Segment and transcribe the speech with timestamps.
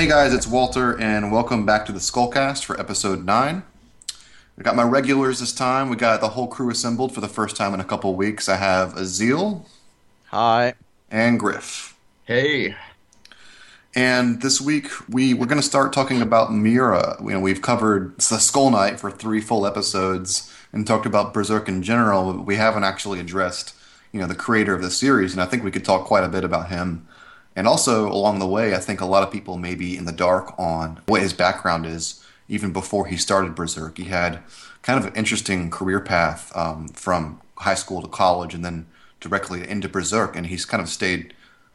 [0.00, 3.62] Hey guys, it's Walter, and welcome back to the Skullcast for episode 9.
[4.56, 5.90] We got my regulars this time.
[5.90, 8.48] We got the whole crew assembled for the first time in a couple weeks.
[8.48, 9.66] I have Azil
[10.28, 10.72] Hi.
[11.10, 11.98] and Griff.
[12.24, 12.76] Hey.
[13.94, 17.18] And this week we we're going to start talking about Miura.
[17.22, 21.68] You know, we've covered the Skull Knight for three full episodes and talked about Berserk
[21.68, 22.32] in general.
[22.32, 23.74] But we haven't actually addressed,
[24.12, 26.28] you know, the creator of the series, and I think we could talk quite a
[26.30, 27.06] bit about him.
[27.56, 30.12] And also along the way, I think a lot of people may be in the
[30.12, 32.24] dark on what his background is.
[32.48, 34.40] Even before he started Berserk, he had
[34.82, 38.86] kind of an interesting career path um, from high school to college, and then
[39.20, 40.34] directly into Berserk.
[40.34, 41.34] And he's kind of stayed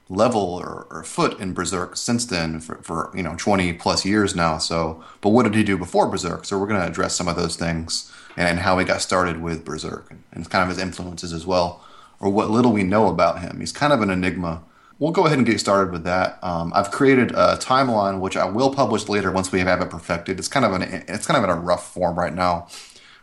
[0.10, 4.36] level or, or foot in Berserk since then for, for you know 20 plus years
[4.36, 4.58] now.
[4.58, 6.46] So, but what did he do before Berserk?
[6.46, 9.64] So we're going to address some of those things and, how he got started with
[9.66, 11.84] Berserk and, and kind of his influences as well,
[12.20, 13.60] or what little we know about him.
[13.60, 14.64] He's kind of an enigma.
[15.00, 16.40] We'll go ahead and get started with that.
[16.42, 20.40] Um, I've created a timeline which I will publish later once we have it perfected.
[20.40, 22.68] It's kind of an it's kind of in a rough form right now.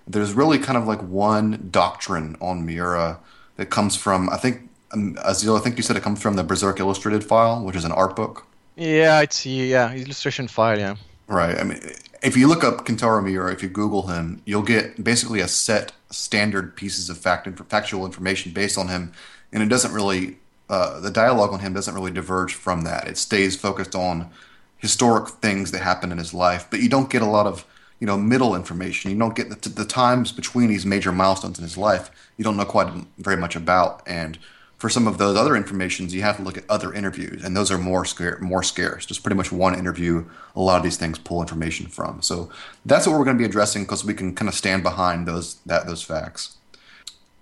[0.06, 3.20] There's really kind of like one doctrine on Miura
[3.56, 6.45] that comes from I think um, Azil, I think you said it comes from the
[6.45, 8.47] Berserk Illustrated file, which is an art book.
[8.77, 10.79] Yeah, it's yeah illustration file.
[10.79, 10.97] Yeah.
[11.27, 11.59] Right.
[11.59, 11.81] I mean,
[12.23, 15.92] if you look up Kentaro Miura, if you Google him, you'll get basically a set
[16.11, 19.12] standard pieces of fact factual information based on him,
[19.53, 23.08] and it doesn't really uh, the dialogue on him doesn't really diverge from that.
[23.08, 24.30] It stays focused on
[24.78, 27.64] historic things that happened in his life, but you don't get a lot of
[28.00, 29.10] you know middle information.
[29.10, 32.10] You don't get the, the times between these major milestones in his life.
[32.36, 34.38] You don't know quite very much about and
[34.83, 37.70] for some of those other informations, you have to look at other interviews, and those
[37.70, 38.40] are more scarce.
[38.40, 39.06] More scarce.
[39.06, 40.24] Just pretty much one interview.
[40.56, 42.20] A lot of these things pull information from.
[42.20, 42.50] So
[42.84, 45.55] that's what we're going to be addressing because we can kind of stand behind those
[45.67, 46.56] that those facts.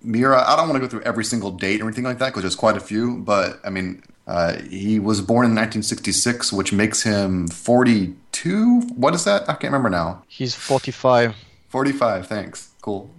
[0.03, 2.41] Miura, I don't want to go through every single date or anything like that because
[2.43, 3.17] there's quite a few.
[3.17, 8.81] But I mean, uh, he was born in 1966, which makes him 42.
[8.95, 9.43] What is that?
[9.43, 10.23] I can't remember now.
[10.27, 11.35] He's 45.
[11.69, 12.27] 45.
[12.27, 12.69] Thanks.
[12.81, 13.09] Cool.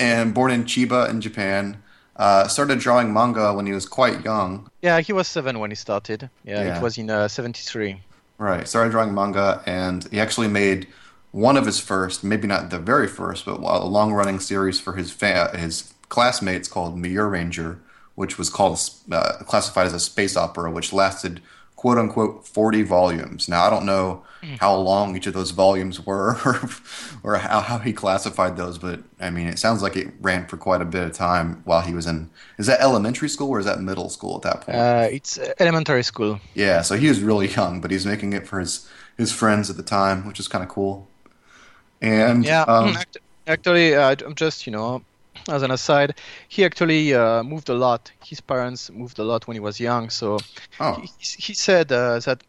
[0.00, 1.82] and born in Chiba in Japan.
[2.16, 4.68] Uh, started drawing manga when he was quite young.
[4.82, 6.28] Yeah, he was seven when he started.
[6.44, 6.76] Yeah, Yeah.
[6.78, 8.00] it was in uh, 73.
[8.38, 8.66] Right.
[8.66, 10.88] Started drawing manga, and he actually made
[11.32, 15.10] one of his first, maybe not the very first, but a long-running series for his
[15.10, 17.78] fa- his classmates called Miuranger,
[18.14, 18.78] which was called
[19.12, 21.40] uh, classified as a space opera, which lasted
[21.76, 23.48] quote unquote 40 volumes.
[23.48, 24.24] Now I don't know
[24.60, 26.60] how long each of those volumes were or,
[27.22, 30.56] or how, how he classified those, but I mean it sounds like it ran for
[30.56, 33.66] quite a bit of time while he was in is that elementary school or is
[33.66, 34.76] that middle school at that point?
[34.76, 36.40] Uh, it's uh, elementary school.
[36.54, 39.76] Yeah, so he was really young, but he's making it for his his friends at
[39.76, 41.08] the time, which is kind of cool.
[42.00, 42.94] And Yeah, um,
[43.46, 45.04] actually, uh, I'm just you know,
[45.48, 48.10] as an aside, he actually uh, moved a lot.
[48.24, 50.44] His parents moved a lot when he was young, so
[50.80, 51.08] oh, he,
[51.38, 52.42] he said uh, that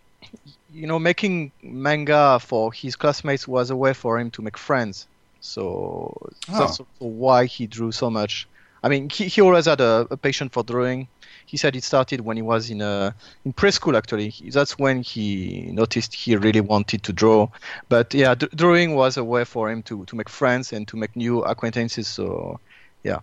[0.70, 5.08] you know making manga for his classmates was a way for him to make friends.
[5.40, 6.14] So
[6.50, 6.80] Oh.
[6.80, 8.48] that's also why he drew so much.
[8.84, 11.07] I mean, he, he always had a, a passion for drawing.
[11.45, 13.12] He said it started when he was in uh,
[13.44, 13.97] in preschool.
[13.97, 17.50] Actually, that's when he noticed he really wanted to draw.
[17.90, 20.97] But yeah, d- drawing was a way for him to, to make friends and to
[20.97, 22.07] make new acquaintances.
[22.07, 22.59] So
[23.03, 23.19] yeah.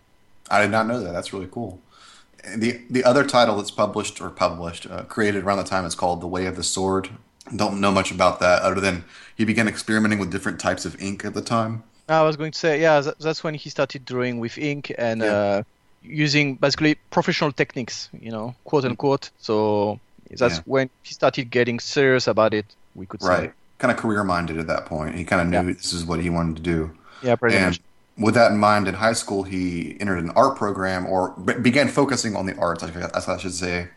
[0.51, 1.13] I did not know that.
[1.13, 1.81] That's really cool.
[2.57, 6.21] The the other title that's published or published uh, created around the time is called
[6.21, 7.09] The Way of the Sword.
[7.55, 9.05] Don't know much about that other than
[9.37, 11.85] he began experimenting with different types of ink at the time.
[12.09, 15.21] I was going to say, yeah, that, that's when he started drawing with ink and
[15.21, 15.27] Yeah.
[15.33, 15.63] uh,
[16.03, 19.31] using basically professional techniques, you know, quote unquote.
[19.39, 19.99] So
[20.31, 20.63] that's Yeah.
[20.67, 22.67] when he started getting serious about it.
[22.95, 23.53] We could say, Right.
[23.79, 25.15] Kind of career minded at that point.
[25.17, 26.91] He kind of knew this is what he wanted to do.
[27.23, 27.63] yeah, pretty much.
[27.63, 28.25] and much.
[28.25, 31.89] with that in mind, in high school, he entered an art program or be- began
[31.89, 33.89] focusing on the arts, I should say,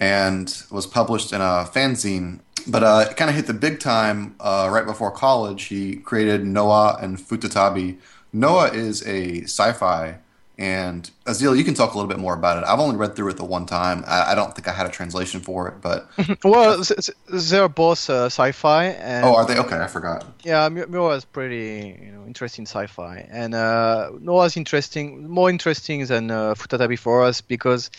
[0.00, 2.40] and was published in a fanzine.
[2.66, 5.64] But uh, it kind of hit the big time uh, right before college.
[5.64, 7.98] He created Noah and Futatabi.
[8.32, 10.16] Noah is a sci fi,
[10.58, 12.64] and Azil, you can talk a little bit more about it.
[12.68, 14.04] I've only read through it the one time.
[14.06, 16.08] I, I don't think I had a translation for it, but.
[16.44, 17.16] Well, th- th-
[17.48, 19.58] they're both uh, sci-fi, and Oh, are they?
[19.58, 20.26] Okay, I forgot.
[20.44, 26.30] yeah, Mi- Miura's pretty, you know, interesting sci-fi, and uh, Noah's interesting, more interesting than
[26.30, 27.90] uh, Futatabi for us because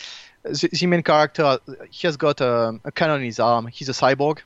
[0.44, 1.58] the, the main character,
[1.90, 3.66] he has got a, a cannon in his arm.
[3.66, 4.38] He's a cyborg,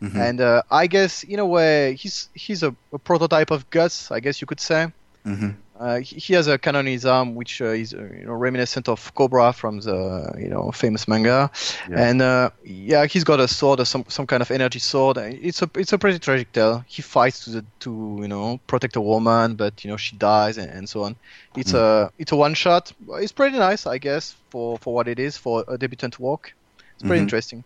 [0.00, 0.14] Mhm.
[0.16, 4.20] and uh, I guess in a way he's he's a, a prototype of Guts, I
[4.20, 4.92] guess you could say.
[5.24, 8.32] hmm Uh, he, has a cannon in his arm, which uh, is uh, you know
[8.32, 11.50] reminiscent of Cobra from the you know famous manga,
[11.88, 12.08] Yeah.
[12.08, 15.18] and uh, yeah, he's got a sword, or some some kind of energy sword.
[15.18, 16.84] It's a it's a pretty tragic tale.
[16.88, 20.58] He fights to the to you know protect a woman, but you know she dies
[20.58, 21.14] and, and so on.
[21.56, 22.92] It's a it's a one shot.
[23.10, 26.54] It's pretty nice, I guess, for for what it is for a debutant work.
[26.94, 27.22] It's pretty Mhm.
[27.22, 27.64] interesting.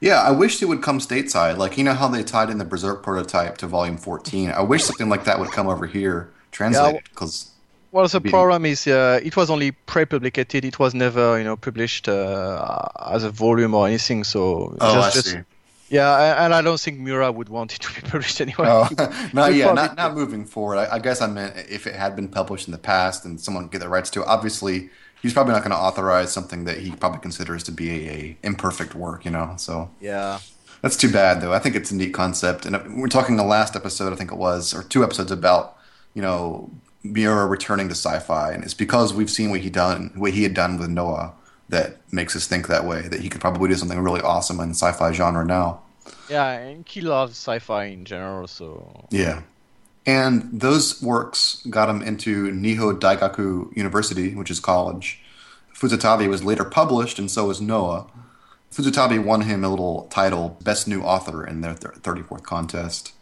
[0.00, 1.58] Yeah, I wish it would come stateside.
[1.58, 4.50] Like, you know how they tied in the Berserk prototype to Volume 14?
[4.50, 7.50] I wish something like that would come over here translated because
[7.92, 10.64] Well, the Be- problem is uh, it was only pre-publicated.
[10.64, 14.24] It was never, you know, published uh, as a volume or anything.
[14.24, 15.38] So Oh, just, I just- see.
[15.88, 18.66] yeah, and I don't think Miura would want it to be published anyway.
[18.68, 18.88] Oh,
[19.32, 20.76] not yeah, not not moving forward.
[20.78, 23.66] I, I guess I meant if it had been published in the past and someone
[23.68, 24.26] get the rights to it.
[24.28, 24.88] Obviously,
[25.22, 28.36] he's probably not going to authorize something that he probably considers to be a, a
[28.44, 29.24] imperfect work.
[29.24, 30.38] You know, so yeah,
[30.80, 31.52] that's too bad though.
[31.52, 34.38] I think it's a neat concept, and we're talking the last episode, I think it
[34.38, 35.76] was, or two episodes about
[36.14, 36.70] you know
[37.02, 40.54] Miura returning to sci-fi, and it's because we've seen what he done, what he had
[40.54, 41.32] done with Noah,
[41.68, 43.08] that makes us think that way.
[43.08, 45.80] That he could probably do something really awesome in the sci-fi genre now.
[46.28, 48.46] yeah, and he loves sci-fi in general.
[48.46, 49.42] So Yeah.
[50.06, 55.20] And those works got him into Nihon Daigaku University, which is college.
[55.74, 58.06] Futatabi was later published, and so was Noah.
[58.72, 63.12] Futatabi won him a little title, Best New Author, in their thir- 34th contest.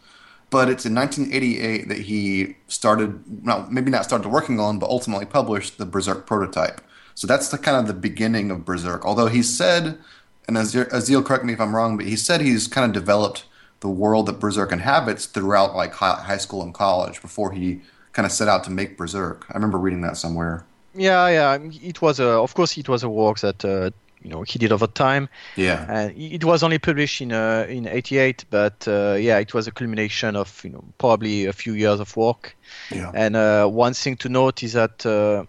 [0.50, 5.26] But it's in 1988 that he started, well, maybe not started working on, but ultimately
[5.26, 6.80] published the Berserk prototype.
[7.14, 9.04] So that's the kind of the beginning of Berserk.
[9.04, 9.98] Although he said,
[10.46, 13.44] and Azil, correct me if I'm wrong, but he said he's kind of developed
[13.80, 17.80] the world that Berserk inhabits throughout like hi- high school and college before he
[18.12, 19.46] kind of set out to make Berserk.
[19.50, 20.64] I remember reading that somewhere.
[20.94, 23.90] yeah, yeah, it was a, of course, it was a work that uh,
[24.22, 25.86] you know he did over time, Yeah.
[25.88, 28.44] and it was only published in uh, in '88.
[28.50, 32.16] But uh, yeah, it was a culmination of you know probably a few years of
[32.16, 32.56] work.
[32.90, 33.10] Yeah.
[33.14, 35.44] And uh, one thing to note is that uh,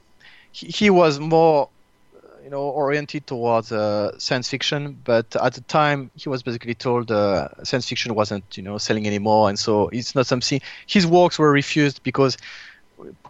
[0.52, 1.70] he, he was more,
[2.16, 4.98] uh, you know, oriented towards uh, science fiction.
[5.04, 9.06] But at the time, he was basically told uh, science fiction wasn't, you know, selling
[9.08, 10.62] anymore, and so it's not something.
[10.88, 12.38] His works were refused because,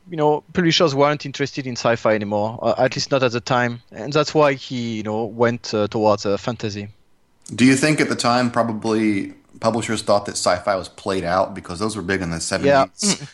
[0.10, 3.82] you know, publishers weren't interested in sci-fi anymore, uh, at least not at the time,
[3.92, 6.88] and that's why he, you know, went uh, towards uh, fantasy.
[7.54, 11.80] Do you think at the time probably publishers thought that sci-fi was played out because
[11.80, 12.66] those were big in the 70s?
[12.66, 12.86] Yeah,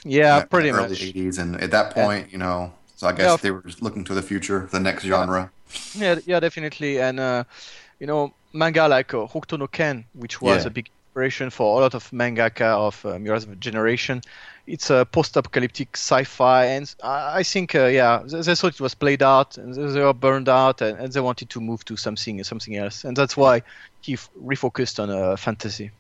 [0.04, 1.00] yeah, and pretty early much.
[1.02, 3.38] 80s, and at that point, you know, so I guess Yeah.
[3.42, 5.52] they were looking to the future, the next genre.
[5.96, 7.00] Yeah, yeah, definitely.
[7.02, 7.44] And uh,
[8.00, 10.68] you know, manga like uh, Hokuto no Ken, which was Yeah.
[10.68, 14.22] a big inspiration for a lot of mangaka of Miura's generation.
[14.68, 19.22] It's a post-apocalyptic sci-fi, and I think, uh, yeah, they, they thought it was played
[19.22, 22.76] out, and they were burned out, and, and they wanted to move to something, something
[22.76, 23.62] else, and that's why
[24.02, 25.92] he refocused on uh, fantasy.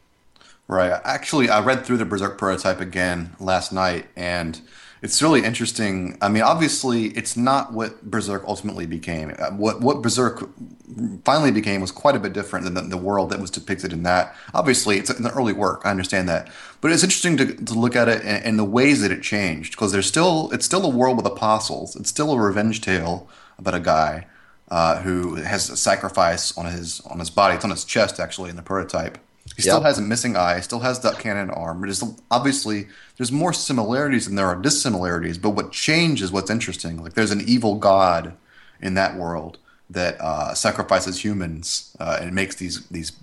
[0.67, 1.00] Right.
[1.03, 4.59] Actually, I read through the Berserk prototype again last night, and
[5.06, 6.18] it's really interesting.
[6.19, 9.36] I mean, obviously, it's not what Berserk ultimately became.
[9.38, 10.50] Uh, What what Berserk
[11.24, 14.02] finally became was quite a bit different than the, the world that was depicted in
[14.02, 14.36] that.
[14.56, 15.81] Obviously, it's an early work.
[15.86, 16.50] I understand that,
[16.81, 19.74] but it's interesting to, to look at it and, and the ways that it changed
[19.74, 21.96] because there's still it's still a world with apostles.
[21.96, 23.30] It's still a revenge tale
[23.60, 24.25] about a guy
[24.69, 27.54] uh, who has a sacrifice on his on his body.
[27.56, 29.19] It's on his chest actually in the prototype.
[29.56, 31.84] He still has a missing eye, still has that cannon arm.
[31.84, 32.88] It is obviously
[33.18, 35.38] there's more similarities than there are dissimilarities.
[35.38, 37.02] But what changes what's interesting.
[37.02, 38.36] Like there's an evil god
[38.81, 39.57] in that world
[39.90, 43.13] that uh, sacrifices humans uh, and makes these these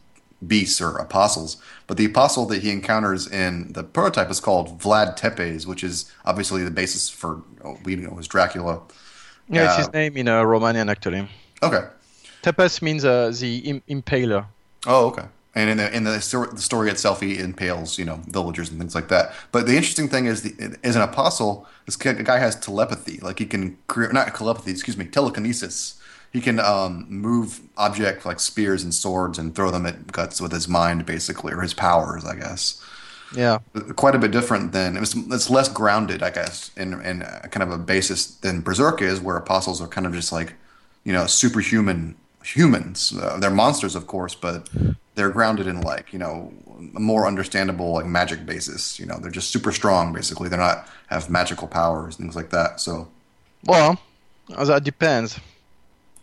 [0.46, 1.56] beasts or apostles.
[1.86, 6.10] But the apostle that he encounters in the prototype is called Vlad Tepes, which is
[6.24, 8.80] obviously the basis for oh, we know as Dracula.
[9.48, 11.28] Yeah, it's his name in uh, Romanian actually.
[11.62, 11.84] Okay.
[12.42, 14.46] Tepes means uh, the im- impaler.
[14.86, 15.24] Oh, okay.
[15.54, 18.78] And in the in the story, the story itself, he impales you know villagers and
[18.78, 19.34] things like that.
[19.52, 23.18] But the interesting thing is, the, as an apostle, this guy guy has telepathy.
[23.18, 26.00] Like he can create not telepathy, excuse me, telekinesis.
[26.32, 30.52] He can um, move objects like spears and swords and throw them at guts with
[30.52, 32.82] his mind, basically, or his powers, I guess.
[33.36, 33.58] Yeah.
[33.96, 37.62] Quite a bit different than it's, it's less grounded, I guess, in in a kind
[37.62, 40.54] of a basis than Berserk is, where apostles are kind of just like,
[41.04, 43.12] you know, superhuman humans.
[43.14, 44.68] Uh, they're monsters, of course, but
[45.14, 46.52] they're grounded in like you know
[46.96, 48.98] a more understandable like magic basis.
[48.98, 50.12] You know, they're just super strong.
[50.12, 52.80] Basically, they're not have magical powers things like that.
[52.80, 53.08] So
[53.66, 53.98] Well,
[54.48, 55.38] that depends.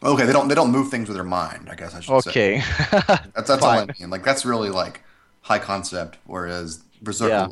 [0.04, 1.70] okay, they don't they don't move things with their mind.
[1.72, 2.30] I guess I should say.
[2.30, 2.64] Okay.
[2.92, 4.10] That's that's all I mean.
[4.10, 5.02] Like that's really like
[5.42, 7.48] high concept, whereas Berserk Yeah.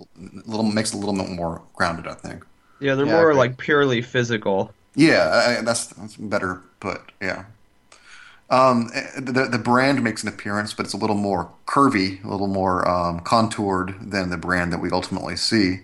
[0.46, 2.08] little makes it a little bit more grounded.
[2.08, 2.46] I think.
[2.80, 4.72] Yeah, they're Yeah, more like purely physical.
[4.96, 7.12] Yeah, I, I- that's that's better put.
[7.22, 7.46] Yeah.
[8.50, 12.48] Um, the the brand makes an appearance, but it's a little more curvy, a little
[12.48, 15.82] more um, contoured than the brand that we ultimately see.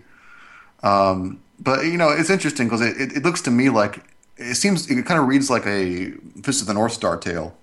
[0.82, 4.04] Um, but you know, it's interesting because it, it, it looks to me like
[4.38, 7.58] it seems it kind of reads like a Fist of the North Star tale.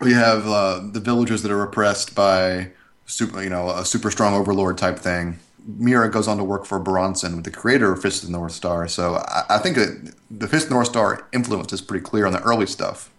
[0.00, 2.72] We have uh, the villagers that are oppressed by
[3.06, 5.38] super, you know, a super strong overlord type thing.
[5.66, 8.86] Miura goes on to work for Buronson, the creator of Fist of the North Star.
[8.88, 12.26] So I, I think that the Fist of the North Star influence is pretty clear
[12.26, 13.10] on the early stuff.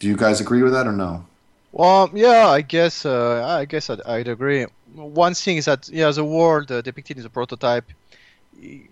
[0.00, 1.26] Do you guys agree with that or no?
[1.72, 4.66] Well, yeah, I guess uh, I guess I'd, I'd, agree.
[4.94, 7.84] One thing is that yeah, the world uh, depicted in the prototype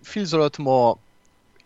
[0.02, 0.98] feels a lot more.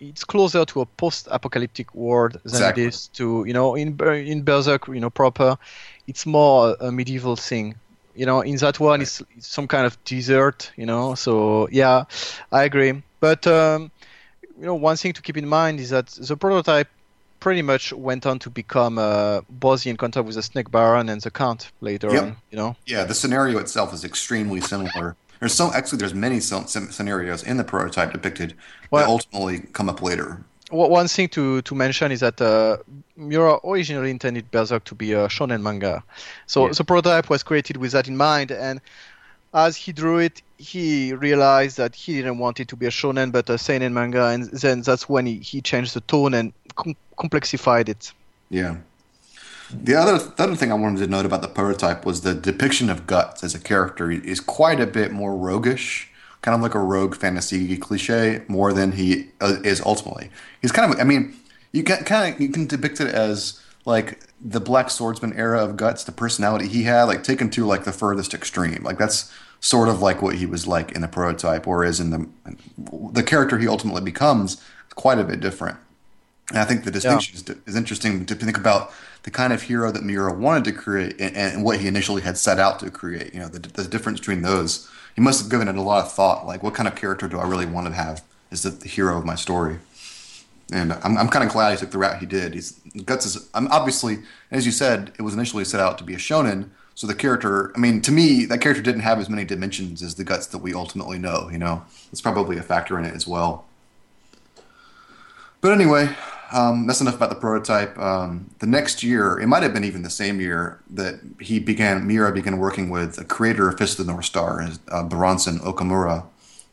[0.01, 2.85] It's closer to a post-apocalyptic world than exactly.
[2.85, 5.59] it is to you know in in Berserk you know proper.
[6.07, 7.75] It's more a medieval thing.
[8.15, 9.03] You know, in that one, right.
[9.03, 10.71] it's, it's, some kind of desert.
[10.77, 12.05] You know, so yeah,
[12.53, 13.03] I agree.
[13.21, 13.91] But um,
[14.59, 16.89] you know, one thing to keep in mind is that the prototype
[17.43, 21.21] pretty much went on to become uh, both the encounter with the Snake Baron and
[21.21, 22.23] the Count later yep.
[22.23, 22.37] on.
[22.53, 22.77] You know.
[22.87, 25.17] Yeah, the scenario itself is extremely similar.
[25.41, 28.55] There's so actually there's many scenarios in the prototype depicted
[28.93, 30.45] well, that ultimately come up later.
[30.71, 32.77] One thing to, to mention is that uh,
[33.17, 36.03] Miura originally intended Berserk to be a shonen manga,
[36.47, 36.73] so yeah.
[36.73, 38.53] the prototype was created with that in mind.
[38.53, 38.81] And
[39.55, 43.33] as he drew it, he realized that he didn't want it to be a shonen
[43.33, 46.97] but a seinen manga, and then that's when he, he changed the tone and com-
[47.19, 48.13] complexified it.
[48.51, 48.77] Yeah.
[49.73, 52.91] The other, the other thing I wanted to note about the prototype was the depiction
[52.91, 56.11] of Guts as a character is quite a bit more roguish,
[56.43, 60.31] kind of like a rogue fantasy cliche, more than he uh, is ultimately.
[60.61, 61.35] He's kind of, I mean,
[61.73, 65.77] you can kind of you can depict it as like the Black Swordsman era of
[65.77, 68.83] Guts, the personality he had, like taken to like the furthest extreme.
[68.83, 72.29] Like that's sort of like what he was like in the prototype, whereas in the
[73.13, 74.63] the character he ultimately becomes
[74.95, 75.79] quite a bit different.
[76.51, 77.55] And I think the distinction yeah.
[77.55, 81.19] is, is, interesting to think about the kind of hero that Miura wanted to create
[81.21, 83.33] and, and, what he initially had set out to create.
[83.33, 84.91] You know, the, the, difference between those.
[85.15, 86.47] He must have given it a lot of thought.
[86.47, 89.17] Like, what kind of character do I really want to have as the, the hero
[89.17, 89.79] of my story?
[90.73, 92.55] And I'm, I'm kind of glad he took the route he did.
[92.55, 92.73] He's
[93.05, 96.19] guts is I'm obviously, as you said, it was initially set out to be a
[96.19, 96.71] shonen.
[96.95, 100.15] So the character, I mean, to me, that character didn't have as many dimensions as
[100.15, 101.49] the guts that we ultimately know.
[101.51, 103.65] You know, it's probably a factor in it as well.
[105.61, 106.15] But anyway,
[106.53, 107.99] um, that's enough about the prototype.
[107.99, 112.07] Um, the next year, it might have been even the same year that he began,
[112.07, 116.25] Miura began working with the creator of Fist of the North Star, uh, Okamura.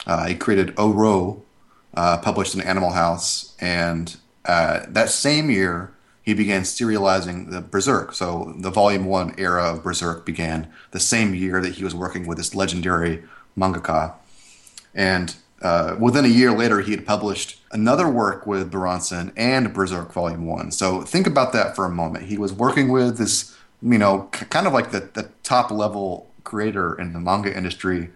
[0.06, 1.44] Uh, he created Oro,
[1.94, 8.14] uh, published in Animal House, and uh, that same year he began serializing the Berserk.
[8.14, 12.28] So the Volume One era of Berserk began the same year that he was working
[12.28, 13.24] with this legendary
[13.58, 14.14] mangaka,
[14.94, 20.14] and uh, within a year later, he had published another work with Buronson and Berserk
[20.14, 20.72] Volume 1.
[20.72, 22.26] So think about that for a moment.
[22.26, 26.98] He was working with this, you know, kind of like the, the top level creator
[27.00, 28.10] in the manga industry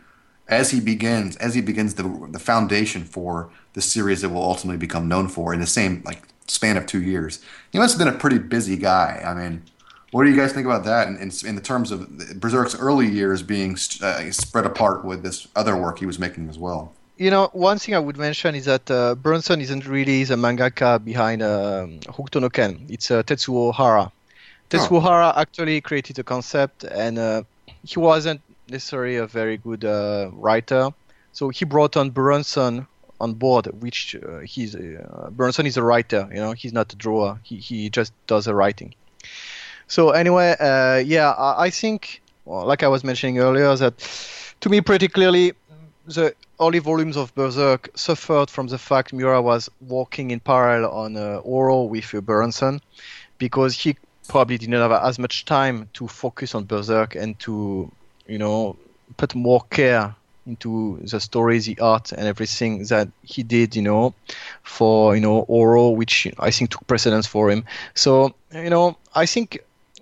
[0.47, 4.77] as he begins, as he begins the, the foundation for the series that will ultimately
[4.77, 7.39] become known for in the same like span of two years.
[7.71, 9.23] He must have been a pretty busy guy.
[9.25, 9.63] I mean,
[10.12, 13.07] what do you guys think about that in, in, in the terms of Berserk's early
[13.07, 16.93] years being uh, spread apart with this other work he was making as well?
[17.17, 21.43] you know, one thing I would mention is that uh, isn't really the mangaka behind
[21.43, 22.85] um, Hokuto no Ken.
[22.89, 24.12] It's uh, Tetsuo Hara.
[24.69, 25.00] Tetsuo oh.
[25.00, 27.43] Hara actually created the concept, and uh,
[27.83, 28.41] he wasn't
[28.74, 30.89] necessarily a very good uh, writer.
[31.32, 32.88] So he brought on Buronson
[33.22, 36.27] on board, which uh, he's uh, Buronson is a writer.
[36.32, 37.39] You know, he's not a drawer.
[37.44, 38.94] He he just does the writing.
[39.88, 43.96] So anyway, uh, yeah, I, I think, well, like I was mentioning earlier, that
[44.62, 45.53] to me pretty clearly
[46.06, 51.15] the early volumes of Berserk suffered from the fact Miura was working in parallel on
[51.15, 52.82] uh, with uh, Buronson
[53.38, 53.96] because he
[54.27, 57.92] probably didn't have as much time to focus on Berserk and to,
[58.27, 58.77] you know,
[59.18, 60.15] put more care
[60.46, 64.13] into the story, the art, and everything that he did, you know,
[64.63, 67.63] for you know Oro, which I think took precedence for him.
[67.94, 69.60] So you know, I think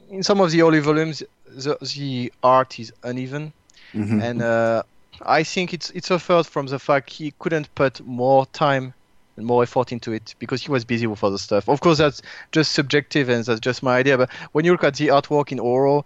[0.10, 3.54] in some of the early volumes, the, the art is uneven,
[3.94, 4.22] mm-hmm.
[4.22, 4.84] and uh,
[5.25, 8.94] I think it's it suffered from the fact he couldn't put more time
[9.38, 11.70] more effort into it because he was busy with other stuff.
[11.70, 12.22] Of course, that's
[12.52, 14.18] just subjective and that's just my idea.
[14.18, 16.06] But when you look at the artwork in Oro,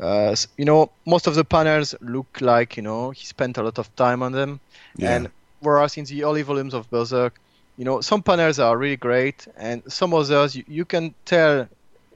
[0.00, 3.78] uh, you know, most of the panels look like you know he spent a lot
[3.78, 4.60] of time on them,
[4.96, 5.16] yeah.
[5.16, 7.40] and whereas in the early volumes of Berserk,
[7.76, 11.68] you know, some panels are really great, and some others you, you can tell,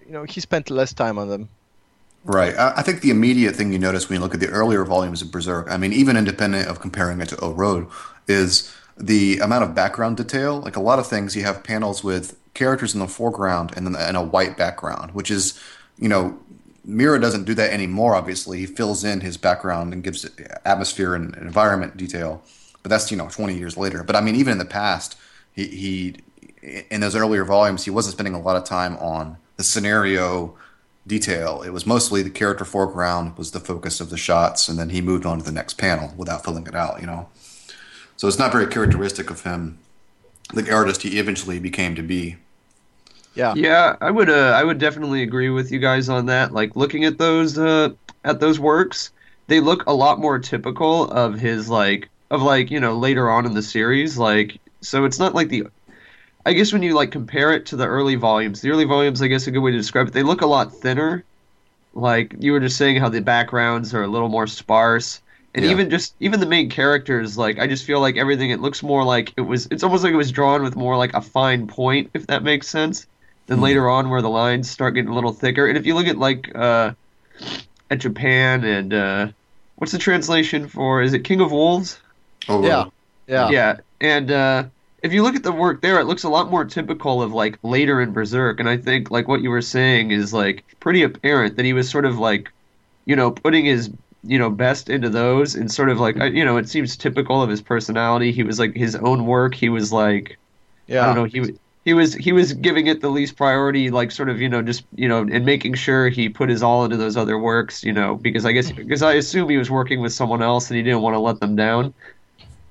[0.07, 1.49] you know, he spent less time on them.
[2.25, 2.55] Right.
[2.57, 5.31] I think the immediate thing you notice when you look at the earlier volumes of
[5.31, 7.88] Berserk, I mean, even independent of comparing it to O
[8.27, 10.61] is the amount of background detail.
[10.61, 13.97] Like a lot of things, you have panels with characters in the foreground and then
[13.97, 15.59] and a white background, which is,
[15.99, 16.38] you know,
[16.85, 18.14] Miura doesn't do that anymore.
[18.14, 20.28] Obviously, he fills in his background and gives
[20.64, 22.43] atmosphere and environment detail.
[22.83, 24.02] But that's you know 20 years later.
[24.02, 25.17] But I mean, even in the past,
[25.52, 26.17] he, he
[26.90, 30.57] in those earlier volumes, he wasn't spending a lot of time on the scenario
[31.07, 31.62] detail.
[31.62, 35.00] It was mostly the character foreground was the focus of the shots, and then he
[35.00, 37.00] moved on to the next panel without filling it out.
[37.00, 37.28] You know,
[38.18, 39.78] so it's not very characteristic of him,
[40.52, 42.37] the artist he eventually became to be.
[43.34, 43.54] Yeah.
[43.54, 44.28] Yeah, I would.
[44.28, 46.52] Uh, I would definitely agree with you guys on that.
[46.52, 47.90] Like looking at those uh,
[48.25, 49.12] at those works,
[49.46, 53.46] they look a lot more typical of his like of like you know later on
[53.46, 54.18] in the series.
[54.18, 55.68] Like so, it's not like the.
[56.44, 59.28] I guess when you like compare it to the early volumes, the early volumes, I
[59.28, 61.22] guess a good way to describe it, they look a lot thinner.
[61.94, 65.20] Like you were just saying, how the backgrounds are a little more sparse,
[65.55, 65.71] and Yeah.
[65.71, 67.37] even just even the main characters.
[67.38, 68.50] Like I just feel like everything.
[68.50, 69.67] It looks more like it was.
[69.71, 72.69] It's almost like it was drawn with more like a fine point, if that makes
[72.69, 73.07] sense
[73.47, 73.64] then Hmm.
[73.64, 75.67] later on where the lines start getting a little thicker.
[75.67, 76.93] And if you look at like uh,
[77.90, 79.28] at Japan and uh,
[79.76, 81.00] what's the translation for?
[81.00, 81.99] Is it King of Wolves?
[82.49, 82.85] Oh, Yeah.
[83.26, 83.49] Yeah.
[83.50, 83.76] Yeah.
[84.02, 84.64] And uh,
[85.02, 87.59] if you look at the work there, it looks a lot more typical of like
[87.62, 88.61] later in Berserk.
[88.61, 91.88] And I think like what you were saying is like pretty apparent that he was
[91.88, 92.50] sort of like,
[93.07, 93.90] you know, putting his
[94.25, 97.50] you know best into those and sort of like you know it seems typical of
[97.50, 98.32] his personality.
[98.32, 99.54] He was like his own work.
[99.54, 100.38] He was like
[100.87, 101.02] Yeah.
[101.02, 101.25] I don't know.
[101.25, 104.62] He he was he was giving it the least priority, like sort of you know
[104.62, 107.92] just you know and making sure he put his all into those other works, you
[107.92, 110.82] know, because I guess because I assume he was working with someone else and he
[110.82, 111.94] didn't want to let them down.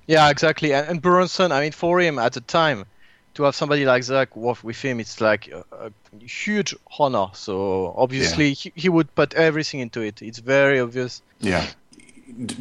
[0.07, 0.73] Yeah, exactly.
[0.73, 2.85] And, and Buronson, I mean, for him at the time,
[3.37, 5.91] to have somebody like Zach work with him, it's like a, a
[6.25, 7.27] huge honor.
[7.33, 10.21] So obviously, he, he would put everything into it.
[10.21, 11.21] It's very obvious.
[11.39, 11.65] Yeah.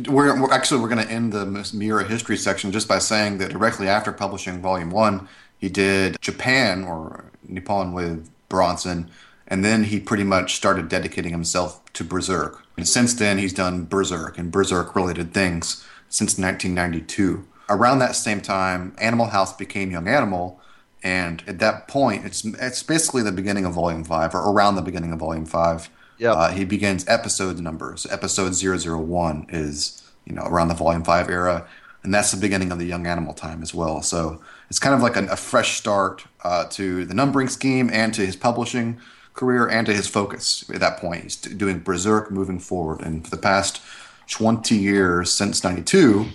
[0.08, 3.50] We're, we're actually we're going to end the Miura history section just by saying that
[3.50, 5.28] directly after publishing Volume One,
[5.58, 9.10] he did Japan or Nippon with Buronson,
[9.48, 12.62] and then he pretty much started dedicating himself to Berserk.
[12.76, 17.46] And since then, he's done Berserk and Berserk related things since 1992.
[17.68, 20.60] Around that same time, Animal House became Young Animal,
[21.02, 24.82] and at that point, it's it's basically the beginning of Volume Five, or around the
[24.82, 25.90] beginning of Volume Five.
[26.18, 26.32] Yeah.
[26.32, 28.06] Uh, he begins episode numbers.
[28.10, 31.68] Episode 001 is, you know, around the Volume 5 era,
[32.02, 34.00] and that's the beginning of the Young Animal time as well.
[34.02, 34.40] So
[34.70, 38.24] it's kind of like a, a fresh start uh, to the numbering scheme and to
[38.24, 38.98] his publishing
[39.34, 41.24] career and to his focus at that point.
[41.24, 43.02] He's doing Berserk moving forward.
[43.02, 43.82] And for the past
[44.30, 46.26] 20 years, since 92,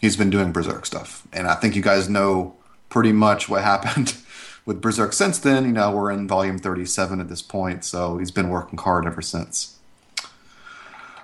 [0.00, 1.26] he's been doing Berserk stuff.
[1.32, 2.56] And I think you guys know
[2.88, 4.16] pretty much what happened
[4.66, 5.64] with Berserk since then.
[5.64, 9.22] You know, we're in volume 37 at this point, so he's been working hard ever
[9.22, 9.78] since.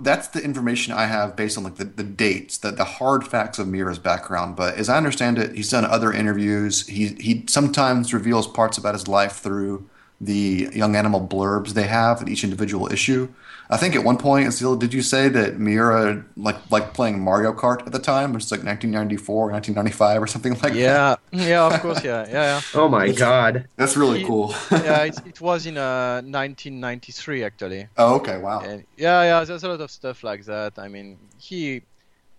[0.01, 3.59] That's the information I have based on like the, the dates, the, the hard facts
[3.59, 4.57] of Miura's background.
[4.57, 6.85] But as I understand it, he's done other interviews.
[6.87, 9.89] He he sometimes reveals parts about his life through
[10.21, 13.27] the young animal blurbs they have in each individual issue.
[13.69, 17.51] I think at one point, Azil, did you say that Miura like like playing Mario
[17.51, 20.75] Kart at the time, which is like 1994, 1995, or something like that?
[20.75, 23.67] Yeah, yeah, of course, yeah, yeah, Oh my god.
[23.75, 24.53] That's really He- cool.
[24.71, 24.83] yeah.
[24.83, 27.87] yeah it, it was in uh, 1993 actually.
[27.97, 28.59] oh, okay, wow.
[28.61, 30.73] And yeah, yeah, there's a lot of stuff like that.
[30.77, 31.81] I mean, he,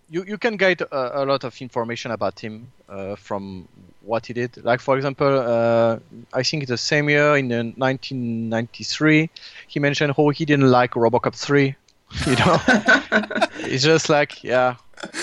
[0.08, 3.68] you, you can get a, a lot of information about him uh, from
[4.06, 4.64] what he did.
[4.64, 5.98] Like for example, uh,
[6.32, 9.30] I think the same year in uh, 1993,
[9.68, 11.74] he mentioned how he didn't like RoboCop 3.
[12.26, 12.60] You know,
[13.70, 14.76] it's just like yeah,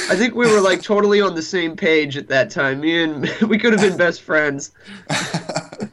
[0.10, 2.82] I think we were like totally on the same page at that time.
[2.82, 4.72] Me and we could have been best friends.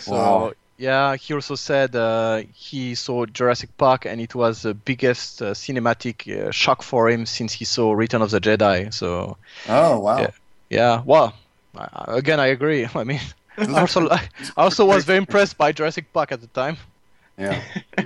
[0.00, 0.52] So Wow.
[0.78, 5.52] yeah, he also said uh, he saw Jurassic Park and it was the biggest uh,
[5.52, 8.92] cinematic uh, shock for him since he saw Return of the Jedi.
[8.92, 9.36] So
[9.68, 10.20] Oh, wow.
[10.22, 10.30] Yeah.
[10.70, 11.34] yeah, well,
[11.76, 12.86] I, I- again I agree.
[12.94, 13.20] I mean,
[13.58, 16.76] I also I also was very impressed by Jurassic Park at the time.
[17.38, 17.60] Yeah.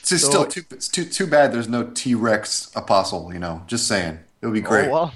[0.00, 3.32] It's just So- still too, it's too too bad there's no T Rex apostle.
[3.32, 4.88] You know, just saying it would be great.
[4.88, 5.14] Oh, well,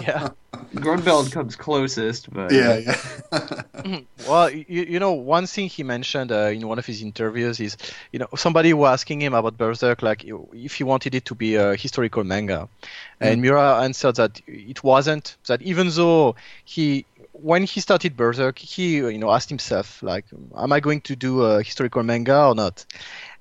[0.00, 0.28] yeah.
[0.72, 3.62] Grunbeld comes closest, but Yeah, yeah.
[4.26, 7.76] Well, you, you know, one thing he mentioned uh, in one of his interviews is,
[8.12, 11.56] you know, somebody was asking him about Berserk, like if he wanted it to be
[11.56, 12.68] a historical manga,
[13.20, 15.36] and Miura answered that it wasn't.
[15.46, 20.24] That even though he, when he started Berserk, he, you know, asked himself, like,
[20.56, 22.86] am I going to do a historical manga or not?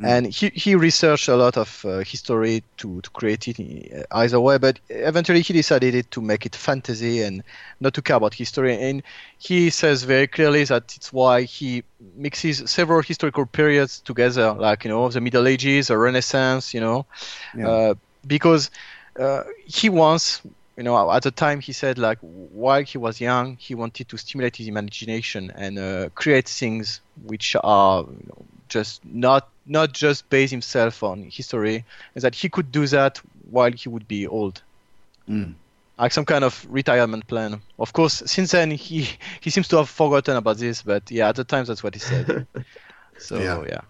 [0.01, 4.39] And he, he researched a lot of uh, history to, to create it uh, either
[4.39, 7.43] way, but eventually he decided to make it fantasy and
[7.79, 8.77] not to care about history.
[8.79, 9.03] And
[9.37, 11.83] he says very clearly that it's why he
[12.15, 17.05] mixes several historical periods together, like you know the Middle Ages, the Renaissance, you know,
[17.53, 17.67] Yeah.
[17.67, 18.71] uh, because
[19.19, 20.41] uh, he wants,
[20.77, 24.17] you know, at the time he said like while he was young, he wanted to
[24.17, 30.29] stimulate his imagination and uh, create things which are you know, just not not just
[30.29, 34.63] base himself on history, and that he could do that while he would be old
[35.29, 35.55] Mm.
[35.97, 37.61] like some kind of retirement plan.
[37.79, 39.07] Of course, since then he
[39.41, 41.99] he seems to have forgotten about this, but yeah, at the time that's what he
[41.99, 42.47] said.
[43.17, 43.63] So Yeah.
[43.67, 43.81] yeah,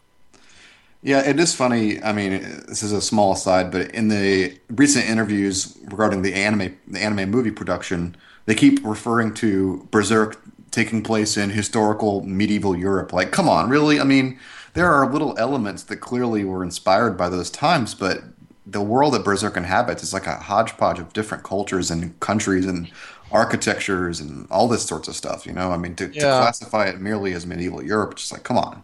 [1.02, 2.02] Yeah, it is funny.
[2.02, 2.32] I mean,
[2.68, 7.30] this is a small aside, but in the recent interviews regarding the anime, the anime
[7.30, 13.12] movie production, they keep referring to Berserk taking place in historical medieval Europe.
[13.14, 14.00] Like, come on, really?
[14.00, 14.40] I mean,
[14.74, 18.24] there are little elements that clearly were inspired by those times, but
[18.66, 22.90] the world that Berserk inhabits is like a hodgepodge of different cultures and countries and
[23.32, 25.46] architectures and all this sorts of stuff.
[25.46, 28.58] You know, I mean, to, to classify it merely as medieval Europe, just like, come
[28.58, 28.82] on,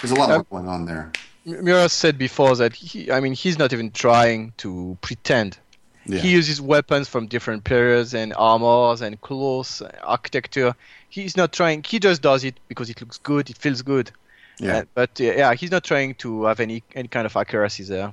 [0.00, 1.12] there's a lot Um, more going on there.
[1.44, 5.58] Miura said before that he, I mean, he's not even trying to pretend.
[6.06, 6.20] Yeah.
[6.20, 10.74] He uses weapons from different periods and armors and clothes, architecture.
[11.08, 11.82] He's not trying.
[11.82, 13.50] He just does it because it looks good.
[13.50, 14.10] It feels good.
[14.60, 14.78] Yeah.
[14.78, 18.12] Uh, but yeah, he's not trying to have any any kind of accuracy there.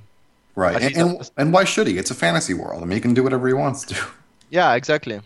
[0.54, 0.82] Right.
[0.82, 1.98] And, and, and why should he?
[1.98, 2.82] It's a fantasy world.
[2.82, 4.06] I mean, he can do whatever he wants to.
[4.50, 5.20] Yeah, exactly.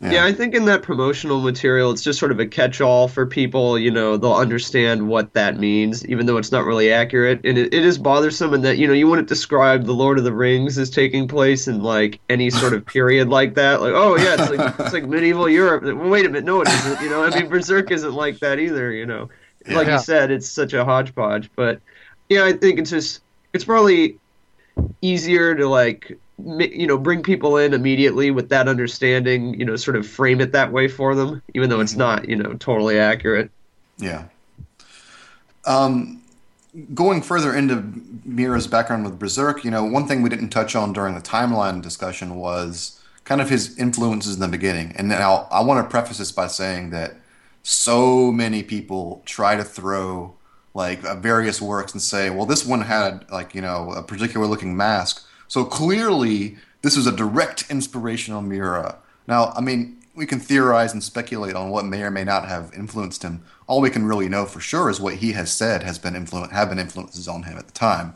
[0.00, 3.76] Yeah, I think in that promotional material, it's just sort of a catch-all for people.
[3.76, 7.40] You know, they'll understand what that means, even though it's not really accurate.
[7.44, 10.22] And it, it is bothersome in that you know you wouldn't describe the Lord of
[10.22, 13.82] the Rings as taking place in like any sort of period like that.
[13.82, 15.82] Like, oh yeah, it's like it's like medieval Europe.
[15.82, 17.00] Well, wait a minute, no, it isn't.
[17.02, 18.92] You know, I mean, Berserk isn't like that either.
[18.92, 19.30] You know,
[19.68, 19.94] like Yeah.
[19.94, 21.50] you said, it's such a hodgepodge.
[21.56, 21.80] But
[22.28, 23.20] yeah, I think it's just
[23.52, 24.18] it's probably
[25.02, 26.16] easier to like
[26.58, 30.52] you know bring people in immediately with that understanding you know sort of frame it
[30.52, 33.50] that way for them even though it's not you know totally accurate
[33.98, 34.26] Yeah.
[35.66, 36.22] Um,
[36.94, 37.82] going further into
[38.24, 41.82] Miura's background with Berserk, you know, one thing we didn't touch on during the timeline
[41.82, 44.92] discussion was kind of his influences in the beginning.
[44.96, 47.16] And now I want to preface this by saying that
[47.68, 50.34] so many people try to throw
[50.72, 54.46] like uh, various works and say, well, this one had like, you know, a particular
[54.46, 55.26] looking mask.
[55.48, 58.48] So clearly this was a direct inspiration on.
[59.26, 62.72] Now, I mean, we can theorize and speculate on what may or may not have
[62.72, 63.42] influenced him.
[63.66, 66.50] All we can really know for sure is what he has said has been influ-
[66.50, 68.14] have been influences on him at the time.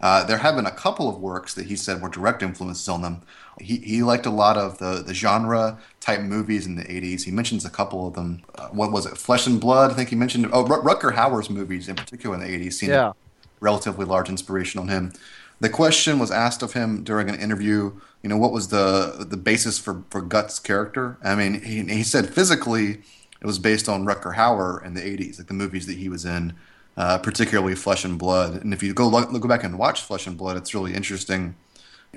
[0.00, 3.02] Uh, there have been a couple of works that he said were direct influences on
[3.02, 3.20] them.
[3.60, 7.22] He, he liked a lot of the, the genre type movies in the 80s.
[7.24, 8.42] He mentions a couple of them.
[8.54, 9.16] Uh, what was it?
[9.16, 10.48] Flesh and Blood, I think he mentioned.
[10.52, 13.12] Oh, Rut- Rutger Hauer's movies in particular in the 80s seemed Yeah.
[13.60, 15.12] relatively large inspiration on him.
[15.60, 19.36] The question was asked of him during an interview, you know, what was the the
[19.36, 21.16] basis for, for Guts' character?
[21.22, 23.02] I mean, he, he said physically
[23.40, 26.24] it was based on Rutger Hauer in the 80s, like the movies that he was
[26.24, 26.54] in,
[26.96, 28.62] uh, particularly Flesh and Blood.
[28.62, 31.54] And if you go look, go back and watch Flesh and Blood, it's really interesting.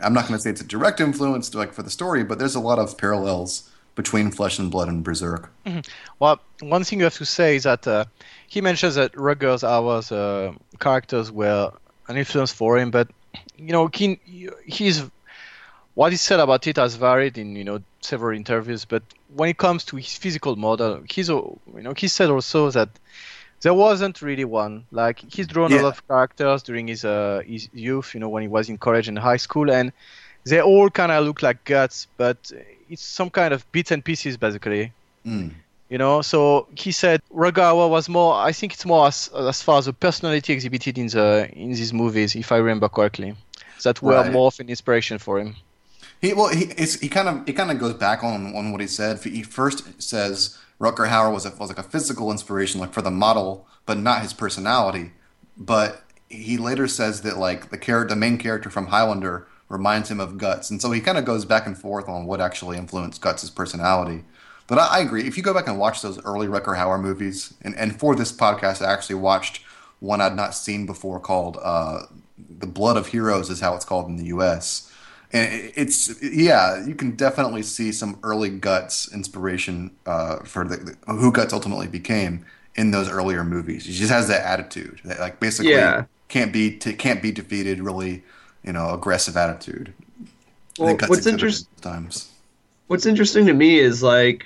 [0.03, 2.55] I'm not going to say it's a direct influence like for the story, but there's
[2.55, 5.51] a lot of parallels between Flesh and Blood and Berserk.
[6.19, 8.05] Well, one thing you have to say is that uh,
[8.47, 11.71] he mentions that Rutger Hauer's uh, characters were
[12.07, 13.09] an influence for him, but
[13.57, 14.19] you know, he,
[14.65, 15.03] he's
[15.97, 18.85] what he said about it has varied in you know several interviews.
[18.85, 19.01] But
[19.33, 21.41] when it comes to his physical model, he's uh,
[21.75, 22.89] you know he said also that
[23.63, 24.85] there wasn't really one.
[24.91, 28.41] Like he's drawn a lot of characters during his uh, his youth, you know, when
[28.43, 29.91] he was in college and high school, and
[30.45, 32.37] they all kind of look like guts, but
[32.89, 34.91] it's some kind of bits and pieces basically
[35.25, 35.51] Mm.
[35.89, 39.77] you know so he said Ragawa was more i think it's more as, as far
[39.79, 43.35] as the personality exhibited in the in these movies if i remember correctly
[43.83, 44.31] that were Right.
[44.31, 45.55] more of an inspiration for him
[46.21, 48.79] He well, he it's, he kind of he kind of goes back on on what
[48.81, 49.19] he said.
[49.21, 53.11] He first says Rutger Hauer was a, was like a physical inspiration, like for the
[53.11, 55.11] model, but not his personality.
[55.57, 60.19] But he later says that like the character, the main character from Highlander, reminds him
[60.19, 63.21] of Guts, and so he kind of goes back and forth on what actually influenced
[63.21, 64.23] Guts' personality.
[64.67, 65.27] But I, I agree.
[65.27, 68.31] If you go back and watch those early Rutger Hauer movies, and, and for this
[68.31, 69.61] podcast, I actually watched
[69.99, 72.03] one I'd not seen before called uh,
[72.37, 74.91] "The Blood of Heroes," is how it's called in the U.S.
[75.33, 81.13] And it's yeah, you can definitely see some early Guts inspiration uh, for the, the
[81.13, 83.85] who Guts ultimately became in those earlier movies.
[83.85, 86.05] He just has that attitude that like basically Yeah.
[86.29, 87.81] can't be t- can't be defeated.
[87.81, 88.23] Really,
[88.63, 89.93] you know, aggressive attitude.
[90.77, 92.31] Well what's interesting times.
[92.87, 94.45] what's interesting to me is like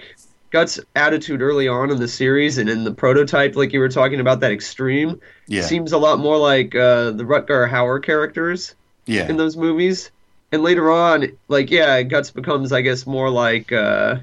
[0.51, 4.19] Guts' attitude early on in the series and in the prototype, like you were talking
[4.19, 9.27] about, that extreme, Yeah, seems a lot more like uh, the Rutger Hauer characters yeah,
[9.29, 10.11] in those movies.
[10.51, 14.17] And later on, like yeah, Guts becomes, I guess, more like uh,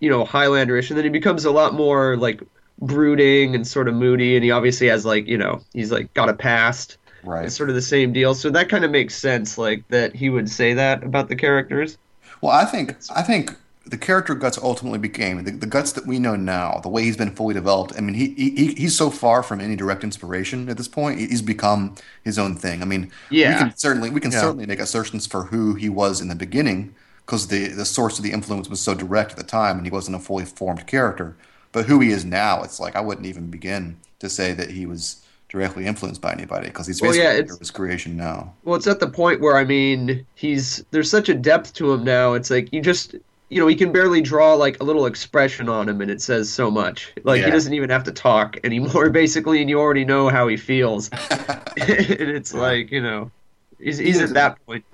[0.00, 2.42] you know Highlanderish, and then he becomes a lot more like
[2.80, 6.28] brooding and sort of moody, and he obviously has like you know he's like got
[6.28, 6.96] a past.
[7.24, 7.46] right.
[7.46, 10.30] It's sort of the same deal, so that kind of makes sense, like that he
[10.30, 11.98] would say that about the characters.
[12.40, 13.52] Well, I think I think
[13.88, 17.16] the character Guts ultimately became the, the Guts that we know now, the way he's
[17.16, 17.94] been fully developed.
[17.96, 21.18] I mean, he, he he's so far from any direct inspiration at this point.
[21.18, 22.82] He's become his own thing.
[22.82, 23.52] I mean, Yeah.
[23.54, 24.40] we can certainly we can Yeah.
[24.40, 28.24] certainly make assertions for who he was in the beginning because the the source of
[28.24, 31.36] the influence was so direct at the time, and he wasn't a fully formed character.
[31.72, 34.86] But who he is now, it's like I wouldn't even begin to say that he
[34.86, 38.52] was directly influenced by anybody because he's Well, basically yeah, it's- his creation now.
[38.64, 42.04] Well, it's at the point where I mean, he's there's such a depth to him
[42.04, 42.34] now.
[42.34, 43.14] It's like you just
[43.50, 46.52] you know, he can barely draw like a little expression on him, and it says
[46.52, 47.14] so much.
[47.24, 47.44] Like Yeah.
[47.44, 51.08] he doesn't even have to talk anymore, basically, and you already know how he feels.
[51.76, 53.32] and it's like you know,
[53.78, 54.84] he's, he's at that point.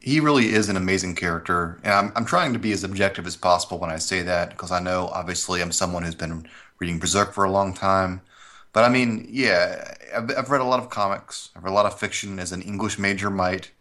[0.00, 3.36] he really is an amazing character, and I'm I'm trying to be as objective as
[3.36, 6.46] possible when I say that because I know obviously I'm someone who's been
[6.80, 8.22] reading Berserk for a long time,
[8.72, 11.86] but I mean, yeah, I've, I've read a lot of comics, I've read a lot
[11.86, 13.72] of fiction as an English major might,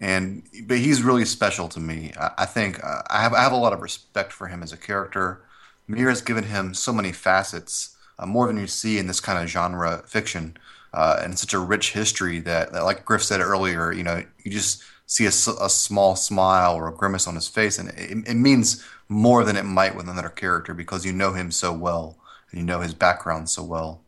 [0.00, 2.12] and but he's really special to me.
[2.18, 4.72] I, I think uh, I have I have a lot of respect for him as
[4.72, 5.42] a character.
[5.86, 9.42] Miura has given him so many facets, uh, more than you see in this kind
[9.42, 10.56] of genre fiction,
[10.94, 14.52] uh, and such a rich history that, that, like Griff said earlier, you know, you
[14.52, 18.84] just see a small smile or a grimace on his face, and it, it means
[19.08, 22.16] more than it might with another character because you know him so well
[22.52, 24.02] and you know his background so well.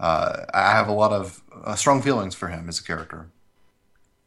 [0.00, 3.28] Uh, I have a lot of uh, strong feelings for him as a character.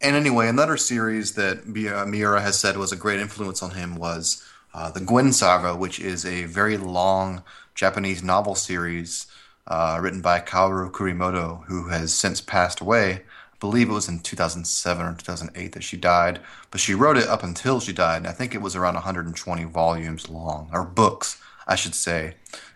[0.04, 3.96] And anyway, another series that uh, Miura has said was a great influence on him
[3.96, 7.42] was uh, the Guin Saga, which is a very long
[7.74, 9.28] Japanese novel series
[9.66, 13.14] uh, written by Kaoru Kurimoto, who has since passed away.
[13.14, 17.30] I believe it was in 2007 or 2008 that she died, but she wrote it
[17.30, 21.42] up until she died, and I think it was around 120 volumes long, or books,
[21.66, 22.36] I should say.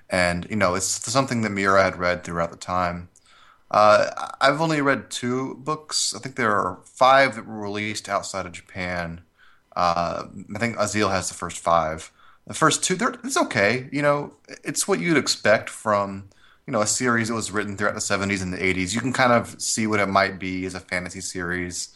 [0.09, 3.09] And, you know, it's something that Miura had read throughout the time.
[3.69, 6.13] Uh, I've only read two books.
[6.15, 9.21] I think there are five that were released outside of Japan.
[9.75, 10.23] Uh,
[10.55, 12.11] I think Azil has the first five.
[12.47, 13.89] The first two, it's okay.
[13.91, 16.29] You know, it's what you'd expect from,
[16.65, 18.95] you know, a series that was written throughout the 70s and the 80s.
[18.95, 21.89] You can kind of see what it might be as a fantasy series.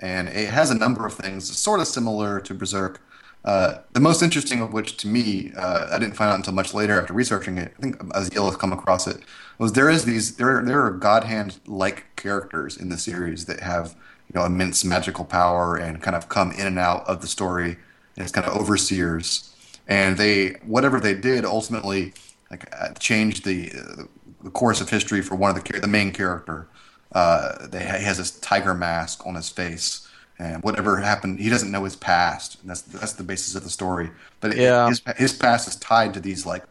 [0.00, 3.00] And it has a number of things sort of similar to Berserk.
[3.44, 6.74] Uh, the most interesting of which, to me, uh, I didn't find out until much
[6.74, 7.72] later after researching it.
[7.78, 9.22] I think Azil has come across it.
[9.58, 13.60] Was there is these there there are God hand like characters in the series that
[13.60, 13.94] have
[14.32, 17.76] you know immense magical power and kind of come in and out of the story
[18.16, 19.54] as kind of overseers,
[19.86, 22.12] and they whatever they did ultimately
[22.50, 24.02] like uh, changed the uh,
[24.42, 26.68] the course of history for one of the the main character.
[27.12, 30.07] Uh, they, he has this tiger mask on his face,
[30.38, 32.58] and whatever happened, he doesn't know his past.
[32.60, 34.10] And that's that's the basis of the story.
[34.40, 34.88] But it- Yeah.
[34.88, 36.64] his his past is tied to these like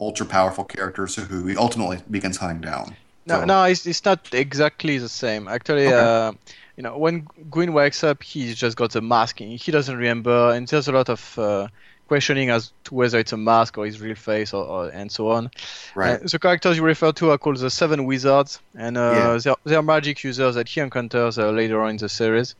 [0.00, 2.96] ultra powerful characters who he ultimately begins hunting down.
[3.26, 5.46] No, So- no, it's, it's not exactly the same.
[5.48, 5.96] Actually, Okay.
[5.96, 6.32] uh,
[6.76, 9.40] you know, when Guin wakes up, he's just got the mask.
[9.42, 11.68] and He doesn't remember, and there's a lot of uh,
[12.08, 15.30] questioning as to whether it's a mask or his real face, or, or and so
[15.30, 15.50] on.
[15.94, 16.18] right.
[16.22, 19.38] Uh, the characters you refer to are called the Seven Wizards, and uh, Yeah.
[19.44, 22.54] they're, they're magic users that he encounters uh, later on in the series.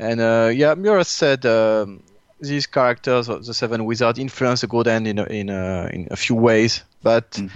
[0.00, 2.02] And uh, yeah, Miura said um,
[2.40, 6.08] these characters, uh, the Seven Wizards, influence the God Hand in a, in a, in
[6.10, 7.50] a few ways, but Mm.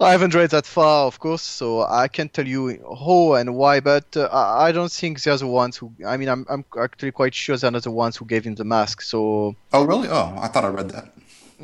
[0.00, 3.78] I haven't read that far, of course, so I can't tell you how and why.
[3.78, 5.92] But uh, I I don't think they're the ones who.
[6.04, 8.64] I mean, I'm I'm actually quite sure they're not the ones who gave him the
[8.64, 9.02] mask.
[9.02, 10.08] So oh, really?
[10.08, 11.12] Oh, I thought I read that.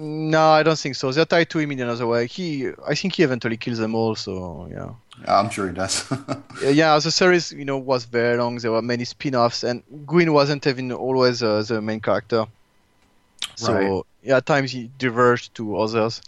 [0.00, 1.10] No, I don't think so.
[1.10, 2.26] They're tied to him in another way.
[2.28, 4.14] He, I think he eventually kills them all.
[4.14, 4.90] So yeah.
[5.26, 6.08] I'm sure he does.
[6.62, 8.56] Yeah, the series, you know, was very long.
[8.58, 12.46] There were many spin-offs, and Guin wasn't even always uh, the main character.
[13.56, 14.02] So Right.
[14.22, 16.20] yeah, at times he diverged to others.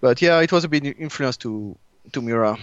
[0.00, 1.76] But yeah, it was a big influence to
[2.12, 2.56] to Miura.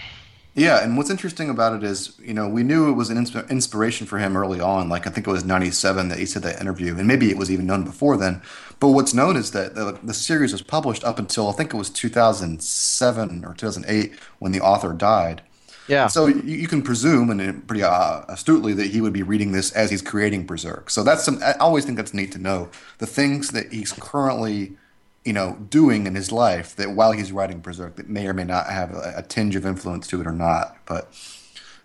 [0.54, 3.48] Yeah, and what's interesting about it is, you know, we knew it was an insp-
[3.48, 4.88] inspiration for him early on.
[4.88, 7.50] Like I think it was '97 that he said that interview, and maybe it was
[7.50, 8.42] even known before then.
[8.82, 11.76] But what's known is that the, the series was published up until I think it
[11.76, 15.42] was 2007 or 2008 when the author died.
[15.86, 19.52] Yeah, So you, you can presume, and pretty uh, astutely, that he would be reading
[19.52, 20.90] this as he's creating Berserk.
[20.90, 21.40] So that's some.
[21.44, 24.76] I always think that's neat to know the things that he's currently,
[25.24, 28.42] you know, doing in his life that while he's writing Berserk that may or may
[28.42, 30.76] not have a, a tinge of influence to it or not.
[30.86, 31.08] But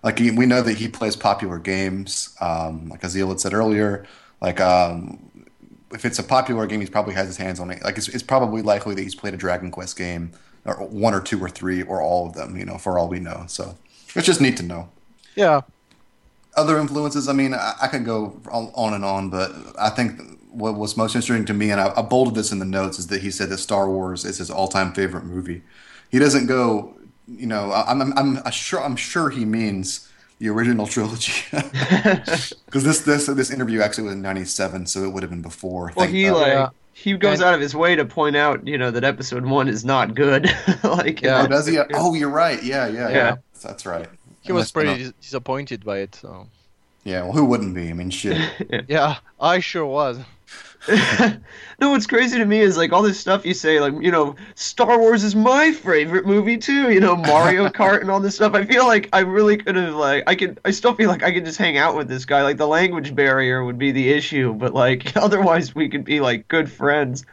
[0.01, 4.07] like we know that he plays popular games, um, like Azil had said earlier.
[4.41, 5.26] Like um,
[5.93, 7.83] if it's a popular game, he probably has his hands on it.
[7.83, 10.31] Like it's, it's probably likely that he's played a Dragon Quest game,
[10.65, 12.57] or one or two or three or all of them.
[12.57, 13.45] You know, for all we know.
[13.47, 13.77] So
[14.15, 14.89] it's just neat to know.
[15.35, 15.61] yeah,
[16.55, 20.19] Other influences, I mean, I, I could go on and on, but I think
[20.49, 23.07] what was most interesting to me, and I, I bolded this in the notes, is
[23.07, 25.61] that he said that Star Wars is his all-time favorite movie.
[26.09, 26.97] He doesn't go,
[27.27, 30.06] you know, I- I'm I'm, I'm sure I'm sure he means
[30.39, 35.23] the original trilogy, because this this this interview actually was in '97, so it would
[35.23, 35.91] have been before.
[35.95, 36.69] Well, he like Yeah.
[36.93, 39.67] he goes And- out of his way to point out, you know, that episode one
[39.67, 40.49] is not good.
[40.83, 41.43] like, Yeah.
[41.43, 41.77] Oh, does he?
[41.93, 42.61] Oh, you're right.
[42.63, 43.15] Yeah, yeah, yeah.
[43.15, 43.35] Yeah.
[43.63, 44.07] That's right.
[44.41, 46.15] he was Unless, you know- pretty dis- disappointed by it.
[46.15, 46.47] So
[47.03, 47.89] Yeah, well, who wouldn't be?
[47.89, 48.37] I mean, shit.
[48.87, 50.19] yeah, I sure was.
[51.79, 54.35] no, what's crazy to me is like all this stuff you say, like you know,
[54.55, 56.91] Star Wars is my favorite movie too.
[56.91, 58.53] You know, Mario Kart and all this stuff.
[58.53, 60.59] I feel like I really could have like I could.
[60.65, 62.41] I still feel like I could just hang out with this guy.
[62.43, 66.47] Like the language barrier would be the issue, but like otherwise we could be like
[66.47, 67.25] good friends.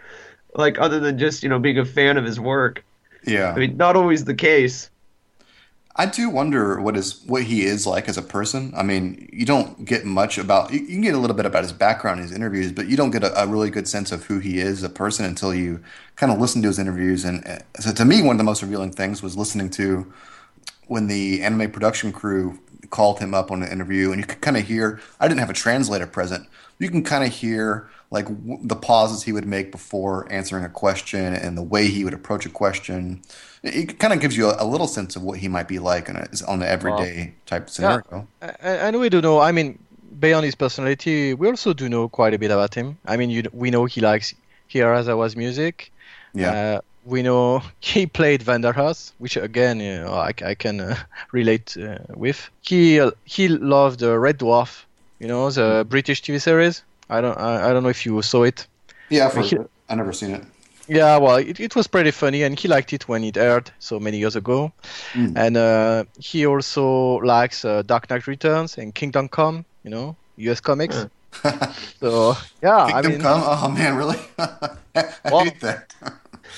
[0.54, 2.84] Like other than just you know being a fan of his work.
[3.26, 3.52] Yeah.
[3.52, 4.90] I mean, not always the case.
[5.96, 8.72] I do wonder what is what he is like as a person.
[8.76, 11.62] I mean, you don't get much about you, you can get a little bit about
[11.62, 14.24] his background in his interviews, but you don't get a, a really good sense of
[14.24, 15.80] who he is as a person until you
[16.16, 17.24] kind of listen to his interviews.
[17.24, 20.12] And uh, so, to me, one of the most revealing things was listening to
[20.88, 22.58] when the anime production crew
[22.90, 25.00] called him up on an interview, and you could kind of hear.
[25.20, 26.48] I didn't have a translator present.
[26.80, 30.68] You can kind of hear like w- the pauses he would make before answering a
[30.68, 33.20] question and the way he would approach a question.
[33.64, 36.08] It kind of gives you a, a little sense of what he might be like
[36.08, 38.28] on, a, on an everyday type scenario.
[38.40, 39.40] Yeah, and we do know.
[39.40, 39.78] I mean,
[40.20, 42.96] beyond his personality, we also do know quite a bit about him.
[43.04, 44.32] I mean, you, we know he likes
[44.70, 45.92] Hirasawa music.
[46.34, 46.52] Yeah.
[46.52, 50.96] Uh, we know he played Vandal Hearts, which again you know, I, I can uh,
[51.32, 52.48] relate uh, with.
[52.62, 54.84] He uh, he loved uh, Red Dwarf,
[55.18, 56.84] you know, the British TV series.
[57.10, 58.66] I don't I, I don't know if you saw it.
[59.10, 60.44] Yeah, for, He- I never seen it.
[60.86, 63.98] Yeah, well, it, it was pretty funny, and he liked it when it aired so
[63.98, 64.70] many years ago.
[65.14, 65.32] Mm.
[65.34, 70.60] And uh, he also likes uh, Dark Knight Returns and Kingdom Come, you know, US
[70.60, 71.06] Comics.
[72.00, 73.42] So yeah, I Kingdom mean, Come?
[73.44, 74.18] Oh man, really?
[74.38, 74.76] I
[75.24, 75.94] Well- hate that.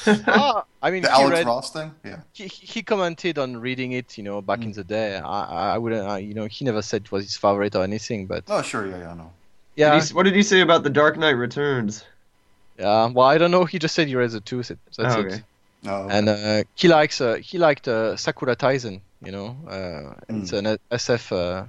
[0.27, 1.95] ah, I mean, The he, Alex read, Ross thing?
[2.05, 2.21] Yeah.
[2.33, 4.65] he, he commented on reading it, you know, back Mm.
[4.65, 5.17] in the day.
[5.17, 8.27] I, I wouldn't, I, you know, he never said it was his favorite or anything,
[8.27, 8.87] but Oh, sure.
[8.87, 9.33] Yeah, yeah, I know.
[9.77, 12.05] Yeah, Did he- what did he say about the Dark Knight Returns?
[12.79, 13.07] yeah.
[13.07, 13.65] Well, I don't know.
[13.65, 14.63] He just said he read the two.
[14.63, 15.27] so That's Oh, it.
[15.27, 15.43] okay.
[15.87, 16.19] Oh, okay.
[16.19, 19.01] and uh, he likes uh, he liked uh, Sakura Taisen.
[19.23, 20.59] You know, uh, it's Mm.
[20.73, 21.65] an SF uh,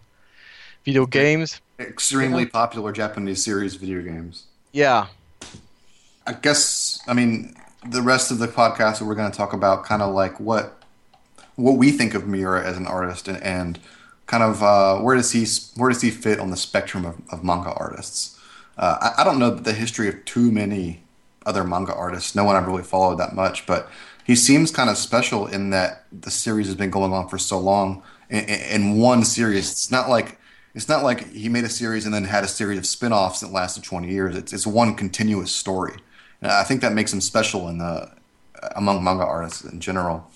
[0.85, 1.61] video games.
[1.79, 4.43] Extremely popular Japanese series video games.
[4.73, 5.07] Yeah,
[6.25, 7.55] I guess, I mean,
[7.87, 10.73] the rest of the podcast we're going to talk about kind of like what
[11.55, 13.79] what we think of Miura as an artist and, and
[14.27, 15.45] kind of uh, where does he
[15.79, 18.39] where does he fit on the spectrum of, of manga artists.
[18.77, 21.03] Uh, I, I don't know the history of too many
[21.45, 22.35] other manga artists.
[22.35, 23.89] No one I've really followed that much, but
[24.23, 27.57] he seems kind of special in that the series has been going on for so
[27.57, 28.03] long.
[28.29, 30.37] In, in one series, it's not like
[30.75, 33.51] it's not like he made a series and then had a series of spin-offs that
[33.51, 34.35] lasted 20 years.
[34.35, 35.95] It's it's one continuous story.
[36.41, 38.11] And I think that makes him special in the
[38.75, 40.29] among manga artists in general.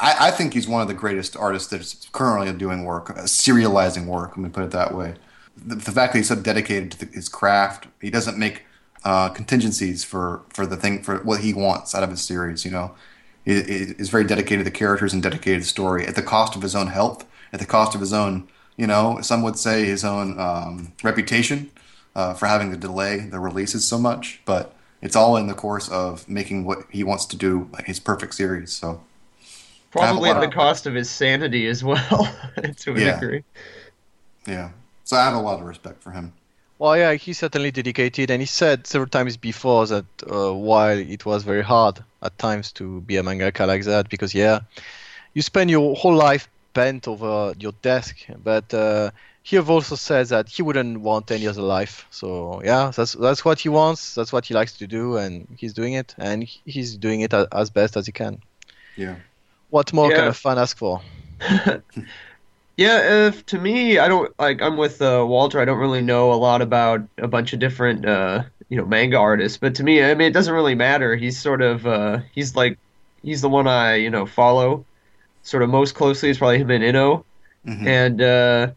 [0.00, 4.06] I, I think he's one of the greatest artists that's currently doing work, uh, serializing
[4.06, 4.30] work.
[4.30, 5.14] Let me put it that way.
[5.56, 8.64] The, the fact that he's so dedicated to the, his craft, he doesn't make
[9.04, 12.64] uh, contingencies for, for the thing for what he wants out of his series.
[12.64, 12.94] You know,
[13.44, 16.56] he, is very dedicated to the characters and dedicated to the story at the cost
[16.56, 19.84] of his own health, at the cost of his own, you know, some would say
[19.84, 21.70] his own um, reputation
[22.14, 24.40] uh, for having to delay the releases so much.
[24.46, 28.00] But it's all in the course of making what he wants to do, like his
[28.00, 28.72] perfect series.
[28.72, 29.02] So.
[29.90, 31.98] Probably at the cost of his sanity as well,
[32.76, 33.18] to a Yeah.
[33.18, 33.44] degree.
[34.46, 34.70] Yeah.
[35.04, 36.32] So I have a lot of respect for him.
[36.78, 41.26] Well, yeah, he's certainly dedicated, and he said several times before that uh, while it
[41.26, 44.60] was very hard at times to be a mangaka like that, because yeah,
[45.34, 49.10] you spend your whole life bent over your desk, but uh,
[49.42, 52.06] he have also said that he wouldn't want any other life.
[52.10, 55.74] So yeah, that's that's what he wants, that's what he likes to do, and he's
[55.74, 58.40] doing it, and he's doing it as best as he can.
[58.96, 59.16] Yeah.
[59.70, 60.28] What more can Yeah.
[60.28, 61.00] a fan ask for?
[62.76, 64.62] Yeah, if to me, I don't like.
[64.62, 65.60] I'm with uh, Walter.
[65.60, 69.18] I don't really know a lot about a bunch of different, uh, you know, manga
[69.18, 69.58] artists.
[69.58, 71.14] But to me, I mean, it doesn't really matter.
[71.14, 72.78] He's sort of, uh, he's like,
[73.22, 74.86] he's the one I, you know, follow,
[75.42, 76.30] sort of most closely.
[76.30, 77.22] Is probably him and Inoue,
[77.66, 77.86] Mhm.
[77.86, 78.72] and uh,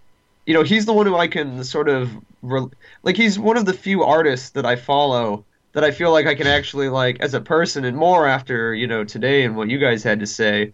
[0.45, 2.09] you know, he's the one who I can sort of,
[2.41, 2.67] re-
[3.03, 6.35] like, he's one of the few artists that I follow that I feel like I
[6.35, 9.77] can actually like as a person, and more after you know today and what you
[9.79, 10.73] guys had to say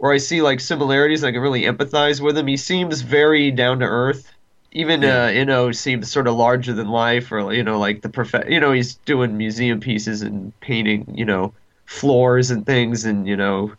[0.00, 2.46] where I see like similarities and I can really empathize with him.
[2.46, 4.32] He seems very down to earth.
[4.72, 5.24] Even Yeah.
[5.24, 8.34] uh, Inoue seems sort of larger than life, or you know, like the prof.
[8.48, 11.52] You know, he's doing museum pieces and painting, you know,
[11.84, 13.72] floors and things, and you know,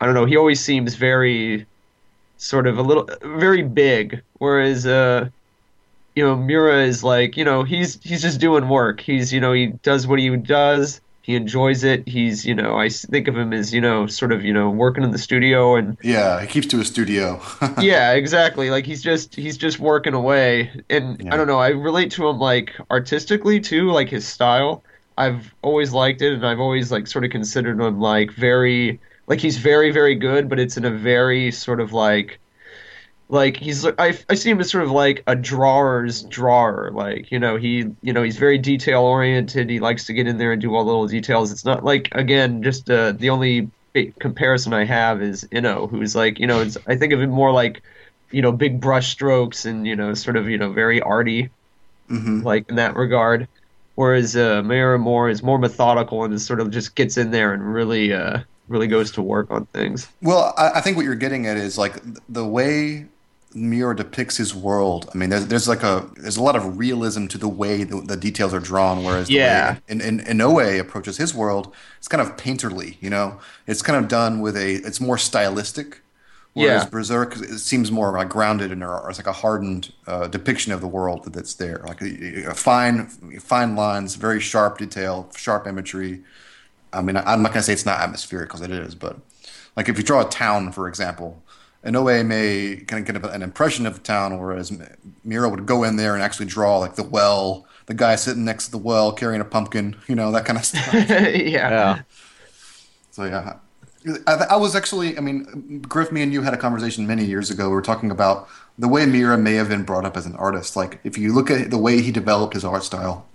[0.00, 0.24] I don't know.
[0.24, 1.66] He always seems very,
[2.38, 4.22] sort of a little, very big.
[4.38, 5.28] Whereas, uh,
[6.16, 9.00] you know, Miura is like, you know, he's he's just doing work.
[9.00, 11.00] He's, you know, he does what he does.
[11.22, 12.06] He enjoys it.
[12.06, 15.04] He's, you know, I think of him as, you know, sort of, you know, working
[15.04, 17.40] in the studio and Yeah, he keeps to his studio.
[17.80, 18.70] yeah, exactly.
[18.70, 20.70] Like he's just he's just working away.
[20.90, 21.34] And Yeah.
[21.34, 24.82] I don't know, I relate to him like artistically too, like his style.
[25.16, 29.38] I've always liked it and I've always like sort of considered him like very like
[29.40, 32.40] he's very very good, but it's in a very sort of like
[33.32, 37.38] like he's I, I see him as sort of like a drawer's drawer like you
[37.38, 40.60] know he you know he's very detail oriented he likes to get in there and
[40.60, 41.50] do all the little details.
[41.50, 43.70] It's not like again just uh, the only
[44.20, 47.52] comparison i have is Inoue who's like you know it's i think of it more
[47.52, 47.82] like
[48.30, 51.50] you know big brush strokes and you know sort of you know very arty
[52.08, 53.48] hmm like in that regard.
[53.94, 57.74] Whereas uh Miura Moore is more methodical and sort of just gets in there and
[57.74, 60.08] really uh really goes to work on things.
[60.22, 63.06] Well, I, I think what you're getting at is like the way
[63.54, 65.08] Miura depicts his world.
[65.14, 68.00] I mean, there's there's like a there's a lot of realism to the way the,
[68.00, 69.74] the details are drawn, whereas the Yeah.
[69.74, 72.96] way in, in, Inoue approaches his world, it's kind of painterly.
[73.00, 76.00] You know, it's kind of done with a it's more stylistic.
[76.54, 76.88] Whereas Yeah.
[76.90, 80.80] Berserk it seems more like grounded and or it's like a hardened uh, depiction of
[80.82, 83.06] the world that's there, like a, a fine
[83.40, 86.22] fine lines, very sharp detail, sharp imagery.
[86.92, 89.18] I mean, I'm not gonna say it's not atmospheric because it is, but
[89.76, 91.42] like if you draw a town, for example,
[91.84, 94.72] Inoue may kind of get an impression of the town, whereas
[95.24, 98.66] Miura would go in there and actually draw like the well, the guy sitting next
[98.66, 100.92] to the well carrying a pumpkin, you know, that kind of stuff.
[100.94, 102.02] yeah Yeah.
[103.10, 103.56] So yeah,
[104.26, 107.50] I, I was actually, I mean, Griff, me and you had a conversation many years
[107.50, 107.68] ago.
[107.68, 110.76] We were talking about the way Miura may have been brought up as an artist.
[110.76, 113.26] Like if you look at the way he developed his art style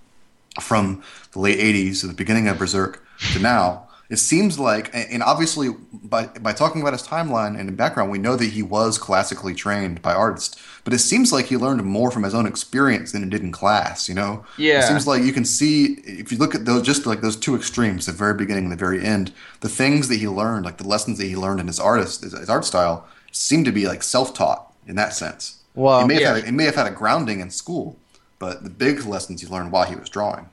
[0.59, 5.21] from the late '80s to the beginning of Berserk to now, it seems like, and
[5.21, 9.53] obviously by by talking about his timeline and background, we know that he was classically
[9.53, 10.55] trained by artists.
[10.83, 13.51] But it seems like he learned more from his own experience than he did in
[13.51, 14.07] class.
[14.07, 14.79] You know, Yeah.
[14.79, 17.55] It seems like you can see if you look at those just like those two
[17.55, 20.87] extremes, the very beginning and the very end, the things that he learned, like the
[20.87, 24.03] lessons that he learned in his artist, his, his art style, seem to be like
[24.03, 25.61] self-taught in that sense.
[25.75, 27.97] Well, he may have had he may have had a grounding in school,
[28.39, 30.49] but the big lessons he learned while he was drawing.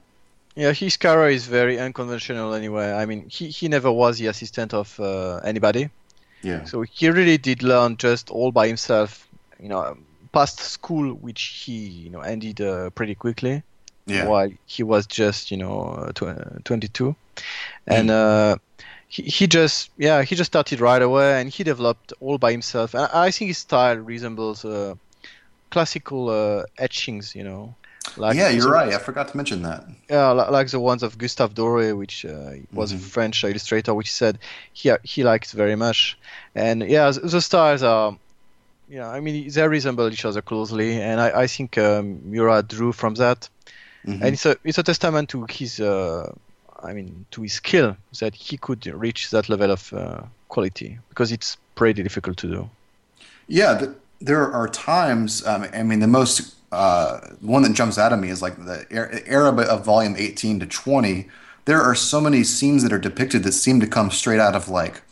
[0.57, 2.92] Yeah, his career is very unconventional anyway.
[2.92, 5.90] I mean, he, he never was the assistant of uh, anybody.
[6.42, 6.64] Yeah.
[6.64, 9.26] So he really did learn just all by himself,
[9.59, 9.96] you know,
[10.32, 13.62] past school, which he, you know, ended uh, pretty quickly
[14.07, 14.28] Yeah.
[14.28, 17.16] while he was just, you know, uh, tw- 22.
[17.86, 18.57] And uh,
[19.09, 22.94] he, he just, yeah, he just started right away and he developed all by himself.
[22.94, 24.94] And I think his style resembles uh,
[25.70, 27.74] classical uh, etchings, you know.
[28.16, 28.92] Like yeah, you're the- right.
[28.94, 29.84] I forgot to mention that.
[30.11, 33.00] yeah, li- like the ones of Gustave Doré, which uh, was a Mhm.
[33.00, 34.38] French illustrator, which said
[34.72, 36.16] he he likes very much.
[36.55, 38.16] And yeah, the, the styles are,
[38.88, 42.92] yeah, I mean they resemble each other closely, and I, I think um, Miura drew
[42.92, 43.48] from that,
[44.07, 44.20] Mhm.
[44.22, 46.30] and it's a it's a testament to his, uh,
[46.88, 51.32] I mean, to his skill that he could reach that level of uh, quality because
[51.32, 52.70] it's pretty difficult to do.
[53.48, 53.90] Yeah, th
[54.20, 55.42] there are times.
[55.46, 58.87] Um, I mean, the most uh, one that jumps out at me is like the
[58.93, 61.29] er- era of volume 18 to 20.
[61.64, 64.68] There are so many scenes that are depicted that seem to come straight out of
[64.68, 65.03] like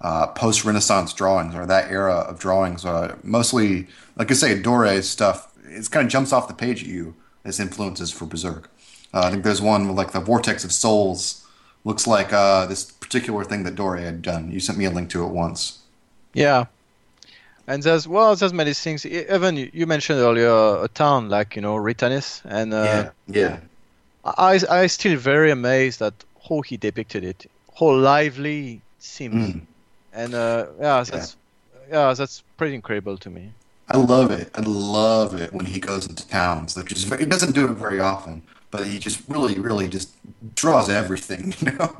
[0.00, 2.84] uh, post-Renaissance drawings or that era of drawings.
[2.84, 3.86] Uh, mostly,
[4.16, 5.48] like I say, Doré stuff.
[5.64, 8.70] It kind of jumps off the page at you as influences for Berserk.
[9.12, 11.46] Uh, I think there's one with like the Vortex of Souls.
[11.84, 14.50] Looks like uh, this particular thing that Doré had done.
[14.50, 15.80] You sent me a link to it once.
[16.32, 16.66] Yeah.
[17.70, 19.06] And there's well, there's many things.
[19.06, 23.58] Even you mentioned earlier a town like you know Vritannis, and uh, yeah.
[24.24, 26.14] I I still very amazed at
[26.48, 27.46] how he depicted it,
[27.78, 29.60] how lively it seems, Mm.
[30.12, 31.36] and uh, yeah, that's
[31.92, 32.12] yeah.
[32.18, 33.52] that's pretty incredible to me.
[33.88, 34.50] I love it.
[34.60, 34.62] I
[35.00, 36.76] love it when he goes into towns.
[36.76, 40.10] Which is he doesn't do it very often, but he just really, really just
[40.54, 41.54] draws everything.
[41.64, 41.96] You know,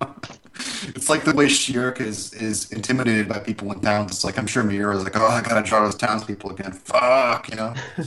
[0.95, 4.11] it's like the way Schierke is is intimidated by people in towns.
[4.13, 6.73] It's like I'm sure Miura's like, oh, I gotta draw those townspeople again.
[6.73, 7.75] Fuck, you know.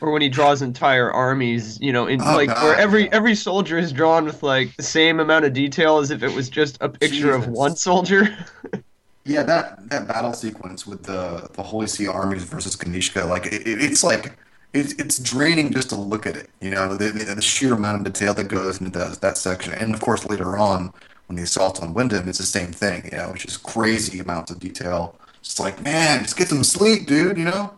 [0.00, 3.34] or when he draws entire armies, you know, in Oh, like God, where every every
[3.34, 6.76] soldier is drawn with like the same amount of detail as if it was just
[6.80, 8.36] a picture of one soldier.
[9.26, 13.62] Yeah, that that battle sequence with the the Holy See armies versus Ganishka, like it-
[13.66, 14.36] it's like
[14.74, 16.50] it's it's draining just to look at it.
[16.60, 19.72] You know, the, the, the sheer amount of detail that goes into that that section,
[19.74, 20.92] and of course later on
[21.26, 23.04] when the assault on Wyndham, it's the same thing.
[23.10, 25.16] You know, it's just crazy amounts of detail.
[25.40, 27.38] It's like, man, just get some sleep, dude.
[27.38, 27.72] You know,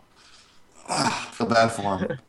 [0.89, 2.17] ah, feel bad for him.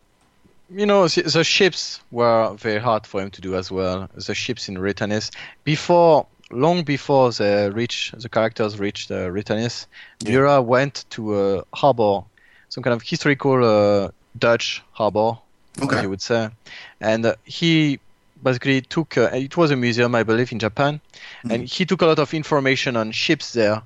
[0.71, 4.07] You know, the, the ships were very hard for him to do as well.
[4.15, 6.27] The ships in Vritannis before.
[6.51, 9.87] Long before they reach the characters reached uh, Vritannis,
[10.21, 10.31] Yeah.
[10.31, 12.23] Miura went to a harbor,
[12.71, 14.09] some kind of historical uh,
[14.39, 15.39] Dutch harbor,
[15.83, 16.03] Okay.
[16.03, 16.49] you would say.
[17.01, 17.99] And uh, he
[18.43, 21.01] basically took, uh, it was a museum, I believe, in Japan,
[21.51, 23.83] and he took a lot of information on ships there.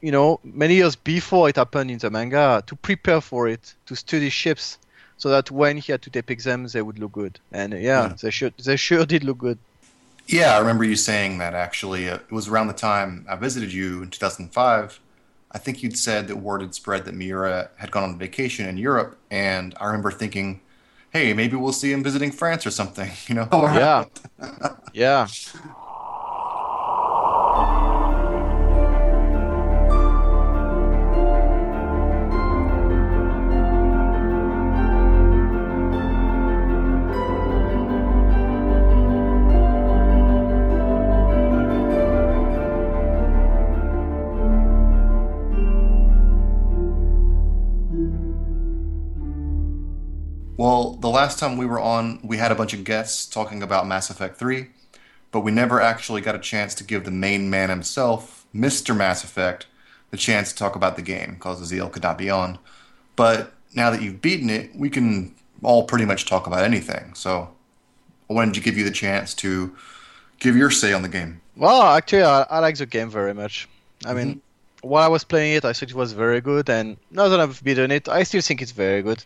[0.00, 3.96] You know, many years before it happened in the manga, to prepare for it, to
[3.96, 4.78] study ships,
[5.16, 7.38] so that when he had to depict them, they would look good.
[7.52, 8.14] And uh, yeah, Yeah.
[8.20, 9.58] they sure, they sure did look good.
[10.26, 12.10] Yeah, I remember you saying that actually.
[12.10, 15.00] Uh, it was around the time I visited you in 2005.
[15.52, 18.76] I think you'd said that word had spread that Miura had gone on vacation in
[18.76, 20.60] Europe, and I remember thinking,
[21.10, 23.48] "Hey, maybe we'll see him visiting France or something." You know?
[23.52, 24.04] Yeah.
[24.92, 25.26] yeah.
[50.56, 53.86] Well, the last time we were on, we had a bunch of guests talking about
[53.86, 54.68] Mass Effect 3,
[55.30, 58.96] but we never actually got a chance to give the main man himself, Mr.
[58.96, 59.66] Mass Effect,
[60.10, 62.58] the chance to talk about the game because Aziel could not be on.
[63.16, 67.12] But now that you've beaten it, we can all pretty much talk about anything.
[67.12, 67.50] So
[68.30, 69.76] I wanted to give you the chance to
[70.38, 71.42] give your say on the game.
[71.56, 73.68] Well, actually, I, I like the game very much.
[74.06, 74.88] I mean, mm-hmm.
[74.88, 77.62] while I was playing it, I thought it was very good, and now that I've
[77.62, 79.22] beaten it, I still think it's very good.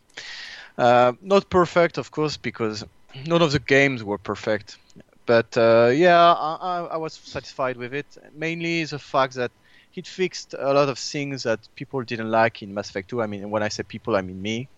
[0.80, 2.84] Uh, not perfect, of course, because
[3.26, 4.78] none of the games were perfect.
[5.26, 8.06] But uh, yeah, I, I, was satisfied with it.
[8.34, 9.50] Mainly the fact that
[9.94, 13.20] it fixed a lot of things that people didn't like in Mass Effect 2.
[13.20, 14.68] I mean, when I say people, I mean me.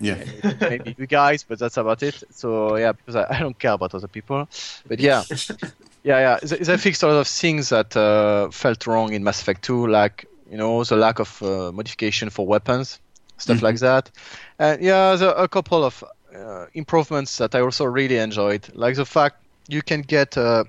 [0.00, 0.24] Yeah.
[0.62, 2.22] Maybe you guys, but that's about it.
[2.30, 4.48] So yeah, because I, I don't care about other people.
[4.88, 5.24] But yeah,
[6.02, 6.38] yeah, yeah.
[6.42, 9.88] They, they, fixed a lot of things that uh, felt wrong in Mass Effect 2,
[9.88, 12.98] like you know the lack of uh, modification for weapons
[13.40, 13.66] stuff mm-hmm.
[13.66, 14.10] like that.
[14.58, 18.96] And yeah, there are a couple of uh, improvements that I also really enjoyed, like
[18.96, 19.36] the fact
[19.68, 20.64] you can get uh,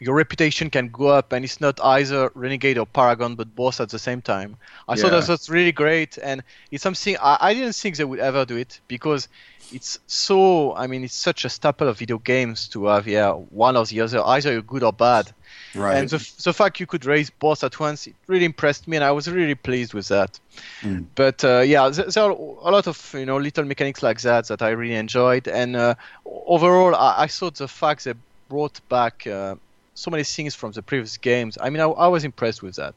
[0.00, 3.88] your reputation can go up, and it's not either renegade or paragon, but both at
[3.90, 4.56] the same time.
[4.88, 5.02] I yeah.
[5.02, 8.44] thought that was really great, and it's something I, I didn't think they would ever
[8.44, 9.28] do it because
[9.74, 10.74] it's so.
[10.74, 14.00] I mean, it's such a staple of video games to have yeah one or the
[14.00, 15.32] other, either good or bad.
[15.74, 15.98] Right.
[15.98, 19.04] And the, the fact you could raise both at once, it really impressed me, and
[19.04, 20.38] I was really pleased with that.
[20.82, 21.06] Mm.
[21.14, 24.46] But uh, yeah, there, there, are a lot of you know little mechanics like that
[24.48, 25.94] that I really enjoyed, and uh,
[26.24, 28.14] overall, I, I, thought the fact they
[28.48, 29.56] brought back uh,
[29.94, 31.58] so many things from the previous games.
[31.60, 32.94] I mean, I, I was impressed with that.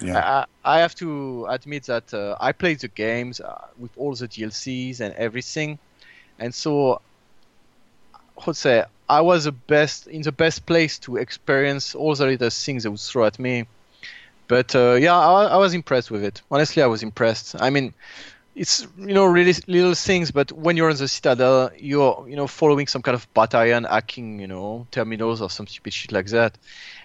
[0.00, 0.44] Yeah.
[0.64, 4.28] I, I have to admit that uh, I played the games uh, with all the
[4.28, 5.78] DLCs and everything,
[6.42, 7.00] and so
[8.14, 12.26] I would say I was the best in the best place to experience all the
[12.26, 13.66] little things they would throw at me.
[14.48, 16.42] But uh, yeah, I, I, was impressed with it.
[16.50, 17.54] Honestly, I was impressed.
[17.60, 17.94] I mean,
[18.56, 22.46] it's you know really little things, but when you're in the Citadel, you're you know
[22.46, 26.58] following some kind of Batarian, hacking you know terminals or some stupid shit like that,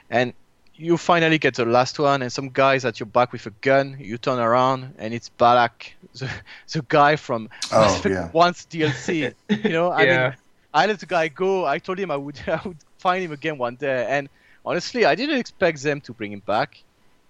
[0.09, 0.33] and
[0.77, 3.97] you finally get the last one, and some guys at your back with a gun.
[3.99, 6.29] You turn around, and it's Balak, the,
[6.71, 8.29] the guy from oh, yeah.
[8.31, 9.33] once DLC.
[9.49, 10.29] You know, I yeah.
[10.29, 10.37] mean
[10.73, 11.65] I let the guy go.
[11.65, 14.29] I told him I would I would find him again one day, and
[14.65, 16.81] honestly, I didn't expect them to bring him back,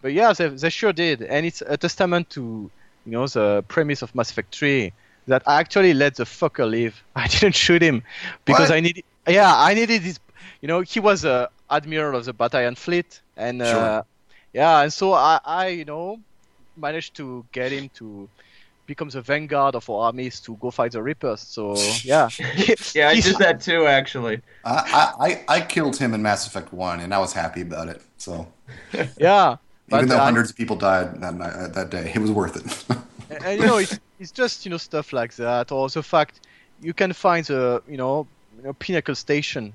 [0.01, 2.69] but yeah, they, they sure did, and it's a testament to
[3.05, 4.91] you know the premise of Mass Effect 3
[5.27, 7.01] that I actually let the fucker live.
[7.15, 8.03] I didn't shoot him
[8.45, 8.77] because what?
[8.77, 9.03] I needed.
[9.27, 10.19] Yeah, I needed his.
[10.61, 13.76] You know, he was a admiral of the Batarian fleet, and sure.
[13.76, 14.03] uh,
[14.53, 16.20] yeah, and so I, I, you know,
[16.76, 18.30] managed to get him to
[18.88, 21.41] becomes a vanguard of our armies to go fight the Reapers.
[21.41, 22.30] So yeah,
[22.95, 24.41] yeah, I did that too actually.
[24.65, 28.01] I, I I killed him in Mass Effect One, and I was happy about it.
[28.18, 28.47] So
[29.18, 29.57] yeah,
[29.91, 32.97] even though hundreds of people died that night, uh, that day, it was worth it.
[33.30, 36.39] and, and, you know, it's it's just you know stuff like that, or the fact
[36.82, 38.26] you can find the you know,
[38.57, 39.74] you know pinnacle station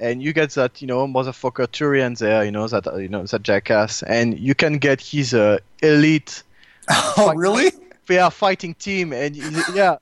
[0.00, 3.42] and you get that you know motherfucker Turian there, you know that you know that
[3.42, 6.42] jackass, and you can get his uh, elite.
[7.18, 7.70] Oh, really?
[8.08, 9.36] they are fighting team, and
[9.74, 9.96] yeah,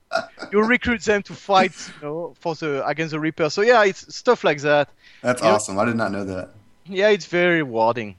[0.51, 3.49] you recruit them to fight, you know, for the against the Reaper.
[3.49, 4.89] So yeah, it's stuff like that.
[5.21, 5.75] That's you awesome.
[5.75, 5.81] Know?
[5.81, 6.49] I did not know that.
[6.85, 8.15] Yeah, it's very rewarding.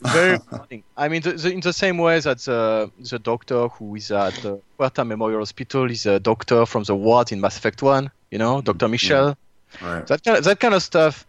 [0.00, 0.82] Very rewarding.
[0.96, 4.34] I mean, the, the, in the same way that the, the doctor who is at
[4.36, 8.10] the Huerta Memorial Hospital is a doctor from the ward in Mass Effect One.
[8.30, 9.28] You know, Doctor Michel.
[9.28, 9.34] Yeah.
[9.82, 10.06] Right.
[10.06, 11.26] That kind of, that kind of stuff,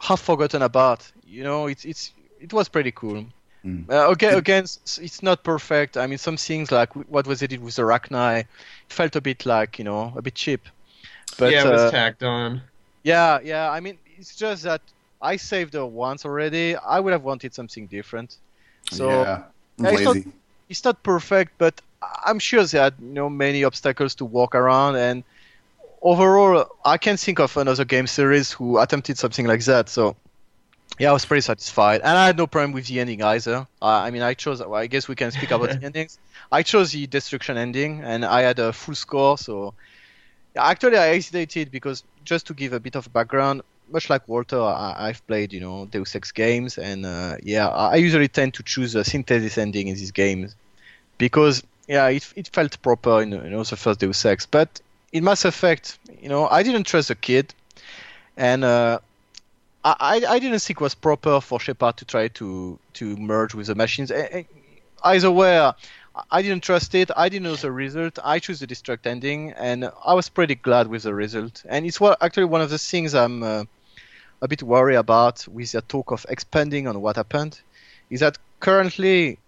[0.00, 1.10] half forgotten about.
[1.26, 3.26] You know, it's it's it was pretty cool.
[3.64, 3.90] Mm.
[3.90, 5.96] Uh, okay, again, it's not perfect.
[5.96, 8.46] I mean, some things like what was it with the Rachni, it
[8.88, 10.66] felt a bit like you know a bit cheap.
[11.38, 12.62] But yeah, it was uh, tacked on.
[13.02, 13.70] Yeah, yeah.
[13.70, 14.80] I mean, it's just that
[15.20, 16.76] I saved her once already.
[16.76, 18.36] I would have wanted something different.
[18.90, 19.42] So yeah,
[19.78, 20.16] yeah it's, not,
[20.68, 21.80] it's not perfect, but
[22.24, 25.22] I'm sure they had you know many obstacles to walk around and
[26.02, 29.88] overall I can't think of another game series who attempted something like that.
[29.88, 30.16] So
[30.98, 33.66] yeah, I was pretty satisfied, and I had no problem with the ending either.
[33.80, 34.60] Uh, I mean, I chose.
[34.60, 36.18] Well, I guess we can speak about the endings.
[36.52, 39.38] I chose the destruction ending, and I had a full score.
[39.38, 39.72] So,
[40.54, 44.60] yeah, actually, I hesitated because just to give a bit of background, much like Walter,
[44.60, 48.52] I, I've played you know Deus Ex games, and uh, yeah, I I usually tend
[48.54, 50.54] to choose a synthesis ending in these games
[51.16, 54.80] because yeah, it it felt proper in you know the first Deus Ex, but
[55.12, 57.52] in Mass Effect, you know, I didn't trust the kid,
[58.36, 59.00] and uh,
[59.84, 63.66] I I didn't think it was proper for Shepard to try to to merge with
[63.66, 64.12] the machines.
[65.02, 65.72] Either way, uh,
[66.30, 67.10] I didn't trust it.
[67.16, 68.18] I didn't know the result.
[68.22, 71.64] I chose the destruct ending, and I was pretty glad with the result.
[71.68, 73.64] And it's what actually one of the things I'm uh,
[74.42, 77.60] a bit worried about with the talk of expanding on what happened,
[78.10, 79.38] is that currently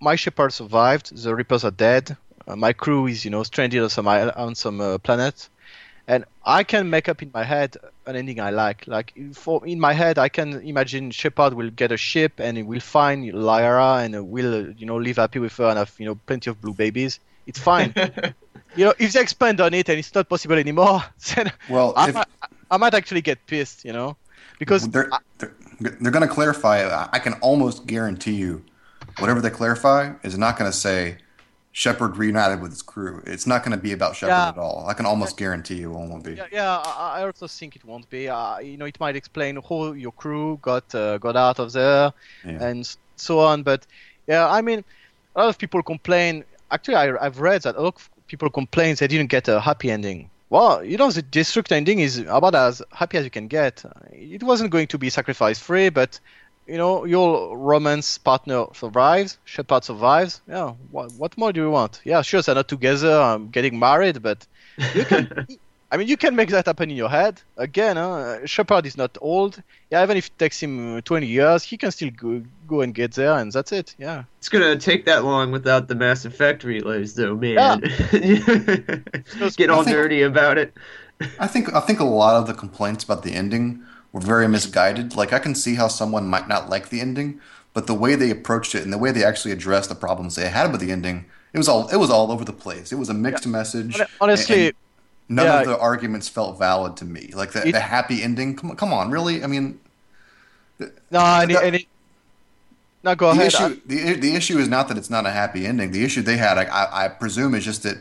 [0.00, 1.14] my Shepard survived.
[1.14, 2.16] The Reapers are dead.
[2.48, 5.48] Uh, my crew is you know stranded on some on some uh, planet,
[6.06, 7.76] and I can make up in my head
[8.06, 8.86] an ending I like.
[8.86, 12.62] Like for in my head, I can imagine Shepard will get a ship and he
[12.62, 15.94] will find Liara and uh, will uh, you know live happy with her and have
[15.98, 17.20] you know plenty of blue babies.
[17.46, 17.92] It's fine.
[18.76, 21.02] you know, if they expand on it and it's not possible anymore,
[21.34, 22.28] then Well, I, if, might,
[22.70, 23.84] I might actually get pissed.
[23.84, 24.16] You know,
[24.58, 25.52] because they're they're,
[26.00, 26.82] they're going to clarify.
[26.82, 28.64] I- I can almost guarantee you,
[29.18, 31.18] whatever they clarify is not going to say
[31.72, 33.22] Shepard reunited with his crew.
[33.26, 34.48] It's not going to be about Shepard Yeah.
[34.48, 34.86] at all.
[34.88, 36.34] I can almost guarantee you it won't be.
[36.34, 36.76] Yeah, yeah.
[36.84, 38.28] I, I also think it won't be.
[38.28, 42.12] Uh, you know, it might explain how your crew got uh, got out of there
[42.44, 42.64] Yeah.
[42.64, 43.62] and so on.
[43.62, 43.86] But
[44.26, 44.82] yeah, I mean,
[45.36, 46.44] a lot of people complain.
[46.70, 49.90] Actually, I, I've read that a lot of people complain they didn't get a happy
[49.90, 50.30] ending.
[50.50, 53.84] Well, you know, the destruct ending is about as happy as you can get.
[54.12, 56.18] It wasn't going to be sacrifice free, but
[56.68, 60.40] you know, your romance partner survives, Shepard survives.
[60.48, 62.00] Yeah, what, what more do you want?
[62.04, 64.46] Yeah, sure, they're not together, I'm getting married, but
[64.94, 65.46] you can.
[65.90, 67.40] I mean, you can make that happen in your head.
[67.56, 69.62] Again, uh, Shepard is not old.
[69.90, 72.94] Yeah, even if it takes him uh, 20 years, he can still go, go and
[72.94, 73.94] get there, and that's it.
[73.98, 74.24] Yeah.
[74.36, 77.54] It's gonna take that long without the Mass Effect relays, though, man.
[77.56, 77.76] Yeah.
[79.56, 80.74] Get all I think- nerdy about it.
[81.40, 85.16] I think I think a lot of the complaints about the ending were very misguided.
[85.16, 87.40] Like I can see how someone might not like the ending,
[87.74, 90.48] but the way they approached it and the way they actually addressed the problems they
[90.48, 92.92] had with the ending, it was all it was all over the place.
[92.92, 94.00] It was a mixed message.
[94.20, 94.74] Honestly, and
[95.28, 95.60] none yeah.
[95.60, 97.30] of the arguments felt valid to me.
[97.34, 98.56] Like the, It- the happy ending.
[98.56, 99.44] Come on, come on, really?
[99.44, 99.80] I mean,
[100.78, 100.88] no,
[101.20, 101.86] and, that- and it,
[103.02, 103.46] no, go the ahead.
[103.46, 105.92] issue the, the issue is not that it's not a happy ending.
[105.92, 107.98] The issue they had, I, I, I presume, is just that.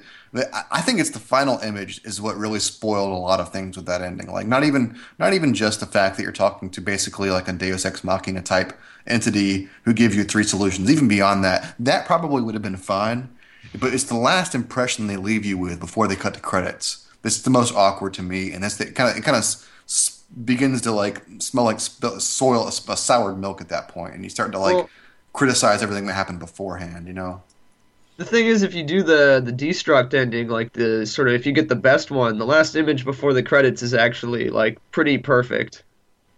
[0.72, 3.86] I- think it's the final image is what really spoiled a lot of things with
[3.88, 4.28] that ending.
[4.28, 7.54] Like not even not even just the fact that you're talking to basically like a
[7.54, 8.78] Deus Ex Machina type
[9.08, 10.92] entity who gives you three solutions.
[10.92, 13.30] Even beyond that, that probably would have been fine.
[13.80, 17.08] But it's the last impression they leave you with before they cut to credits.
[17.22, 19.44] This is the most awkward to me, and that's the kind of it kind of
[20.46, 24.30] begins to like smell like sp- soil, a soured milk at that point, and you
[24.30, 24.90] start to like Well-
[25.34, 27.08] criticize everything that happened beforehand.
[27.08, 27.44] You know.
[28.18, 31.46] The thing is, if you do the the destruct ending, like the sort of if
[31.46, 35.18] you get the best one, the last image before the credits is actually like pretty
[35.20, 35.84] perfect.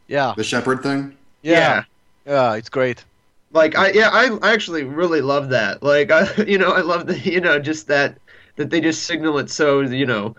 [0.07, 1.17] yeah, The Shepard thing.
[1.41, 1.83] yeah,
[2.25, 3.05] yeah, it's great.
[3.51, 5.81] Like I yeah, I, I actually really love that.
[5.81, 8.17] Like I you know, I love the you know, just that
[8.57, 10.35] that they just signal it so, you know,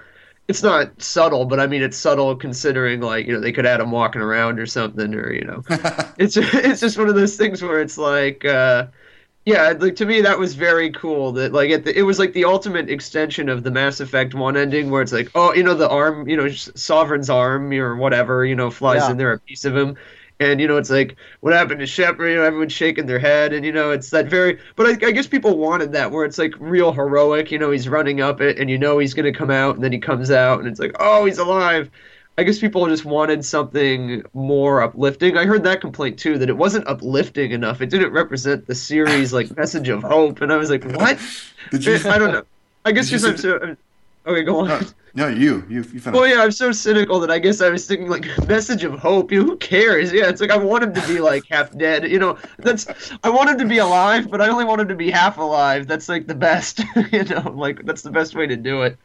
[0.50, 3.80] it's not subtle, but I mean it's subtle considering like, you know, they could add
[3.80, 5.62] him walking around or something or, you know.
[6.18, 8.88] it's it's just one of those things where it's like uh
[9.46, 11.32] yeah, like to me that was very cool.
[11.32, 14.90] That like it, it was like the ultimate extension of the Mass Effect one ending,
[14.90, 18.54] where it's like, oh, you know, the arm, you know, Sovereign's arm or whatever, you
[18.56, 19.10] know, flies Yeah.
[19.10, 19.96] in there, a piece of him,
[20.40, 22.30] and you know, it's like, what happened to Shepard?
[22.30, 24.58] You know, everyone's shaking their head, and you know, it's that very.
[24.74, 27.52] But I, I guess people wanted that, where it's like real heroic.
[27.52, 29.92] You know, he's running up it, and you know he's gonna come out, and then
[29.92, 31.90] he comes out, and it's like, oh, he's alive.
[32.38, 35.36] I guess people just wanted something more uplifting.
[35.36, 37.82] I heard that complaint too, that it wasn't uplifting enough.
[37.82, 41.18] It didn't represent the series like message of hope, and I was like, what?
[41.70, 41.96] Did you?
[42.08, 42.44] I don't know.
[42.86, 43.58] I guess because I'm so.
[43.58, 43.76] I'm-
[44.26, 44.68] Okay, go on.
[44.68, 44.80] No,
[45.14, 46.12] no, you, you, you finished.
[46.12, 49.32] Well, yeah, I'm so cynical that I guess I was thinking like message of hope.
[49.32, 50.12] You who cares?
[50.12, 52.08] Yeah, it's like I want him to be like half dead.
[52.10, 52.86] You know, that's
[53.24, 55.86] I want him to be alive, but I only want him to be half alive.
[55.86, 56.80] That's like the best.
[57.12, 58.98] you know, like that's the best way to do it.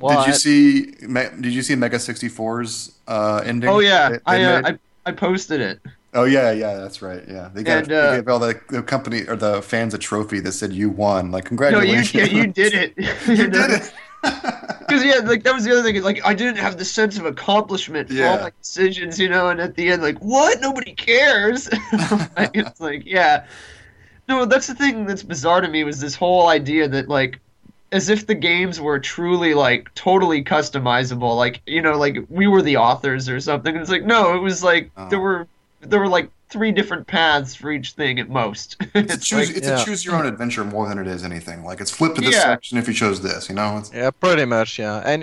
[0.00, 0.94] Well, did you I- see?
[1.06, 3.68] Me- Did you see Mega 64's uh, ending?
[3.68, 4.62] Oh yeah, they- I, uh.
[4.64, 5.80] I I posted it.
[6.14, 7.22] Oh yeah, yeah, that's right.
[7.28, 9.98] Yeah, they got And, uh, they gave all the, the company or the fans a
[9.98, 11.32] trophy that said you won.
[11.32, 12.32] Like No, you congratulations.
[12.32, 12.94] you did it.
[13.26, 13.92] you did it.
[14.24, 16.02] Because yeah, like that was the other thing.
[16.02, 18.42] Like I didn't have the sense of accomplishment for all Yeah.
[18.42, 19.48] my decisions, you know.
[19.48, 20.60] And at the end, like what?
[20.60, 21.68] Nobody cares.
[22.36, 23.46] Like, it's like yeah.
[24.28, 27.38] No, that's the thing that's bizarre to me was this whole idea that like,
[27.92, 31.36] as if the games were truly like totally customizable.
[31.36, 33.76] Like you know, like we were the authors or something.
[33.76, 35.08] It's like no, it was like Oh.
[35.08, 35.22] there uh-huh.
[35.22, 35.46] were
[35.80, 38.68] there were like three different paths for each thing at most.
[38.94, 39.48] It's a it's choose.
[39.48, 39.82] like, it's yeah.
[39.82, 41.58] a choose your own adventure more than it is anything.
[41.64, 42.42] Like it's flip to this Yeah.
[42.52, 43.48] section if you chose this.
[43.48, 43.78] You know.
[43.78, 45.02] It's, Yeah, pretty much, yeah.
[45.12, 45.20] And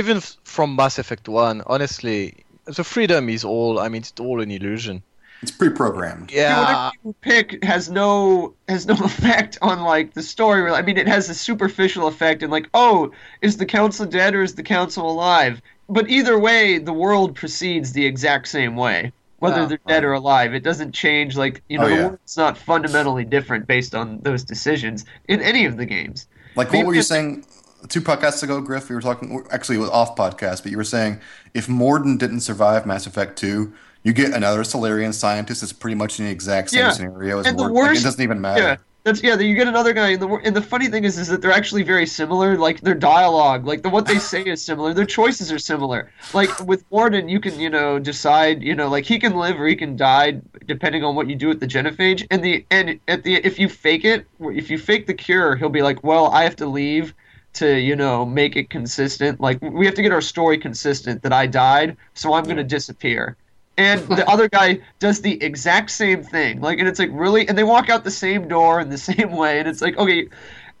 [0.00, 2.18] even from Mass Effect 1, honestly,
[2.66, 3.72] the freedom is all.
[3.84, 5.02] I mean, it's all an illusion.
[5.42, 6.30] It's pre-programmed.
[6.32, 6.60] Yeah.
[6.60, 10.70] whatever you pick has no has no effect on like the story.
[10.70, 13.10] I mean, it has a superficial effect and like, oh,
[13.42, 15.60] is the council dead or is the council alive?
[15.88, 20.54] But either way, the world proceeds the exact same way, whether they're dead or alive.
[20.54, 21.36] It doesn't change.
[21.36, 22.06] Like you know, Oh, the yeah.
[22.08, 26.26] world's not fundamentally different based on those decisions in any of the games.
[26.54, 27.44] Like, what were you saying
[27.88, 28.88] two podcasts ago, Griff?
[28.88, 31.20] We were talking, actually, it was off podcast, but you were saying
[31.52, 33.72] if Mordin didn't survive Mass Effect 2,
[34.04, 36.90] you get another Salarian scientist that's pretty much in the exact same Yeah.
[36.92, 37.88] scenario as And the Mordin.
[37.88, 38.62] Like, it doesn't even matter.
[38.62, 38.76] Yeah,
[39.06, 39.38] that's yeah.
[39.38, 41.84] You get another guy, and the and the funny thing is, is that they're actually
[41.84, 42.58] very similar.
[42.58, 44.92] Like their dialogue, like the what they say is similar.
[44.92, 46.10] Their choices are similar.
[46.34, 49.66] Like with Mordin, you can you know decide you know like he can live or
[49.68, 52.26] he can die depending on what you do with the genophage.
[52.32, 55.68] And the and at the if you fake it, if you fake the cure, he'll
[55.68, 57.14] be like, well, I have to leave
[57.54, 59.40] to you know make it consistent.
[59.40, 63.36] Like we have to get our story consistent that I died, so I'm gonna disappear.
[63.78, 66.60] And the other guy does the exact same thing.
[66.60, 69.32] Like, and it's like really, and they walk out the same door in the same
[69.32, 70.28] way, and it's like, okay,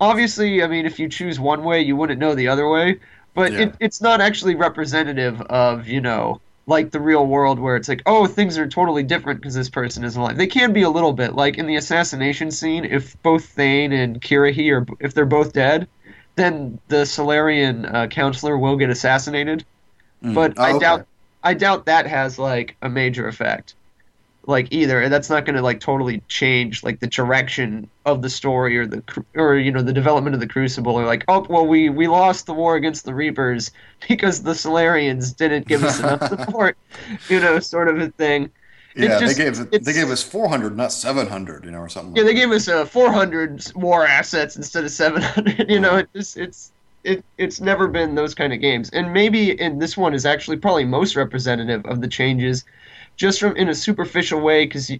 [0.00, 3.00] obviously, I mean, if you choose one way, you wouldn't know the other way,
[3.34, 3.58] but Yeah.
[3.58, 8.02] it, it's not actually representative of you know like the real world where it's like,
[8.06, 10.36] oh, things are totally different because this person is alive.
[10.36, 12.84] They can be a little bit like in the assassination scene.
[12.84, 15.88] If both Thane and Kirrahe are, if they're both dead,
[16.36, 19.64] then the Salarian uh, counselor will get assassinated.
[20.22, 20.34] Mm.
[20.34, 20.78] But Oh, I okay.
[20.78, 21.06] doubt
[21.46, 23.74] I doubt that has like a major effect.
[24.48, 28.30] Like either, and that's not going to like totally change like the direction of the
[28.30, 29.02] story or the
[29.34, 32.46] or you know the development of the Crucible or like oh well we we lost
[32.46, 33.70] the war against the Reapers
[34.08, 36.76] because the Salarians didn't give us enough support,
[37.28, 38.50] you know, sort of a thing.
[38.96, 42.16] Yeah, just- they gave they gave us 400, not 700, you know, or something.
[42.16, 45.68] Yeah, like they gave us uh, 400 war assets instead of 700.
[45.68, 46.72] You know, it just it's
[47.06, 48.90] it it's never been those kind of games.
[48.90, 52.64] And maybe in this one is actually probably most representative of the changes,
[53.16, 54.90] just from in a superficial way, because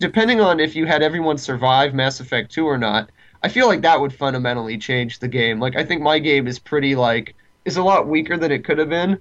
[0.00, 3.10] depending on if you had everyone survive Mass Effect 2 or not,
[3.42, 5.60] I feel like that would fundamentally change the game.
[5.60, 7.34] Like I think my game is pretty like
[7.64, 9.20] is a lot weaker than it could have been.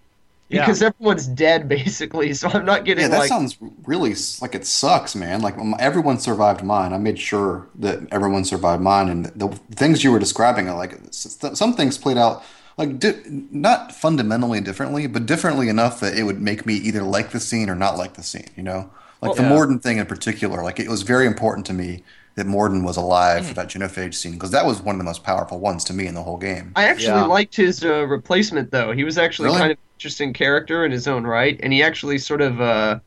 [0.49, 0.59] Yeah.
[0.65, 4.65] Because everyone's dead basically, so I'm not getting Yeah, that like sounds really like it
[4.67, 5.41] sucks, man.
[5.41, 6.93] Like um, everyone survived mine.
[6.93, 10.93] I made sure that everyone survived mine, and the things you were describing are like
[11.07, 12.43] s- s- some things played out
[12.77, 13.13] like di
[13.51, 17.67] not fundamentally differently, but differently enough that it would make me either like the scene
[17.69, 18.49] or not like the scene.
[18.55, 18.91] You know,
[19.21, 19.43] like the Yeah.
[19.43, 20.61] Mordin thing in particular.
[20.63, 22.03] Like it was very important to me
[22.35, 23.47] that Mordin was alive Mm.
[23.47, 26.07] for that genophage scene because that was one of the most powerful ones to me
[26.07, 26.71] in the whole game.
[26.75, 27.25] I actually Yeah.
[27.25, 28.91] liked his uh, replacement though.
[28.91, 29.59] He was actually Really?
[29.59, 32.99] kind of interesting character in his own right, and he actually sort of uh,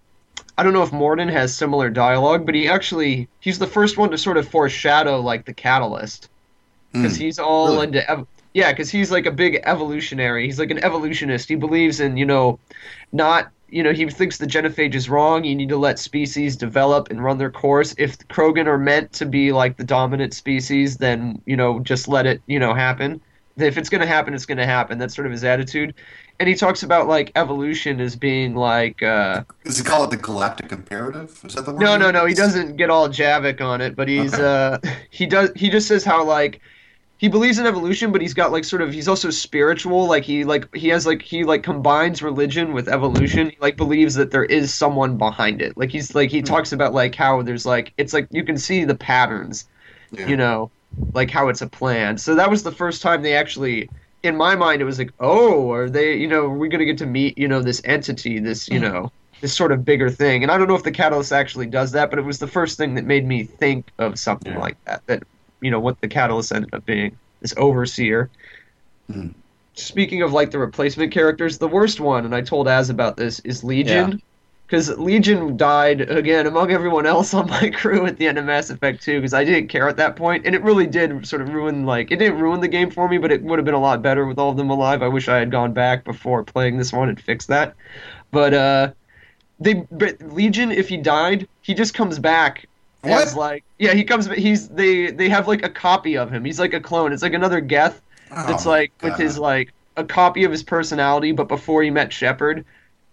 [0.59, 4.11] I don't know if Mordin has similar dialogue, but he actually he's the first one
[4.11, 6.29] to sort of foreshadow like the catalyst
[6.93, 7.21] because Mm.
[7.21, 7.87] he's all Really?
[7.89, 10.47] into ev- yeah, because he's like a big evolutionary.
[10.47, 11.49] He's like an evolutionist.
[11.49, 12.59] He believes in you know
[13.13, 15.45] not you know he thinks the genophage is wrong.
[15.45, 17.95] You need to let species develop and run their course.
[17.99, 22.27] If Krogan are meant to be like the dominant species, then you know just let
[22.27, 23.21] it you know happen.
[23.57, 24.99] If it's going to happen, it's going to happen.
[24.99, 25.95] That's sort of his attitude.
[26.39, 30.19] And he talks about like evolution as being like uh, Does he call it the
[30.19, 31.41] galactic imperative?
[31.43, 31.81] Is that the word?
[31.81, 32.27] no, no, no.
[32.27, 34.79] He doesn't get all Javik on it, but he's uh
[35.11, 36.61] he does he just says how like
[37.19, 40.07] he believes in evolution, but he's got like sort of he's also spiritual.
[40.07, 43.51] Like he like he has like he like combines religion with evolution.
[43.51, 45.77] He like believes that there is someone behind it.
[45.77, 46.45] Like he's like he hmm.
[46.45, 49.67] talks about like how there's like it's like you can see the patterns,
[50.11, 50.27] Yeah.
[50.27, 50.71] you know,
[51.15, 52.19] like how it's a plan.
[52.19, 53.89] So that was the first time they actually
[54.23, 56.85] in my mind it was like, "Oh, are they, you know, are we going to
[56.87, 58.85] get to meet, you know, this entity, this, you hmm.
[58.85, 61.93] know, this sort of bigger thing?" And I don't know if the catalyst actually does
[61.93, 64.59] that, but it was the first thing that made me think of something Yeah.
[64.59, 65.23] like that that
[65.67, 68.31] you know, what the catalyst ended up being, this overseer.
[69.11, 69.35] Mhm.
[69.75, 73.41] Speaking of like the replacement characters, the worst one, and I told Az about this,
[73.41, 74.23] is Legion.
[74.67, 78.71] Because Legion died again among everyone else on my crew at the end of Mass
[78.71, 81.51] Effect 2 because I didn't care at that point, and it really did sort of
[81.51, 83.81] ruin like it didn't ruin the game for me, but it would have been a
[83.81, 85.03] lot better with all of them alive.
[85.03, 87.75] I wish I had gone back before playing this one and fixed that.
[88.31, 88.91] But uh,
[89.61, 93.35] they but Legion, if he died, he just comes back as What?
[93.37, 96.45] like yeah he comes he's they they have like a copy of him.
[96.45, 97.13] He's like a clone.
[97.13, 101.33] It's like another Geth that's Oh, like with his like a copy of his personality,
[101.33, 102.65] but before he met Shepard.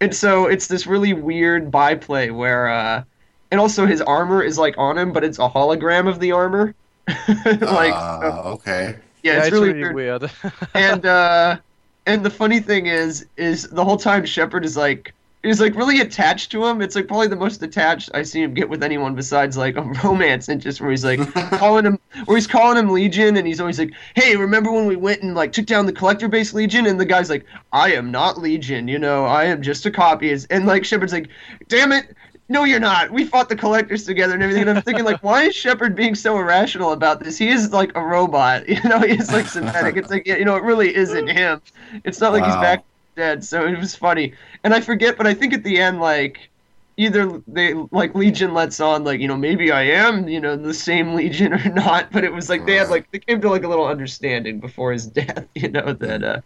[0.02, 3.04] And so it's this really weird byplay where, uh,
[3.52, 6.76] and also his armor is like on him, but it's a hologram of the armor.
[7.08, 8.96] like, Ah, okay.
[9.22, 9.96] yeah, it's, really, weird.
[9.96, 10.32] weird.
[10.74, 11.58] and uh,
[12.06, 15.14] and the funny thing is, is the whole time Shepard is like
[15.44, 16.82] he's like really attached to him.
[16.82, 19.82] It's like probably the most attached I see him get with anyone besides like a
[20.04, 23.78] romance interest where he's like calling him where he's calling him Legion and he's always
[23.78, 26.88] like, Hey, remember when we went and like took down the collector base Legion?
[26.88, 30.36] And the guy's like, I am not Legion, you know, I am just a copy.
[30.50, 31.30] And like Shepard's like,
[31.68, 32.16] Damn it,
[32.50, 33.12] no, you're not.
[33.12, 34.68] We fought the collectors together and everything.
[34.68, 37.38] And I'm thinking, like, why is Shepard being so irrational about this?
[37.38, 39.00] He is like a robot, you know.
[39.00, 39.98] He's like synthetic.
[39.98, 41.62] It's like, you know, it really isn't him.
[42.04, 42.84] It's not like he's back
[43.16, 43.44] dead.
[43.44, 44.34] So it was funny.
[44.64, 46.50] And I forget, but I think at the end, like,
[46.98, 50.74] either they like Legion lets on, like, you know, maybe I am, you know, the
[50.74, 52.12] same Legion or not.
[52.12, 54.92] But it was like they had like they came to like a little understanding before
[54.92, 56.42] his death, you know, that uh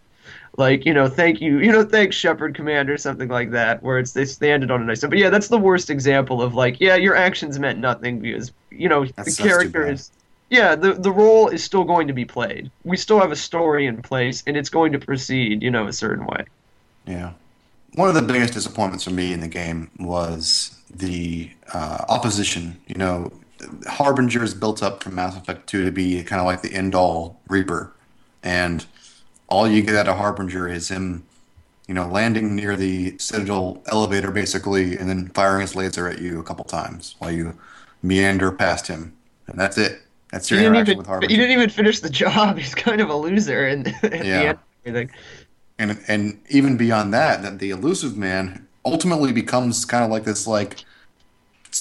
[0.58, 4.12] like you know thank you you know thanks Shepard commander something like that where it's
[4.12, 7.14] they standed on a nice but yeah that's the worst example of like yeah your
[7.14, 10.10] actions meant nothing because you know That's- the character is
[10.50, 13.86] yeah the the role is still going to be played we still have a story
[13.86, 16.44] in place and it's going to proceed you know a certain way
[17.08, 17.32] Yeah.
[17.94, 22.78] One of the biggest disappointments for me in the game was the uh, opposition.
[22.86, 23.32] You know,
[23.86, 26.94] Harbinger is built up from Mass Effect 2 to be kind of like the end
[26.94, 27.92] all Reaper.
[28.42, 28.84] And
[29.48, 31.24] all you get out of Harbinger is him,
[31.88, 36.38] you know, landing near the Citadel elevator basically, and then firing his laser at you
[36.38, 37.58] a couple times while you
[38.02, 39.16] meander past him.
[39.46, 40.02] And that's it.
[40.30, 43.00] That's your didn't interaction even with he you didn't even finish the job he's kind
[43.00, 44.40] of a loser and at the Yeah.
[44.40, 45.10] end of everything
[45.78, 50.46] and and even beyond that, that the elusive man ultimately becomes kind of like this
[50.46, 50.84] like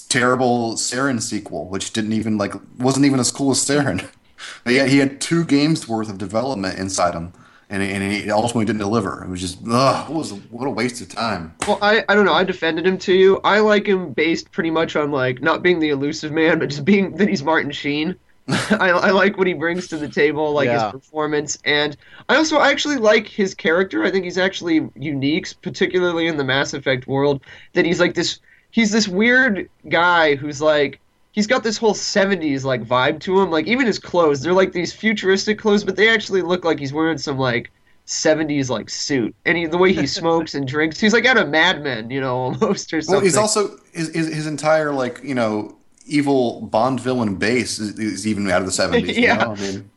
[0.09, 4.07] terrible Saren sequel, which didn't even like wasn't even as cool as Saren.
[4.63, 7.33] But yet he had two games worth of development inside him,
[7.71, 9.23] and and he ultimately didn't deliver.
[9.23, 11.55] It was just ugh, what was what a waste of time.
[11.67, 12.33] Well, I, I don't know.
[12.33, 13.41] I defended him to you.
[13.43, 16.85] I like him based pretty much on like not being the elusive man, but just
[16.85, 18.15] being that he's Martin Sheen.
[18.71, 20.73] I, I like what he brings to the table, like Yeah.
[20.73, 21.97] his performance, and
[22.29, 24.03] I also I actually like his character.
[24.05, 27.41] I think he's actually unique, particularly in the Mass Effect world.
[27.73, 28.39] That he's like this.
[28.71, 31.01] He's this weird guy who's like
[31.33, 33.51] he's got this whole 70s like vibe to him.
[33.51, 36.93] Like even his clothes, they're like these futuristic clothes, but they actually look like he's
[36.93, 37.71] wearing some like
[38.05, 39.35] 70s like suit.
[39.45, 42.21] And he, the way he smokes and drinks, he's like out of Mad Men, you
[42.21, 43.15] know, almost or something.
[43.17, 45.76] Well, he's also his, his his entire like you know
[46.07, 49.17] evil Bond villain base is, is even out of the seventies.
[49.17, 49.33] Yeah.
[49.33, 49.51] You know?
[49.51, 49.89] I mean,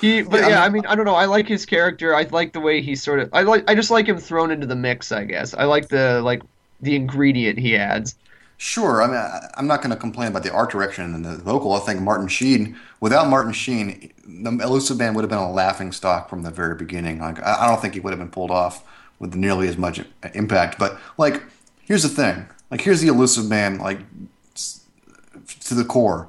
[0.00, 1.14] he, but Yeah, yeah, I mean, I don't know.
[1.14, 2.14] I like his character.
[2.14, 3.30] I like the way he sort of.
[3.32, 3.68] I like.
[3.68, 5.10] I just like him thrown into the mix.
[5.12, 6.42] I guess I like the like
[6.80, 8.14] the ingredient he adds.
[8.58, 9.02] Sure.
[9.02, 11.74] I mean, I, I'm not going to complain about the art direction and the vocal.
[11.74, 15.92] I think Martin Sheen, without Martin Sheen, the Elusive Man would have been a laughing
[15.92, 17.18] stock from the very beginning.
[17.18, 18.82] Like, I, I don't think he would have been pulled off
[19.18, 20.00] with nearly as much
[20.32, 20.78] impact.
[20.78, 21.42] But like,
[21.84, 22.46] here's the thing.
[22.70, 23.98] Like, here's the Elusive Man, like
[25.46, 26.28] to the core.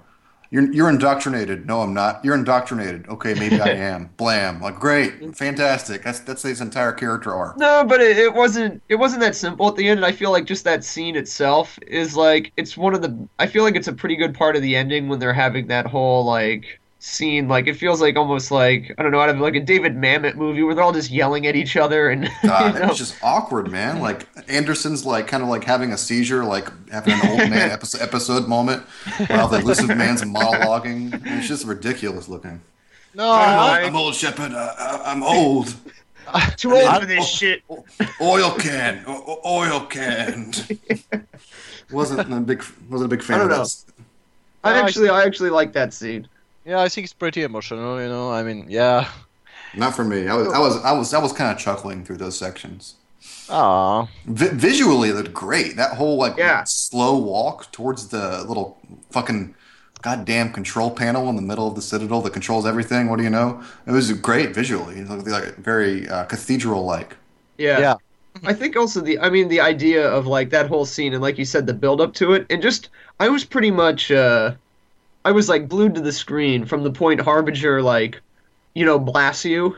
[0.50, 1.66] You're you're indoctrinated.
[1.66, 2.24] No, I'm not.
[2.24, 3.08] You're indoctrinated.
[3.10, 4.10] Okay, maybe I am.
[4.16, 4.62] Blam.
[4.62, 6.04] Like, great, fantastic.
[6.04, 7.58] That's that's his entire character arc.
[7.58, 8.82] No, but it, it wasn't.
[8.88, 10.00] It wasn't that simple at the end.
[10.00, 13.28] And I feel like just that scene itself is like it's one of the.
[13.40, 15.86] I feel like it's a pretty good part of the ending when they're having that
[15.86, 17.48] whole like scene.
[17.48, 20.36] Like it feels like almost like I don't know, out of like a David Mamet
[20.36, 22.88] movie where they're all just yelling at each other and God, you know.
[22.90, 24.00] was just awkward, man.
[24.00, 28.02] Like Anderson's like kind of like having a seizure, like having an old man episode,
[28.02, 28.84] episode moment
[29.28, 31.22] while the elusive man's monologuing.
[31.26, 32.62] It's just ridiculous looking.
[33.16, 34.52] No, I- I'm old Shepard.
[34.54, 35.74] Uh, uh, I'm old.
[36.58, 37.64] too old for this shit.
[38.22, 39.02] Oil can.
[39.08, 40.54] O- o- oil can.
[41.92, 43.64] wasn't a big wasn't a big fan I of don't know.
[43.64, 43.86] this.
[44.64, 46.28] I- actually, I actually like that scene.
[46.68, 48.02] Yeah, I think it's pretty emotional.
[48.02, 49.10] You know, I mean, yeah.
[49.76, 50.28] Not for me.
[50.28, 52.96] I was I was I was I was kind of chuckling through those sections.
[53.50, 53.56] Oh.
[53.56, 55.76] Ah, Vi- visually, it looked great.
[55.78, 56.64] That whole like Yeah.
[56.66, 58.78] slow walk towards the little
[59.12, 59.56] fucking
[60.02, 63.10] goddamn control panel in the middle of the citadel that controls everything.
[63.10, 63.62] What do you know?
[63.86, 65.00] It was great visually.
[65.00, 67.16] It looked like very uh, cathedral like.
[67.58, 67.80] Yeah.
[67.80, 67.96] Yeah.
[68.46, 71.38] I think also the I mean the idea of like that whole scene and like
[71.40, 72.90] you said the build up to it and just
[73.20, 74.54] I was pretty much uh
[75.28, 78.22] I was like glued to the screen from the point Harbinger like
[78.74, 79.76] you know blasts you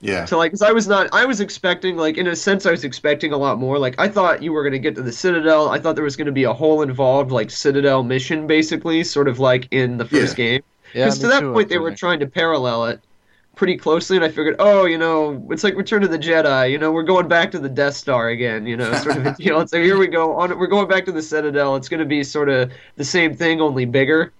[0.00, 0.24] Yeah.
[0.26, 2.84] to like cuz I was not I was expecting like in a sense I was
[2.84, 5.68] expecting a lot more like I thought you were going to get to the Citadel
[5.68, 9.28] I thought there was going to be a whole involved like Citadel mission basically sort
[9.28, 10.44] of like in the first Yeah.
[10.44, 10.62] game
[10.94, 11.04] yeah.
[11.06, 13.00] because to that point they were trying to parallel it
[13.54, 16.70] pretty closely, and I figured, oh, you know, it's like Return of the Jedi.
[16.70, 18.66] You know, we're going back to the Death Star again.
[18.66, 19.60] You know, sort of a deal.
[19.60, 20.58] And so here we go on.
[20.58, 21.76] We're going back to the Citadel.
[21.76, 24.32] It's going to be sort of the same thing, only bigger.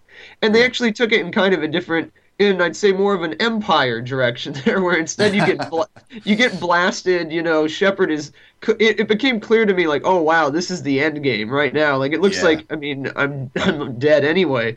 [0.43, 2.13] And they actually took it in kind of a different.
[2.39, 5.87] In I'd say more of an empire direction there, where instead you get bla-
[6.25, 7.31] you get blasted.
[7.31, 8.33] You know, Shepard is.
[8.69, 11.73] It, it became clear to me like, oh wow, this is the end game right
[11.75, 11.97] now.
[11.97, 12.45] Like it looks Yeah.
[12.45, 12.67] like.
[12.73, 14.77] I mean, I'm I'm dead anyway.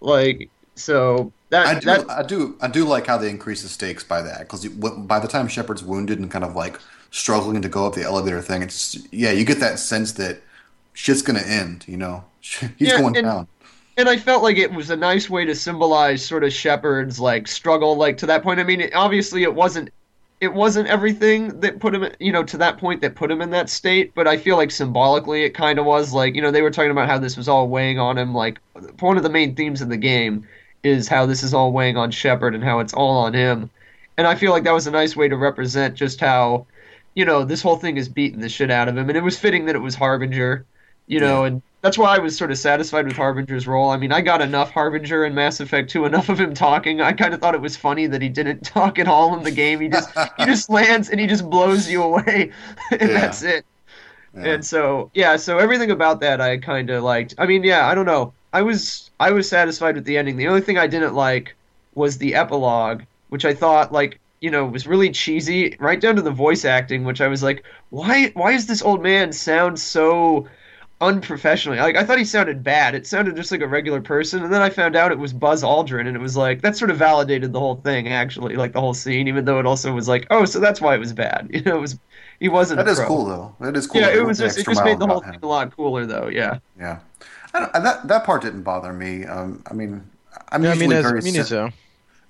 [0.00, 3.68] Like so that I do, that I do, I do like how they increase the
[3.68, 6.78] stakes by that because by the time Shepard's wounded and kind of like
[7.10, 8.62] struggling to go up the elevator thing.
[8.62, 10.42] It's yeah, you get that sense that
[10.92, 11.84] shit's gonna end.
[11.88, 13.48] You know, he's Yeah, going and- down.
[14.00, 17.46] And I felt like it was a nice way to symbolize sort of Shepard's like
[17.46, 18.58] struggle, like to that point.
[18.58, 19.90] I mean, it, obviously it wasn't
[20.40, 23.50] it wasn't everything that put him, you know, to that point that put him in
[23.50, 24.14] that state.
[24.14, 26.14] But I feel like symbolically it kind of was.
[26.14, 28.34] Like, you know, they were talking about how this was all weighing on him.
[28.34, 28.58] Like
[29.00, 30.48] one of the main themes of the game
[30.82, 33.68] is how this is all weighing on Shepard and how it's all on him.
[34.16, 36.64] And I feel like that was a nice way to represent just how,
[37.14, 39.10] you know, this whole thing is beating the shit out of him.
[39.10, 40.64] And it was fitting that it was Harbinger,
[41.10, 43.90] you know, and that's why I was sort of satisfied with Harbinger's role.
[43.90, 47.02] I mean, I got enough Harbinger in Mass Effect 2, enough of him talking.
[47.02, 49.52] I kind of thought it was funny that he didn't talk at all in the
[49.52, 49.80] game.
[49.80, 52.52] He just he just lands and he just blows you away,
[52.92, 53.16] and Yeah.
[53.16, 53.66] that's it.
[54.34, 54.56] Yeah.
[54.56, 57.34] And so, yeah, so everything about that I kind of liked.
[57.38, 58.34] I mean, yeah, I don't know.
[58.52, 60.36] I was I was satisfied with the ending.
[60.36, 61.56] The only thing I didn't like
[61.94, 66.22] was the epilogue, which I thought like, you know, was really cheesy, right down to
[66.22, 70.48] the voice acting, which I was like, why why is this old man sound so
[71.00, 71.78] unprofessionally?
[71.78, 72.94] Like I thought he sounded bad.
[72.94, 75.62] It sounded just like a regular person, and then I found out it was Buzz
[75.62, 78.80] Aldrin, and it was like that sort of validated the whole thing actually, like the
[78.80, 81.48] whole scene, even though it also was like, oh, so that's why it was bad.
[81.54, 81.98] You know, it was
[82.40, 83.06] he wasn't That a is pro.
[83.06, 83.54] cool though.
[83.60, 84.00] That is cool.
[84.00, 86.28] Yeah, it was just it just made the whole about thing a lot cooler though.
[86.28, 86.58] Yeah.
[86.78, 87.00] Yeah,
[87.52, 89.24] I don't, that that part didn't bother me.
[89.24, 90.08] Um, I mean,
[90.50, 91.72] I'm Yeah, I usually mean, as, very me sen- neither.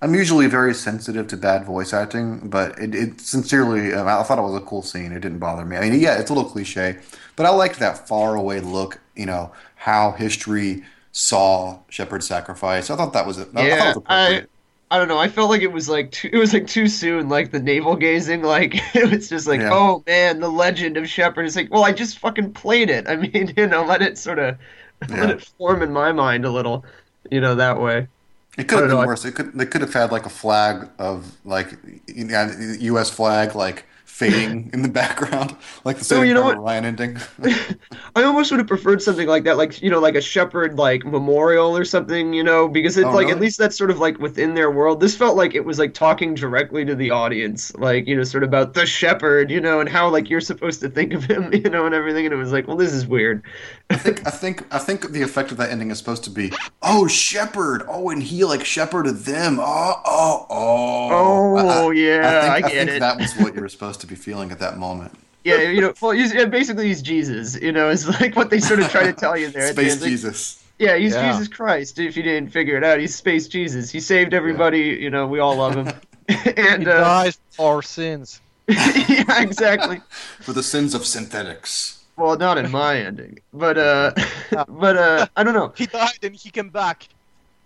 [0.03, 4.39] I'm usually very sensitive to bad voice acting, but it, it sincerely, um, I thought
[4.39, 5.13] it was a cool scene.
[5.13, 5.77] It didn't bother me.
[5.77, 6.99] I mean, yeah, it's a little cliche,
[7.41, 9.01] but I liked that faraway look.
[9.17, 12.91] You know how history saw Shepard's sacrifice.
[12.91, 13.49] I thought that was it.
[13.57, 14.51] I Yeah, was appropriate.
[14.91, 15.19] I don't know.
[15.19, 17.97] I felt like it was like too, it was like too soon, like the navel
[17.97, 18.43] gazing.
[18.43, 19.71] Like it was just like, Yeah.
[19.71, 21.47] oh man, the legend of Shepard.
[21.47, 23.09] It's like, well, I just fucking played it.
[23.09, 24.59] I mean, you know, let it sort of
[25.09, 25.17] Yeah.
[25.17, 26.85] let it form in my mind a little,
[27.31, 28.09] you know, that way.
[28.59, 29.25] It could have been know, worse.
[29.25, 31.79] It could they could have had like a flag of like
[32.09, 33.09] you know, the U.S.
[33.11, 33.87] flag like
[34.21, 36.63] fading in the background, like the So, you know what?
[36.63, 37.19] Ryan ending.
[38.17, 41.05] I almost would have preferred something like that, like you know, like a Shepard like
[41.05, 43.41] memorial or something, you know, because it's Oh, like at uh-huh.
[43.41, 45.01] least that's sort of like within their world.
[45.01, 48.43] This felt like it was like talking directly to the audience, like you know, sort
[48.45, 51.53] of about the Shepard, you know, and how like you're supposed to think of him,
[51.55, 52.27] you know, and everything.
[52.27, 53.45] And it was like, well, this is weird.
[53.91, 56.53] I think I think I think the effect of that ending is supposed to be,
[56.83, 59.59] oh Shepard, oh, and he like shepherded them.
[59.61, 61.57] Oh, oh, oh.
[61.59, 63.01] Oh, yeah, I think, get think it.
[63.01, 65.13] that was what you were supposed to be feeling at that moment.
[65.43, 68.61] Yeah, you know, well, he's, yeah, basically he's Jesus, you know, is like what they
[68.61, 69.69] sort of try to tell you there.
[69.69, 70.01] at the Space.
[70.03, 70.65] Like, Jesus.
[70.79, 71.33] Yeah, he's Yeah.
[71.33, 71.99] Jesus Christ.
[71.99, 73.91] If you didn't figure it out, he's Space Jesus.
[73.91, 74.81] He saved everybody.
[74.81, 75.87] You know, we all love him.
[76.29, 78.43] and He uh, dies for our sins.
[78.69, 80.03] yeah, exactly.
[80.43, 82.00] For the sins of synthetics.
[82.21, 84.13] Well, not in my ending, but uh,
[84.69, 85.73] but uh, I don't know.
[85.77, 87.09] He died and he came back.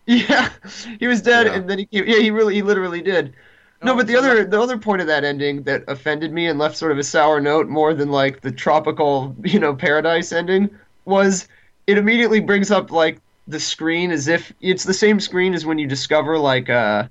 [0.07, 0.51] Yeah,
[0.99, 1.55] he was dead, Yeah.
[1.55, 2.05] and then he came.
[2.07, 3.35] Yeah, he really, he literally did.
[3.83, 6.47] No, No, but the so other, the other point of that ending that offended me
[6.47, 10.33] and left sort of a sour note more than like the tropical, you know, paradise
[10.33, 10.71] ending
[11.07, 11.49] was
[11.87, 15.79] it immediately brings up like the screen as if it's the same screen as when
[15.79, 17.09] you discover like uh,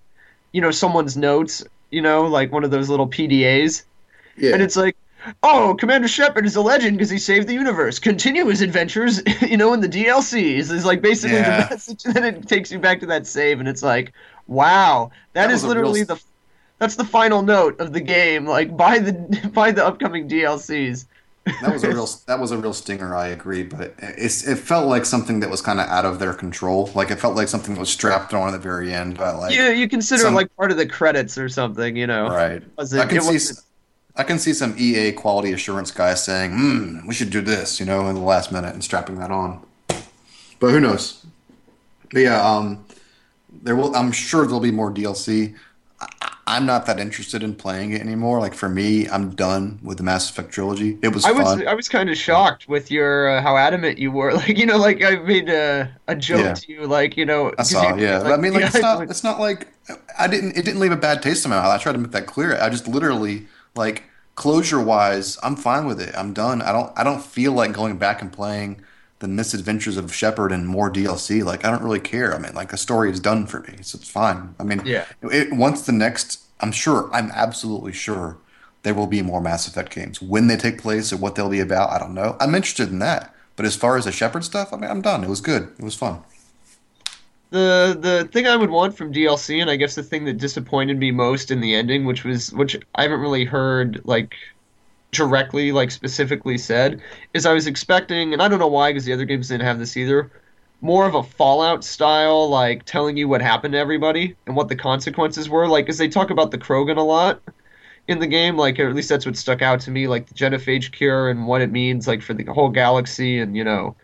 [0.53, 3.83] you know, someone's notes, you know, like one of those little PDAs.
[4.37, 4.53] Yeah.
[4.53, 4.95] And it's like,
[5.43, 7.99] oh, Commander Shepard is a legend because he saved the universe.
[7.99, 10.71] Continue his adventures, you know, in the DLCs.
[10.71, 11.63] Is like basically Yeah.
[11.67, 12.05] the message.
[12.05, 14.13] And then it takes you back to that save, and it's like,
[14.47, 16.19] wow, That that is a real literally the.
[16.79, 18.45] That's the final note of the game.
[18.45, 19.13] Like by the
[19.53, 21.05] by the upcoming DLCs.
[21.61, 23.13] That was a real that was a real stinger.
[23.15, 26.33] I agree, but it's it felt like something that was kind of out of their
[26.33, 26.89] control.
[26.95, 29.17] Like it felt like something that was strapped on at the very end.
[29.17, 32.07] But like, yeah, you consider some- it like part of the credits or something, you
[32.07, 32.29] know.
[32.29, 32.63] right.
[32.77, 33.55] Was I it- can it see
[34.15, 37.85] I can see some EA quality assurance guys saying, "Hmm, we should do this," you
[37.85, 39.59] know, in the last minute and strapping that on.
[40.59, 41.25] But who knows?
[42.11, 42.85] But yeah, um,
[43.63, 43.95] there will.
[43.95, 45.55] I'm sure there'll be more DLC.
[45.99, 46.07] I,
[46.45, 48.39] I'm not that interested in playing it anymore.
[48.39, 50.99] Like for me, I'm done with the Mass Effect trilogy.
[51.01, 51.61] It was I was.
[51.63, 54.33] I was kind of shocked with your uh, how adamant you were.
[54.35, 56.53] Like you know, like I made a, a joke Yeah.
[56.53, 57.51] to you, like you know.
[57.57, 58.19] I saw, you- yeah.
[58.21, 59.67] But I mean, like, it's not, it's not like
[60.19, 60.55] I didn't.
[60.55, 61.67] It didn't leave a bad taste in my mouth.
[61.73, 62.61] I tried to make that clear.
[62.61, 64.03] I just literally, like,
[64.35, 66.13] closure wise, I'm fine with it.
[66.15, 66.61] I'm done.
[66.61, 66.91] I don't.
[66.97, 68.81] I don't feel like going back and playing
[69.19, 71.43] the misadventures of Shepard and more DLC.
[71.43, 72.35] Like, I don't really care.
[72.35, 74.53] I mean, like, the story is done for me, so it's fine.
[74.59, 75.05] I mean, Yeah.
[75.23, 77.09] It, once the next, I'm sure.
[77.13, 78.37] I'm absolutely sure
[78.83, 80.21] there will be more Mass Effect games.
[80.21, 82.35] When they take place or what they'll be about, I don't know.
[82.39, 83.33] I'm interested in that.
[83.55, 85.23] But as far as the Shepard stuff, I mean, I'm done.
[85.23, 85.71] It was good.
[85.77, 86.23] It was fun.
[87.53, 90.97] The the thing I would want from DLC, and I guess the thing that disappointed
[90.97, 94.33] me most in the ending, which was which I haven't really heard like
[95.11, 96.99] directly, like specifically said,
[97.33, 99.79] is I was expecting, and I don't know why, because the other games didn't have
[99.79, 100.31] this either.
[100.81, 104.75] More of a Fallout style, like telling you what happened to everybody and what the
[104.75, 105.67] consequences were.
[105.67, 107.39] Like, because they talk about the Krogan a lot,
[108.07, 108.57] in the game.
[108.57, 111.47] Like or at least that's what stuck out to me, like the genophage cure and
[111.47, 113.95] what it means, like for the whole galaxy, and you know,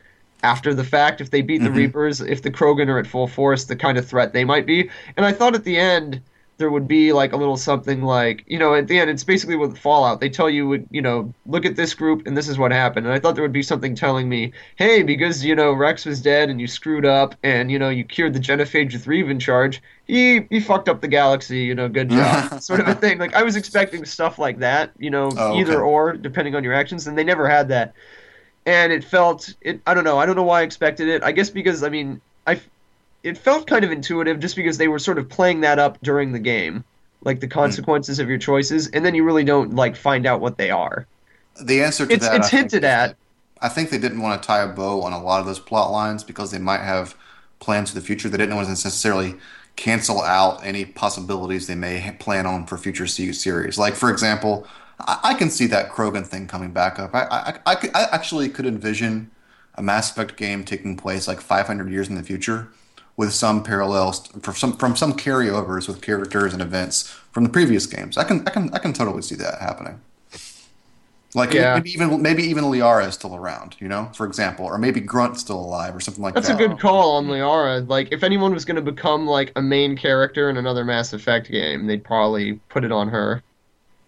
[0.44, 1.76] after the fact, if they beat the Mhm.
[1.76, 4.90] Reapers, if the Krogan are at full force, the kind of threat they might be.
[5.18, 6.22] And I thought at the end
[6.58, 9.56] there would be like a little something like you know at the end it's basically
[9.56, 12.70] with Fallout they tell you you know look at this group and this is what
[12.70, 16.06] happened and I thought there would be something telling me hey because you know Wrex
[16.06, 19.30] was dead and you screwed up and you know you cured the genophage with Wreav
[19.32, 22.96] in charge he he fucked up the galaxy you know good job sort of a
[22.96, 25.62] thing like I was expecting stuff like that you know Oh, okay.
[25.62, 27.94] either or depending on your actions and they never had that
[28.70, 31.32] and it felt it I don't know I don't know why I expected it I
[31.32, 32.62] guess because I mean I
[33.24, 36.32] it felt kind of intuitive just because they were sort of playing that up during
[36.34, 36.86] the game
[37.24, 37.84] like the Hmm.
[37.88, 41.08] consequences of your choices and then you really don't like find out what they are
[41.62, 43.16] The answer to it's that it's I hinted at
[43.62, 45.92] I think they didn't want to tie a bow on a lot of those plot
[45.92, 47.16] lines because they might have
[47.60, 48.30] plans for the future.
[48.30, 49.36] They didn't want to necessarily
[49.76, 53.78] cancel out any possibilities they may plan on for future se- series.
[53.78, 54.66] Like, for example,
[55.02, 57.14] I, I can see that Krogan thing coming back up.
[57.14, 59.32] I, I, I, could, I actually could envision
[59.76, 62.70] a Mass Effect game taking place like 500 years in the future
[63.18, 67.86] with some parallels from some from some carryovers with characters and events from the previous
[67.86, 68.18] games.
[68.18, 70.02] I can I can I can totally see that happening.
[71.36, 71.76] Like Yeah.
[71.76, 75.42] maybe even maybe even Liara is still around, you know, for example, or maybe Grunt's
[75.42, 76.42] still alive or something like that.
[76.42, 79.62] that's a good call on Liara like if anyone was going to become like a
[79.62, 83.44] main character in another Mass Effect game they'd probably put it on her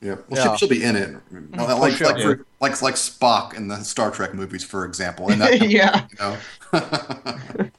[0.02, 0.44] Yeah, well, Yeah.
[0.44, 1.16] She'll, she'll be in it,
[1.56, 2.08] like sure.
[2.08, 5.30] like, for, like like Spock in the Star Trek movies, for example.
[5.30, 6.38] And that, yeah you know.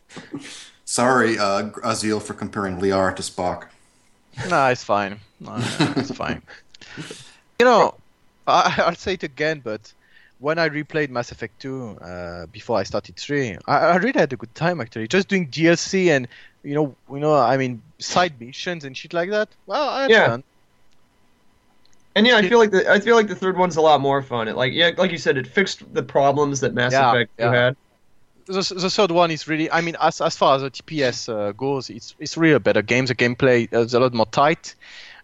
[0.85, 3.69] Sorry, uh, Azil, for comparing Liara to Spock.
[4.49, 5.19] Nah, it's fine.
[5.41, 6.43] No, no, it's fine.
[7.59, 7.95] You know,
[8.47, 9.93] I, I'll say it again, but
[10.39, 14.33] when I replayed Mass Effect 2 uh, before I started 3, I, I really had
[14.33, 15.09] a good time actually.
[15.09, 16.29] Just doing DLC and
[16.63, 19.49] you know, you know, I mean, side missions and shit like that.
[19.67, 20.27] Well, I had Yeah.
[20.29, 20.45] fun.
[22.15, 24.23] And yeah, I feel like the I feel like the third one's a lot more
[24.23, 24.49] fun.
[24.49, 27.53] It like yeah, like you said, it fixed the problems that Mass Yeah, Effect yeah.
[27.53, 27.77] had.
[28.47, 31.53] The, the third one is really, I mean, as as far as the TPS uh,
[31.53, 33.07] goes, it's it's really a better game.
[33.07, 34.75] The gameplay is a lot more tight.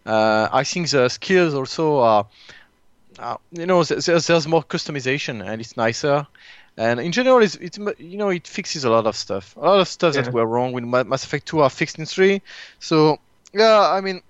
[0.05, 2.27] Uh, I think the skills also are,
[3.19, 6.25] uh, you know, there's, there's more customization and it's nicer.
[6.77, 9.55] And in general, it's, it's you know it fixes a lot of stuff.
[9.57, 10.21] A lot of stuff Yeah.
[10.21, 12.41] that were wrong with Mass Effect 2 are fixed in 3.
[12.79, 13.19] So
[13.53, 14.21] yeah, I mean,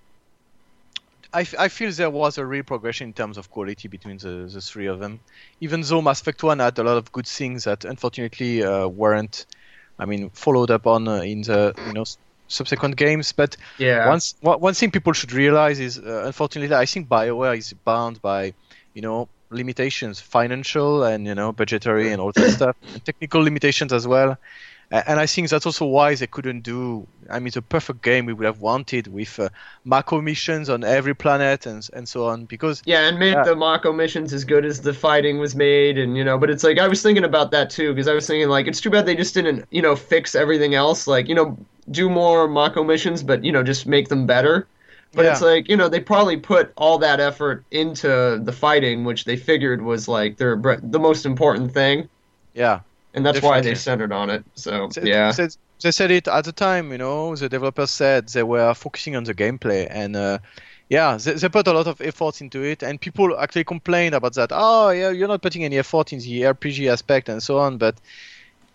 [1.33, 4.61] I, I feel there was a real progression in terms of quality between the, the
[4.61, 5.19] three of them.
[5.59, 9.45] Even though Mass Effect 1 had a lot of good things that unfortunately uh, weren't,
[9.99, 12.05] I mean, followed up on uh, in the you know
[12.47, 13.31] subsequent games.
[13.33, 14.07] But Yeah.
[14.07, 18.21] once one, one thing people should realize is, uh, unfortunately, I think BioWare is bound
[18.21, 18.53] by,
[18.93, 23.93] you know, limitations, financial and you know budgetary and all that stuff, and technical limitations
[23.93, 24.37] as well.
[24.91, 27.07] And I think that's also why they couldn't do.
[27.29, 29.49] I mean, the perfect game we would have wanted with uh,
[29.85, 32.45] macro missions on every planet and and so on.
[32.45, 33.43] Because Yeah, and made Yeah.
[33.43, 36.63] the Mako missions as good as the fighting was made, and you know, but it's
[36.63, 39.05] like I was thinking about that too because I was thinking like it's too bad
[39.05, 41.57] they just didn't you know fix everything else, like you know
[41.91, 44.67] do more Mako missions, but you know just make them better.
[45.15, 45.31] But Yeah.
[45.31, 49.37] it's like you know they probably put all that effort into the fighting, which they
[49.37, 52.09] figured was like their the most important thing,
[52.53, 52.81] yeah,
[53.13, 54.43] and that's why they centered on it.
[54.55, 55.47] So They- yeah, they,
[55.81, 56.91] they said it at the time.
[56.91, 60.39] You know, the developers said they were focusing on the gameplay, and uh,
[60.89, 62.83] yeah, they, they put a lot of effort into it.
[62.83, 64.49] And people actually complained about that.
[64.51, 67.77] Oh, yeah, you're not putting any effort in the RPG aspect and so on.
[67.77, 67.95] But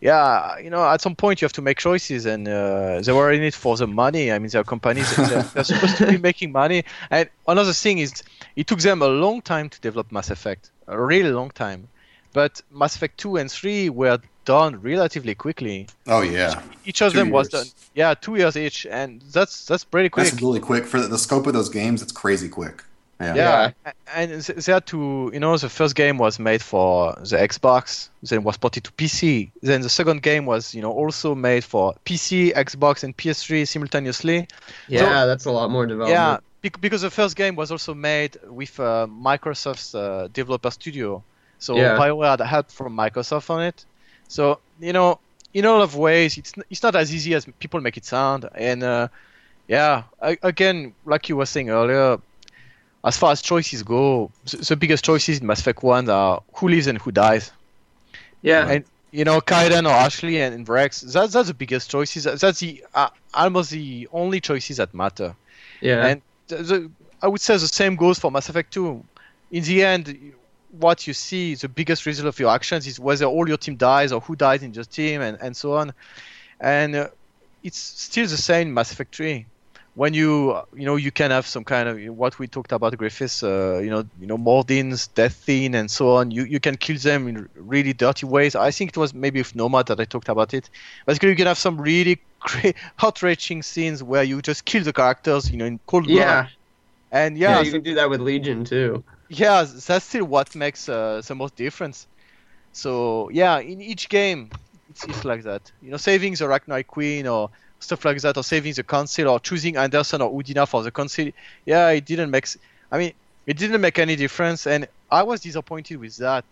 [0.00, 3.32] yeah, you know, at some point you have to make choices, and uh, they were
[3.32, 4.32] in it for the money.
[4.32, 6.84] I mean, they're companies; they're, they're supposed to be making money.
[7.10, 8.22] And another thing is,
[8.56, 11.88] it took them a long time to develop Mass Effect, a really long time.
[12.32, 15.88] But Mass Effect 2 and 3 were done relatively quickly.
[16.06, 19.84] Oh yeah, Each of Two them was done, yeah, two years each, and that's that's
[19.84, 20.26] pretty quick.
[20.26, 22.02] that's really quick for the, the scope of those games.
[22.02, 22.82] It's crazy quick.
[23.20, 23.34] Yeah.
[23.36, 27.12] yeah, a- and th- they had to, you know, the first game was made for
[27.14, 29.50] the Xbox, then was ported to PC.
[29.62, 34.48] Then the second game was, you know, also made for PC, Xbox, and PS3 simultaneously.
[34.88, 36.10] yeah, that's a lot more development.
[36.62, 41.22] Yeah, because the first game was also made with uh, Microsoft's uh, developer studio.
[41.60, 41.96] So Yeah.
[41.96, 43.84] BioWare had help from Microsoft on it.
[44.28, 45.20] So, you know,
[45.52, 48.48] in a lot of ways, it's, it's not as easy as people make it sound.
[48.54, 49.08] And uh,
[49.68, 52.18] yeah, I, again, like you were saying earlier,
[53.04, 56.68] as far as choices go, the, the biggest choices in Mass Effect 1 are who
[56.68, 57.52] lives and who dies.
[58.42, 62.24] yeah, And you know, Kaiden or Ashley and, and Wrex, that's that's the biggest choices.
[62.24, 65.36] That's the uh, almost the only choices that matter.
[65.80, 66.06] yeah.
[66.06, 66.90] And the, the,
[67.22, 69.04] I would say the same goes for Mass Effect 2.
[69.52, 70.34] In the end,
[70.78, 74.12] what you see, the biggest result of your actions is whether all your team dies
[74.12, 75.92] or who dies in your team and, and so on.
[76.60, 77.08] And uh,
[77.62, 79.46] it's still the same Mass Effect 3.
[79.94, 83.42] when you you know you can have some kind of what we talked about Griffiths,
[83.42, 86.30] uh, you know you know Mordins, Death scene and so on.
[86.32, 88.56] You you can kill them in really dirty ways.
[88.56, 90.68] I think it was maybe with Nomad that I talked about it.
[91.06, 95.50] Basically, you can have some really great, heart-wrenching scenes where you just kill the characters,
[95.50, 96.16] you know, in cold blood.
[96.16, 96.46] Yeah,
[97.12, 99.02] And yeah, yeah, you so- can do that with Legion too.
[99.38, 102.06] Yeah, that's still what makes uh, the most difference.
[102.72, 104.50] So yeah, in each game,
[104.90, 105.70] it's, it's like that.
[105.82, 109.40] You know, saving the Rachni Queen or stuff like that, or saving the Council, or
[109.40, 111.30] choosing Anderson or Udina for the Council.
[111.64, 112.48] Yeah, it didn't make.
[112.90, 113.12] I mean,
[113.46, 116.44] it didn't make any difference, and I was disappointed with that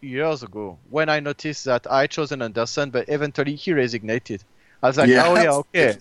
[0.00, 4.42] years ago when I noticed that I chose an Anderson, but eventually he resignated.
[4.82, 5.98] I was like, oh yeah, okay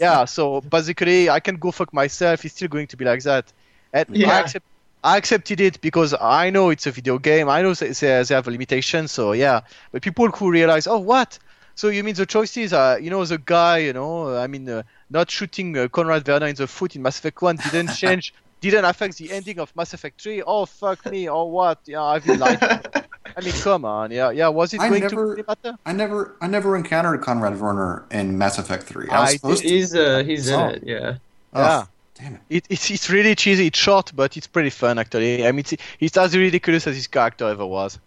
[0.00, 3.52] yeah so basically i can go fuck myself it's still going to be like that
[3.92, 4.30] and Yeah.
[4.30, 4.64] I, accept,
[5.12, 6.10] I accepted it because
[6.42, 9.24] i know it's a video game i know they, they they have a limitation so
[9.44, 9.58] yeah
[9.92, 11.30] but people who realize oh what
[11.80, 14.12] so you mean the choices are you know the guy you know
[14.44, 14.82] i mean uh,
[15.16, 18.84] not shooting uh, conrad werner in the foot in mass effect 1 didn't change didn't
[18.92, 22.38] affect the ending of mass effect 3 oh fuck me or what yeah i've been
[22.44, 23.04] lied to.
[23.36, 25.92] i mean come on yeah yeah was it I going never- to really matter I
[26.02, 29.08] never, I never encountered Conrad Werner in Mass Effect Three.
[29.08, 29.68] I was I supposed to.
[29.74, 30.68] He's uh, he's in Oh.
[30.74, 30.82] it.
[30.94, 31.16] Yeah.
[31.54, 31.84] Oh, yeah
[32.18, 32.40] Damn it.
[32.50, 33.66] It, it's it's really cheesy.
[33.68, 35.46] It's short, but it's pretty fun actually.
[35.46, 37.98] I mean, it's, it's as ridiculous as his character ever was.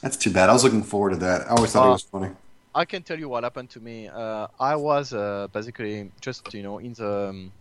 [0.00, 0.48] That's too bad.
[0.48, 1.42] I was looking forward to that.
[1.42, 2.30] I always thought Uh, it was funny.
[2.74, 4.08] I can tell you what happened to me.
[4.08, 7.52] Uh, I was uh, basically just you know in the um,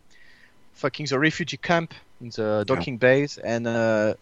[0.74, 4.14] fucking the refugee camp in the docking base, and uh,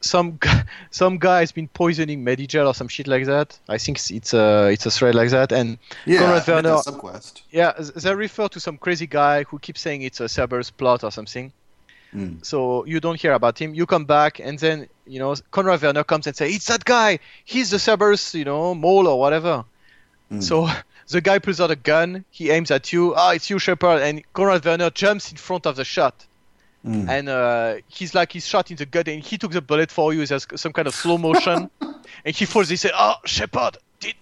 [0.00, 0.38] some
[0.90, 3.58] some guy has been poisoning Medigel or some shit like that.
[3.68, 7.42] I think it's it's a it's a thread like that, and Yeah, Conrad Werner- subquest.
[7.50, 11.10] Yeah, they refer to some crazy guy who keeps saying it's a Cerberus plot or
[11.10, 11.52] something.
[12.14, 12.44] Mm.
[12.44, 13.74] So you don't hear about him.
[13.74, 17.18] You come back, and then you know Conrad Werner comes and say it's that guy.
[17.44, 19.64] He's the Cerberus, you know, mole or whatever.
[20.32, 20.42] Mm.
[20.42, 20.68] So
[21.08, 22.24] the guy pulls out a gun.
[22.30, 23.14] He aims at you.
[23.14, 24.02] Ah, it's you, Shepard.
[24.02, 26.26] And Conrad Werner jumps in front of the shot,
[26.86, 27.08] Mm.
[27.08, 30.14] and uh, he's like he's shot in the gut, and he took the bullet for
[30.14, 30.24] you.
[30.24, 31.68] There's some kind of slow motion,
[32.24, 32.68] and he falls.
[32.68, 34.14] He said, "Oh, Shepard, did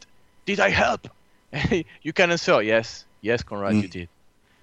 [0.47, 1.09] did I help?"
[2.03, 3.83] you can answer, "Yes, yes, Conrad, Mm.
[3.83, 4.09] you did."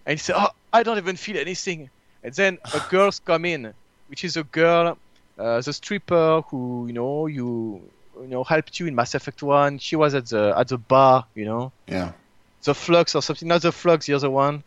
[0.06, 1.90] And he said, "Oh, I don't even feel anything."
[2.24, 3.72] And then a girl's come in,
[4.10, 4.98] which is a girl,
[5.38, 7.82] uh, the stripper who you know you
[8.20, 9.78] you know helped you in Mass Effect One.
[9.78, 12.14] She was at the at the bar, you know, Yeah.
[12.64, 13.48] the Flux or something.
[13.48, 14.64] Not the Flux, the other one.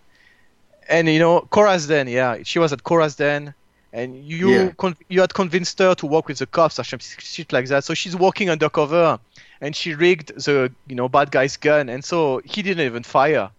[0.88, 3.54] And you know, Chora's Den, yeah, she was at Chora's Den,
[3.92, 4.70] and you Yeah.
[4.76, 7.84] con- you had convinced her to work with the cops or some shit like that.
[7.84, 9.18] So she's working undercover,
[9.60, 13.50] and she rigged the you know bad guy's gun, and so he didn't even fire.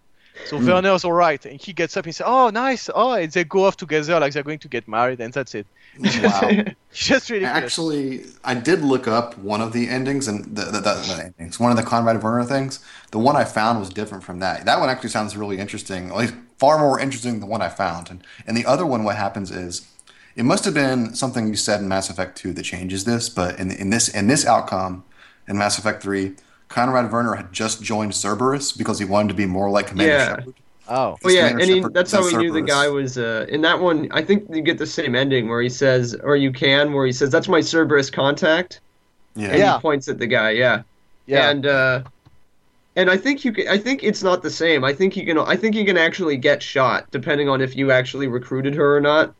[0.47, 0.68] So Hmm.
[0.68, 2.89] Werner's all right, and he gets up and says, "Oh, nice!
[2.93, 5.65] Oh," and they go off together like they're going to get married, and that's it.
[5.97, 6.52] Wow.
[6.93, 10.93] Just really Actually, I did look up one of the endings and the, the, the,
[11.15, 11.57] the endings.
[11.60, 12.80] One of the Conrad Werner things.
[13.11, 14.65] The one I found was different from that.
[14.65, 16.10] That one actually sounds really interesting.
[16.10, 18.10] At least far more interesting than the one I found.
[18.10, 19.88] And and the other one, what happens is,
[20.36, 23.30] it must have been something you said in Mass Effect Two that changes this.
[23.30, 25.03] But in in this in this outcome,
[25.48, 26.34] in Mass Effect Three,
[26.69, 30.30] Conrad Werner had just joined Cerberus because he wanted to be more like Commander Yeah.
[30.36, 30.53] Shepard.
[30.88, 33.18] Oh, Well, yeah, Commander and he, that's how says we knew the guy was.
[33.18, 36.36] Uh, in that one, I think you get the same ending where he says, or
[36.36, 38.82] you can, where he says, "That's my Cerberus contact,"
[39.36, 39.48] Yeah.
[39.49, 39.76] and Yeah.
[39.77, 40.52] he points at the guy.
[40.52, 40.84] Yeah,
[41.26, 41.49] yeah.
[41.49, 42.03] and uh,
[42.95, 43.67] and I think you can.
[43.67, 44.84] I think it's not the same.
[44.84, 45.38] I think you can.
[45.38, 49.01] I think you can actually get shot depending on if you actually recruited her or
[49.01, 49.34] not.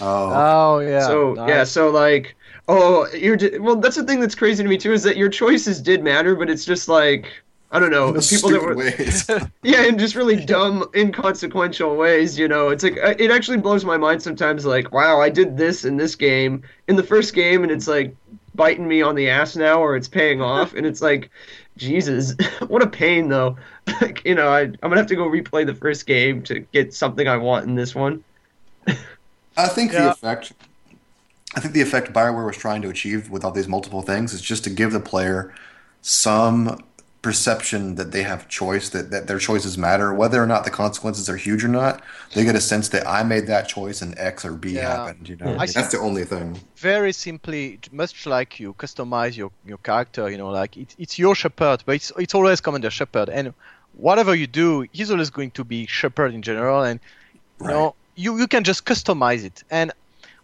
[0.00, 0.32] Oh.
[0.32, 1.06] oh, yeah.
[1.06, 1.48] so nice.
[1.48, 2.36] yeah, so like,
[2.68, 3.76] oh, you're di- well.
[3.76, 6.50] That's the thing that's crazy to me too is that your choices did matter, but
[6.50, 7.28] it's just like
[7.70, 9.30] I don't know in those people that stupid were ways.
[9.62, 12.38] yeah, in just really dumb, inconsequential ways.
[12.38, 14.64] You know, it's like uh, it actually blows my mind sometimes.
[14.64, 18.14] Like, wow, I did this in this game in the first game, and it's like
[18.54, 21.30] biting me on the ass now, or it's paying off, and it's like,
[21.78, 22.34] Jesus,
[22.68, 23.56] what a pain though.
[24.00, 26.92] like, you know, I I'm gonna have to go replay the first game to get
[26.92, 28.22] something I want in this one.
[29.56, 30.52] I think the effect
[31.54, 34.42] I think the effect Bioware was trying to achieve with all these multiple things is
[34.42, 35.54] just to give the player
[36.02, 36.78] some
[37.22, 41.28] perception that they have choice, that, that their choices matter, whether or not the consequences
[41.28, 42.02] are huge or not.
[42.34, 44.78] They get a sense that I made that choice and X or B Yeah.
[44.78, 45.28] happened.
[45.28, 46.60] You know, I that's the only thing.
[46.76, 51.34] very simply, much like you customize your, your character, you know, like it, it's your
[51.34, 53.54] Shepard, but it's it's always Commander Shepard, and
[53.92, 57.00] whatever you do, he's always going to be Shepard in general, and
[57.62, 57.70] you Right.
[57.70, 59.62] know, you you can just customize it.
[59.70, 59.92] And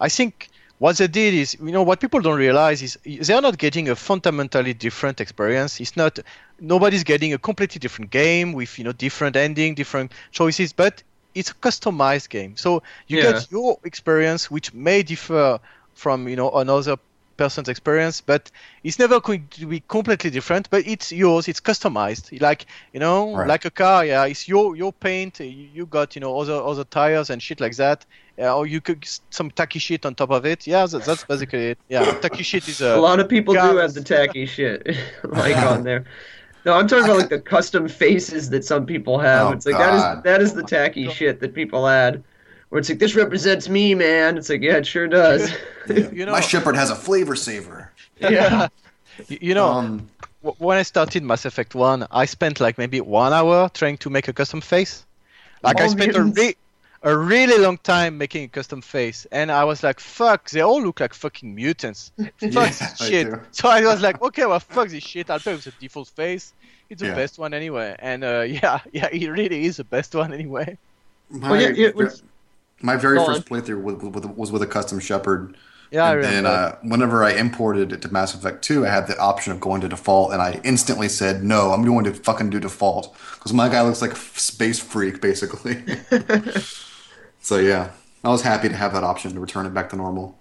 [0.00, 3.42] I think what they did is, you know, what people don't realize is they are
[3.42, 5.80] not getting a fundamentally different experience.
[5.80, 6.18] It's not
[6.60, 11.02] nobody's getting a completely different game with you know different ending, different choices, but
[11.34, 12.56] it's a customized game.
[12.56, 13.32] So you Yeah.
[13.32, 15.58] get your experience, which may differ
[15.94, 16.96] from you know another
[17.36, 18.48] person's experience, but
[18.84, 20.70] it's never going to be completely different.
[20.70, 21.48] But it's yours.
[21.48, 22.40] It's customized.
[22.40, 23.48] Like you know, Right.
[23.48, 24.04] like a car.
[24.06, 25.40] Yeah, it's your your paint.
[25.40, 28.06] You, got you know other other tires and shit like that.
[28.38, 30.66] Yeah, or you could some tacky shit on top of it.
[30.66, 31.78] Yeah, that, that's basically it.
[31.88, 33.00] Yeah, tacky shit is A a.
[33.00, 34.86] lot of people do have the tacky shit
[35.24, 36.04] like on there.
[36.64, 39.48] No, I'm talking about like the custom faces that some people have.
[39.48, 40.24] Oh, it's like that is God.
[40.24, 42.22] that is the tacky shit that people add.
[42.70, 44.36] Where it's like this represents me, man.
[44.38, 45.52] It's like yeah, it sure does.
[45.88, 47.90] You know- my Shepard has a flavor saver.
[48.18, 48.68] yeah.
[49.28, 50.08] You you know, Um,
[50.58, 54.28] when I started Mass Effect One, I spent like maybe one hour trying to make
[54.28, 55.04] a custom face.
[55.62, 56.38] Like I All spent a, mutants.
[56.40, 56.56] re-
[57.04, 60.82] a really long time making a custom face, and I was like, "Fuck!" They all
[60.82, 62.10] look like fucking mutants.
[62.18, 63.26] Fuck Yeah, this shit.
[63.30, 63.40] do.
[63.52, 65.30] So I was like, "Okay, well, fuck this shit.
[65.30, 66.52] I'll play with the default face.
[66.90, 67.14] It's the Yeah.
[67.14, 70.76] best one anyway." And uh, yeah, yeah, it really is the best one anyway.
[71.30, 72.22] my, Well, yeah, it was-
[72.82, 75.56] my very Go first playthrough was, was, was with a custom Shepard.
[75.90, 76.48] Yeah, I and then remember.
[76.48, 79.80] uh, whenever I imported it to Mass Effect 2, I had the option of going
[79.82, 83.14] to default, and I instantly said, no, I'm going to fucking do default.
[83.34, 85.84] Because my guy looks like a f- space freak, basically.
[87.44, 87.92] so yeah,
[88.24, 90.38] I was happy to have that option to return it back to normal.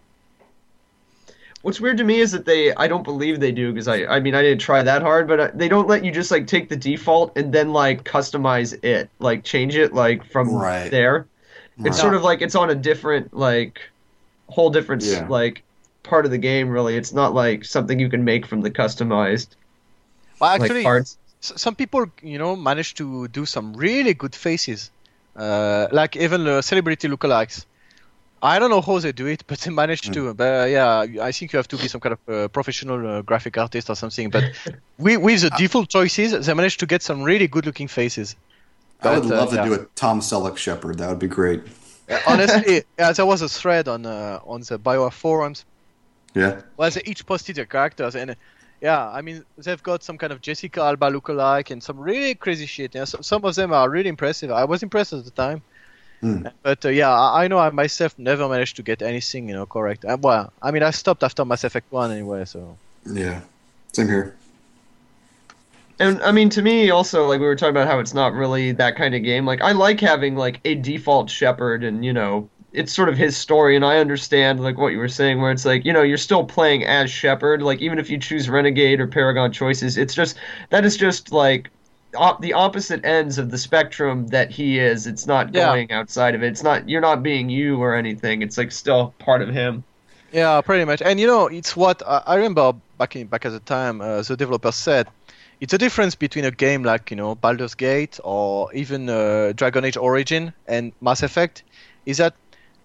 [1.62, 4.20] What's weird to me is that they I don't believe they do because I I
[4.20, 6.70] mean I didn't try that hard, but uh, they don't let you just like take
[6.70, 10.92] the default and then like customize it, like change it like from Right.
[10.92, 11.30] there.
[11.84, 12.00] It's Right.
[12.00, 13.82] sort of like it's on a different like
[14.50, 15.30] whole different Yeah.
[15.30, 15.66] like
[16.04, 16.98] part of the game really.
[16.98, 19.56] It's not like something you can make from the customized
[20.40, 21.18] Well, like actually, parts.
[21.42, 24.92] some people, you know, manage to do some really good faces,
[25.36, 27.66] uh, like even uh, celebrity lookalikes.
[28.42, 30.34] I don't know how they do it, but they manage to.
[30.34, 33.22] But uh, yeah, I think you have to be some kind of uh, professional uh,
[33.22, 34.30] graphic artist or something.
[34.30, 34.44] But
[34.98, 38.36] we, with the default choices, they manage to get some really good-looking faces.
[39.02, 39.66] I would But, uh, love to yeah.
[39.66, 40.98] do a Tom Selleck Shepard.
[40.98, 41.62] That would be great.
[42.10, 45.66] Uh, Honestly, yeah, there was a thread on uh, on the Bio forums
[46.36, 46.62] Yeah.
[46.78, 48.36] Well, they each posted their characters, and uh,
[48.84, 52.66] yeah, I mean, they've got some kind of Jessica Alba lookalike and some really crazy
[52.66, 52.94] shit.
[52.94, 54.52] Yeah, so, some of them are really impressive.
[54.52, 55.62] I was impressed at the time,
[56.20, 56.48] Hmm.
[56.62, 59.66] but uh, yeah, I, I know I myself never managed to get anything, you know,
[59.66, 60.04] correct.
[60.04, 63.40] Uh, well, I mean, I stopped after Mass Effect One anyway, so Yeah.
[63.94, 64.36] Same here.
[66.00, 68.74] And I mean, to me, also, like we were talking about how it's not really
[68.74, 69.46] that kind of game.
[69.46, 73.38] Like, I like having like a default Shepard, and you know, it's sort of his
[73.38, 73.76] story.
[73.76, 76.44] And I understand like what you were saying, where it's like you know you're still
[76.44, 77.62] playing as Shepard.
[77.62, 80.38] Like even if you choose Renegade or Paragon choices, it's just
[80.70, 81.70] that is just like
[82.16, 85.08] op- the opposite ends of the spectrum that he is.
[85.08, 85.66] It's not Yeah.
[85.66, 86.48] going outside of it.
[86.48, 88.42] It's not you're not being you or anything.
[88.42, 89.84] It's like still part of him.
[90.32, 91.02] yeah, pretty much.
[91.02, 94.02] And you know, it's what I, I remember back in back at the time.
[94.02, 95.08] Uh, the developers said
[95.62, 99.86] it's a difference between a game like you know Baldur's Gate or even uh, Dragon
[99.86, 101.64] Age Origin and Mass Effect,
[102.06, 102.34] is that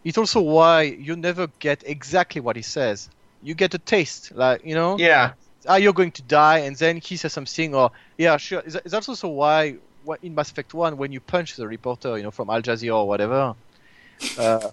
[0.09, 3.11] it's also why you never get exactly what he says.
[3.43, 5.35] You get a taste, like you know, Yeah.
[5.69, 8.61] ah, you're going to die, and then he says something, or yeah, sure.
[8.61, 9.77] Is is that also why
[10.23, 13.07] in Mass Effect One when you punch the reporter, you know, from Al Jazeera or
[13.07, 13.55] whatever,
[14.39, 14.71] uh,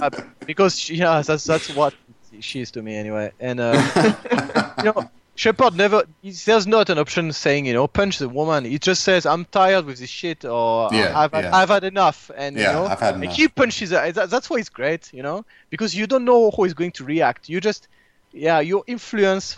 [0.00, 0.08] yeah,
[0.46, 1.92] because yeah, that's that's what
[2.40, 3.82] she is to me anyway, and uh,
[4.78, 5.10] you know.
[5.38, 6.02] Shepard never.
[6.44, 8.64] There's not an option saying, you know, punch the woman.
[8.64, 11.56] He just says, "I'm tired with this shit," or Yeah, "I've had, yeah.
[11.56, 13.36] I've had enough," and Yeah, you know, I've had and enough.
[13.36, 14.10] he punches her.
[14.10, 17.04] That- That's why it's great, you know, because you don't know how he's going to
[17.04, 17.48] react.
[17.48, 17.86] You just,
[18.32, 19.56] yeah, you influence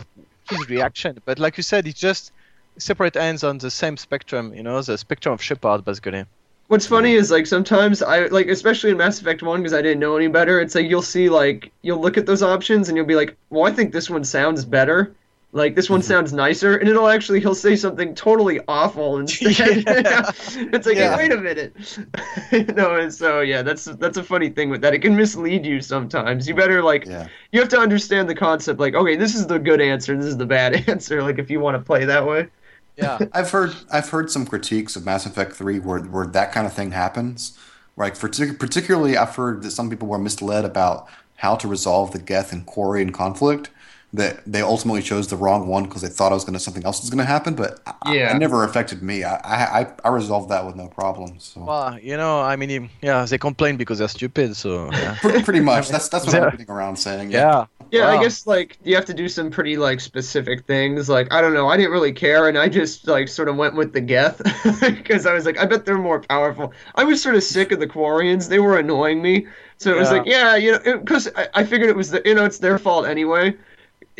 [0.51, 1.19] his reaction.
[1.25, 2.31] But like you said, it's just
[2.77, 6.25] separate ends on the same spectrum, you know, the spectrum of Shepard, basically.
[6.67, 9.99] What's funny is like sometimes I like especially in Mass Effect 1 because I didn't
[9.99, 10.59] know any better.
[10.61, 13.65] It's like you'll see like you'll look at those options and you'll be like, "Well,
[13.65, 15.11] I think this one sounds better."
[15.53, 16.07] Like this one mm-hmm.
[16.07, 19.83] sounds nicer, and it'll actually he'll say something totally awful instead.
[19.87, 20.31] Yeah.
[20.73, 21.17] it's like, Yeah.
[21.17, 22.75] hey, wait a minute.
[22.75, 24.93] no, and so yeah, that's that's a funny thing with that.
[24.93, 26.47] It can mislead you sometimes.
[26.47, 27.27] You better like Yeah.
[27.51, 28.79] you have to understand the concept.
[28.79, 31.21] Like, okay, this is the good answer, this is the bad answer.
[31.21, 32.47] Like if you want to play that way.
[32.95, 33.19] Yeah.
[33.33, 36.71] I've heard I've heard some critiques of Mass Effect 3 where where that kind of
[36.73, 37.57] thing happens.
[37.97, 42.19] Like for particularly I've heard that some people were misled about how to resolve the
[42.19, 43.69] Geth and Quarian conflict.
[44.13, 46.83] That they ultimately chose the wrong one because they thought I was going to something
[46.83, 48.35] else was going to happen, but I- Yeah.
[48.35, 49.23] it never affected me.
[49.23, 51.35] I, I I I resolved that with no problem.
[51.39, 55.15] So Well, you know, I mean, yeah, they complain because they're stupid, so yeah.
[55.21, 56.43] pretty, pretty much that's that's what Yeah.
[56.43, 57.31] I'm getting around saying.
[57.31, 57.65] yeah.
[57.89, 58.21] Yeah, I Wow.
[58.23, 61.07] guess like you have to do some pretty like specific things.
[61.07, 63.75] Like I don't know, I didn't really care, and I just like sort of went
[63.75, 64.41] with the Geth
[64.81, 66.73] because I was like, I bet they're more powerful.
[66.95, 69.47] I was sort of sick of the Quarians; they were annoying me.
[69.77, 72.35] So it was like, yeah, you know, because I, I figured it was the you
[72.35, 73.55] know it's their fault anyway.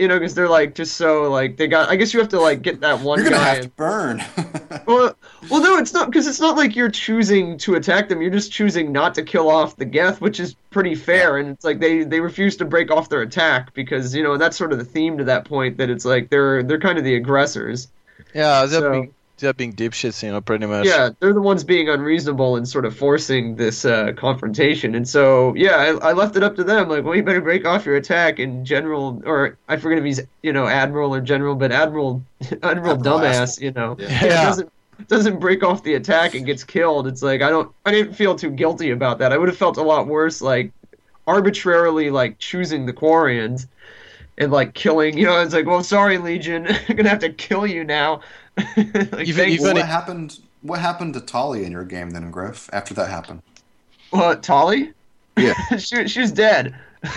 [0.01, 1.89] You know, because they're like just so like they got.
[1.89, 3.53] I guess you have to like get that one You're gonna guy.
[3.55, 4.23] have to burn.
[4.87, 5.15] Well,
[5.49, 8.19] Well, no, it's not because it's not like you're choosing to attack them.
[8.21, 11.37] You're just choosing not to kill off the Geth, which is pretty fair.
[11.37, 14.57] And it's like they they refuse to break off their attack because you know that's
[14.57, 17.15] sort of the theme to that point that it's like they're they're kind of the
[17.15, 17.89] aggressors.
[18.33, 20.85] Yeah, they're So- being they're being dipshits, you know, pretty much.
[20.87, 24.95] Yeah, they're the ones being unreasonable and sort of forcing this uh, confrontation.
[24.95, 26.87] And so, yeah, I, I left it up to them.
[26.87, 28.39] Like, well, you better break off your attack.
[28.39, 32.71] And General, or I forget if he's, you know, Admiral or General, but Admiral, Admiral,
[32.71, 33.63] Admiral dumbass, asshole.
[33.65, 34.07] you know, Yeah.
[34.25, 34.43] Yeah.
[34.45, 34.71] doesn't
[35.07, 37.07] doesn't break off the attack and gets killed.
[37.07, 39.33] It's like I don't, I didn't feel too guilty about that.
[39.33, 40.71] I would have felt a lot worse, like
[41.27, 43.67] arbitrarily, like choosing the Quarians.
[44.37, 47.67] And like killing, you know, it's like, well, sorry, Legion, I'm gonna have to kill
[47.67, 48.21] you now.
[48.77, 49.57] like, Even-.
[49.61, 50.39] Well, what if- happened?
[50.61, 52.69] What happened to Tali in your game then, Griff?
[52.71, 53.41] After that happened,
[54.11, 54.93] What, Tali?
[55.35, 55.53] Yeah.
[55.77, 56.75] she, she was dead.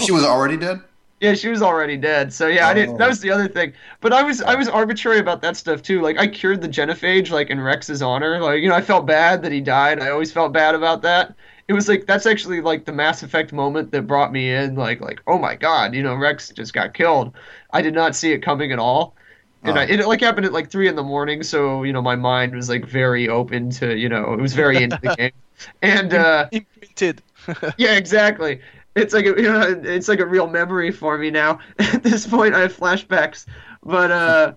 [0.00, 0.80] she was already dead.
[1.20, 2.30] Yeah, she was already dead.
[2.34, 2.96] So yeah, I didn't.
[2.96, 2.98] Oh.
[2.98, 3.08] That Oh.
[3.08, 3.72] was the other thing.
[4.02, 6.02] But I was I was arbitrary about that stuff too.
[6.02, 8.38] Like I cured the genophage like in Wrex's honor.
[8.42, 9.98] Like you know I felt bad that he died.
[10.00, 11.34] I always felt bad about that.
[11.68, 14.74] It was like that's actually like the Mass Effect moment that brought me in.
[14.74, 17.32] Like like oh my god, you know Wrex just got killed.
[17.70, 19.15] I did not see it coming at all.
[19.66, 19.80] And Oh.
[19.80, 22.54] I, it like happened at like three in the morning, so you know my mind
[22.54, 25.32] was like very open to you know it was very into the game,
[25.82, 27.22] and uh, Imprinted.
[27.78, 28.60] yeah, exactly.
[28.94, 31.58] It's like a, you know, it's like a real memory for me now.
[31.78, 33.44] At this point, I have flashbacks.
[33.82, 34.52] But uh,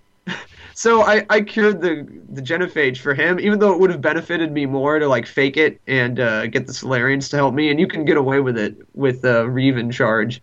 [0.73, 4.51] so I, I cured the the genophage for him, even though it would have benefited
[4.51, 7.69] me more to like fake it and uh, get the Salarians to help me.
[7.69, 10.41] And you can get away with it with uh, Wreav in charge,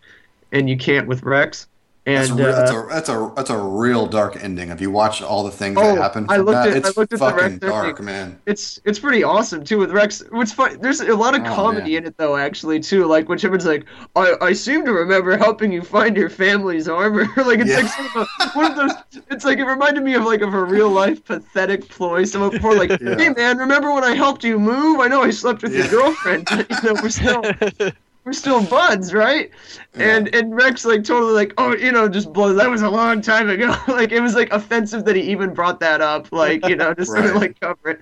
[0.52, 1.66] and you can't with Wrex.
[2.06, 4.70] That's, And that's uh, a that's a that's a real dark ending.
[4.70, 6.96] If you watch all the things Oh, that happen I looked that, at- I it's
[6.96, 8.04] looked at the fucking Wrex dark, ending.
[8.04, 8.38] man.
[8.46, 10.22] it's it's pretty awesome too with Wrex.
[10.30, 10.78] What's fun?
[10.80, 12.02] There's a lot of Oh, comedy man.
[12.02, 13.06] in it though, actually too.
[13.06, 17.24] Like when Shepard's like, "I I seem to remember helping you find your family's armor."
[17.38, 17.78] like it's Yeah.
[17.78, 19.22] like sort of a, one of those.
[19.30, 22.22] It's like it reminded me of like of a real life pathetic ploy.
[22.22, 23.16] Someone before like, Yeah.
[23.18, 25.00] "Hey man, remember when I helped you move?
[25.00, 25.80] I know I slept with Yeah.
[25.90, 26.44] your girlfriend.
[26.48, 27.42] but, you know we're still
[28.26, 29.50] we're still buds, right?"
[29.94, 32.52] And and Wrex like totally like, "Oh, you know, just blow.
[32.52, 35.80] That was a long time ago." like it was like offensive that he even brought
[35.80, 36.30] that up.
[36.32, 38.00] Like you know, just sort of like cover it.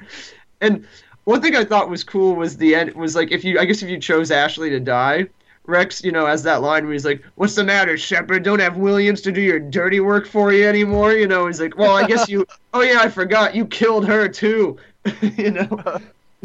[0.61, 0.87] And
[1.25, 3.83] one thing I thought was cool was the end was like if you I guess
[3.83, 5.29] if you chose Ashley to die,
[5.67, 8.43] Wrex, you know, has that line where he's like, "What's the matter, Shepard?
[8.43, 11.77] Don't have Williams to do your dirty work for you anymore?" You know, he's like,
[11.77, 12.47] "Well, I guess you.
[12.77, 13.55] Oh yeah, I forgot.
[13.55, 14.79] You killed her too."
[15.21, 16.01] you know.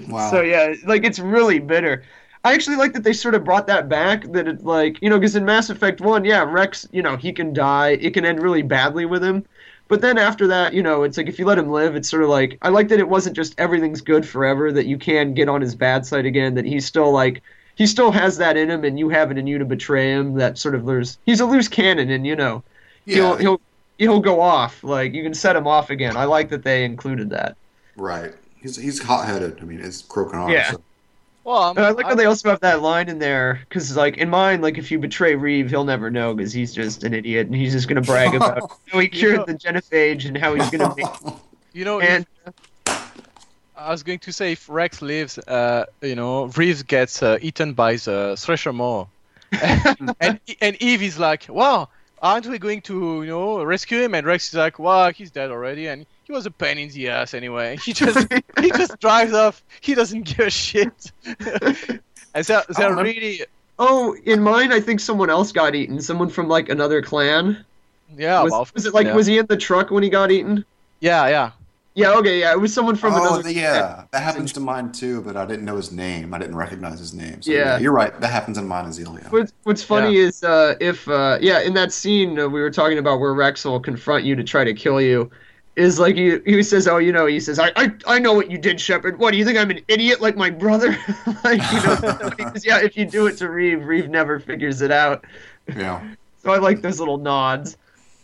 [0.08, 0.30] Wow.
[0.30, 2.04] So yeah, like it's really bitter.
[2.46, 4.24] I actually like that they sort of brought that back.
[4.32, 7.34] That it like you know because in Mass Effect One, yeah, Wrex, you know, he
[7.34, 7.90] can die.
[8.02, 9.46] It can end really badly with him.
[9.90, 12.24] But then after that, you know, it's like if you let him live, it's sort
[12.24, 14.72] of like I like that it wasn't just everything's good forever.
[14.72, 16.56] That you can get on his bad side again.
[16.56, 17.42] That he's still like
[17.76, 20.36] he still has that in him, and you have it in you to betray him.
[20.36, 22.64] That sort of there's he's a loose cannon, and you know
[23.16, 23.62] he'll he'll
[23.98, 24.84] he'll go off.
[24.84, 26.16] Like you can set him off again.
[26.16, 27.58] I like that they included that.
[27.98, 28.34] right.
[28.62, 29.58] He's he's hot headed.
[29.62, 30.52] I mean, it's Krogan arm.
[30.52, 30.72] Yeah.
[30.72, 30.82] so-
[31.50, 34.30] well, I'm, I like how they also have that line in there because, like, in
[34.30, 37.56] mine, like, if you betray Wreav, he'll never know because he's just an idiot and
[37.56, 41.08] he's just gonna brag about how he cured the genophage and how he's gonna make.
[41.74, 42.28] you know, And
[43.76, 47.74] I was going to say if Wrex lives, uh, you know, Wreav gets uh, eaten
[47.74, 49.08] by the Thresher Maw,
[50.22, 51.90] and and Eve is like, "Wow,
[52.22, 55.50] aren't we going to, you know, rescue him?" And Wrex is like, "Wow, he's dead
[55.50, 57.76] already, and he was a pain in the ass anyway.
[57.78, 59.64] He just he just drives off.
[59.82, 61.36] He doesn't give a shit." and
[62.46, 63.42] they're, they're remember- really,
[63.80, 66.00] oh, in mine, I think someone else got eaten.
[66.00, 67.66] Someone from like another clan.
[68.16, 69.16] yeah, was, well, was it like yeah.
[69.16, 70.64] was he in the truck when he got eaten?
[71.00, 71.52] yeah, yeah.
[71.96, 72.14] Yeah.
[72.14, 72.40] Okay.
[72.40, 72.54] Yeah.
[72.54, 73.44] It was someone from oh, another.
[73.44, 76.34] the- yeah, that happens to mine too, but I didn't know his name.
[76.34, 77.42] I didn't recognize his name.
[77.42, 77.80] So, Yeah.
[77.80, 78.18] you're right.
[78.22, 79.26] That happens in mine as Ilya.
[79.32, 83.00] What's, what's funny is uh, if uh, yeah, in that scene uh, we were talking
[83.00, 85.30] about where Wrex will confront you to try to kill you,
[85.80, 88.52] is like he he says, oh, you know, he says, I I, I know what
[88.52, 89.18] you did, Shepard.
[89.20, 90.90] What do you think I'm an idiot like my brother?
[91.44, 94.92] like you know, because, yeah, if you do it to Wreav, Wreav never figures it
[94.92, 95.26] out.
[95.76, 96.02] Yeah.
[96.42, 97.76] So I like those little nods.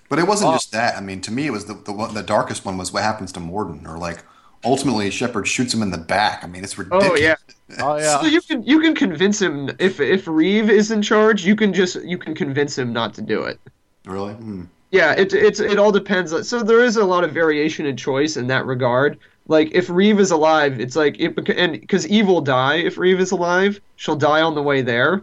[0.08, 0.54] But it wasn't Oh.
[0.54, 0.96] just that.
[0.96, 3.34] I mean, to me, it was the, the one- the darkest one was what happens
[3.34, 4.24] to Mordin, or like
[4.64, 6.42] ultimately Shepard shoots him in the back.
[6.42, 7.10] I mean, it's ridiculous.
[7.12, 7.36] Oh yeah.
[7.82, 8.22] Oh yeah.
[8.22, 11.74] So you can you can convince him if if Wreav is in charge, you can
[11.74, 13.60] just you can convince him not to do it.
[14.06, 14.34] Really?
[14.34, 14.64] Hmm.
[14.96, 16.48] Yeah, it it's it all depends.
[16.48, 19.20] So there is a lot of variation in choice in that regard.
[19.46, 23.20] Like if Wreav is alive, it's like it and because Eve will die if Wreav
[23.20, 25.22] is alive, she'll die on the way there,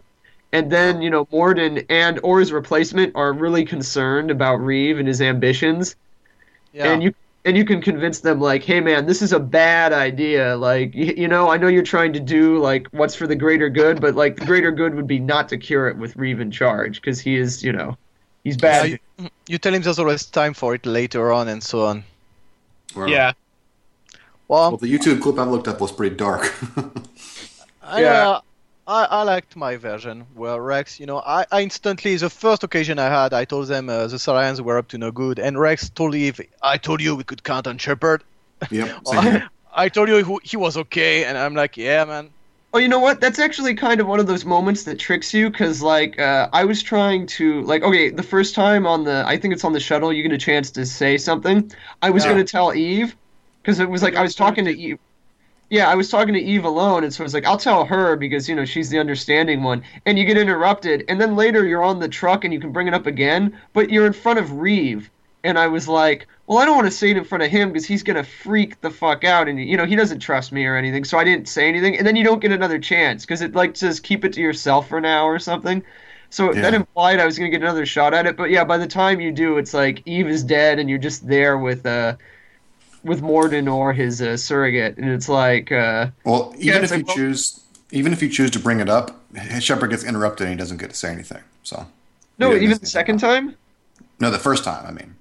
[0.51, 5.07] and then you know Mordin and or his replacement are really concerned about Wreav and
[5.07, 5.95] his ambitions,
[6.71, 6.93] yeah.
[6.93, 10.55] and you and you can convince them like, hey man, this is a bad idea.
[10.55, 13.69] Like you, you know, I know you're trying to do like what's for the greater
[13.69, 16.51] good, but like the greater good would be not to cure it with Wreav in
[16.51, 17.97] charge because he is you know
[18.43, 18.99] he's Yeah, bad.
[19.17, 22.03] you, you tell him there's always time for it later on and so on.
[22.95, 23.33] Well, yeah.
[24.47, 26.53] Well, Well, the YouTube clip I looked up was pretty dark.
[27.81, 28.29] I, Yeah.
[28.29, 28.41] uh,
[28.85, 32.99] I, I liked my version where Wrex, you know, I, I instantly, the first occasion
[32.99, 35.89] I had, I told them uh, the Salarians were up to no good, and Wrex
[35.89, 38.23] told Eve, I told you we could count on Shepard.
[38.69, 38.99] yep.
[39.07, 39.49] Same here.
[39.73, 42.29] I told you he- he was okay, and I'm like, yeah, man.
[42.75, 43.21] Oh, you know what?
[43.21, 46.65] That's actually kind of one of those moments that tricks you, because like uh, I
[46.65, 49.79] was trying to like okay, the first time on the I think it's on the
[49.79, 51.71] shuttle, you get a chance to say something.
[52.01, 52.29] I was Yeah.
[52.29, 53.15] gonna tell Eve,
[53.63, 54.97] because it was like I was talking to Eve.
[55.69, 58.15] Yeah, I was talking to Eve alone, and so I was like, I'll tell her
[58.17, 59.83] because you know she's the understanding one.
[60.05, 62.87] And you get interrupted, and then later you're on the truck and you can bring
[62.87, 65.09] it up again, but you're in front of Wreav,
[65.43, 67.69] and I was like, well, I don't want to say it in front of him
[67.69, 70.75] because he's gonna freak the fuck out, and you know he doesn't trust me or
[70.75, 71.97] anything, so I didn't say anything.
[71.97, 74.87] And then you don't get another chance because it like says keep it to yourself
[74.89, 75.83] for now or something.
[76.29, 78.87] So that implied I was gonna get another shot at it, but yeah, by the
[78.87, 82.15] time you do, it's like Eve is dead, and you're just there with uh
[83.03, 87.05] with Mordin or his uh, surrogate, and it's like uh Well, even it's if you
[87.05, 87.59] well- choose,
[87.91, 89.21] even if you choose to bring it up,
[89.59, 91.43] Shepard gets interrupted and he doesn't get to say anything.
[91.63, 91.85] So
[92.39, 93.55] no, even the second time.
[94.19, 94.85] no, the first time.
[94.87, 95.13] I mean,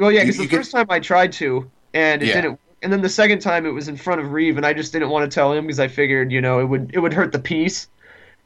[0.00, 2.40] Well, yeah, because the you get- first time I tried to, and it Yeah.
[2.40, 2.60] didn't.
[2.82, 5.10] And then the second time it was in front of Wreav, and I just didn't
[5.10, 7.38] want to tell him because I figured, you know, it would it would hurt the
[7.38, 7.86] peace.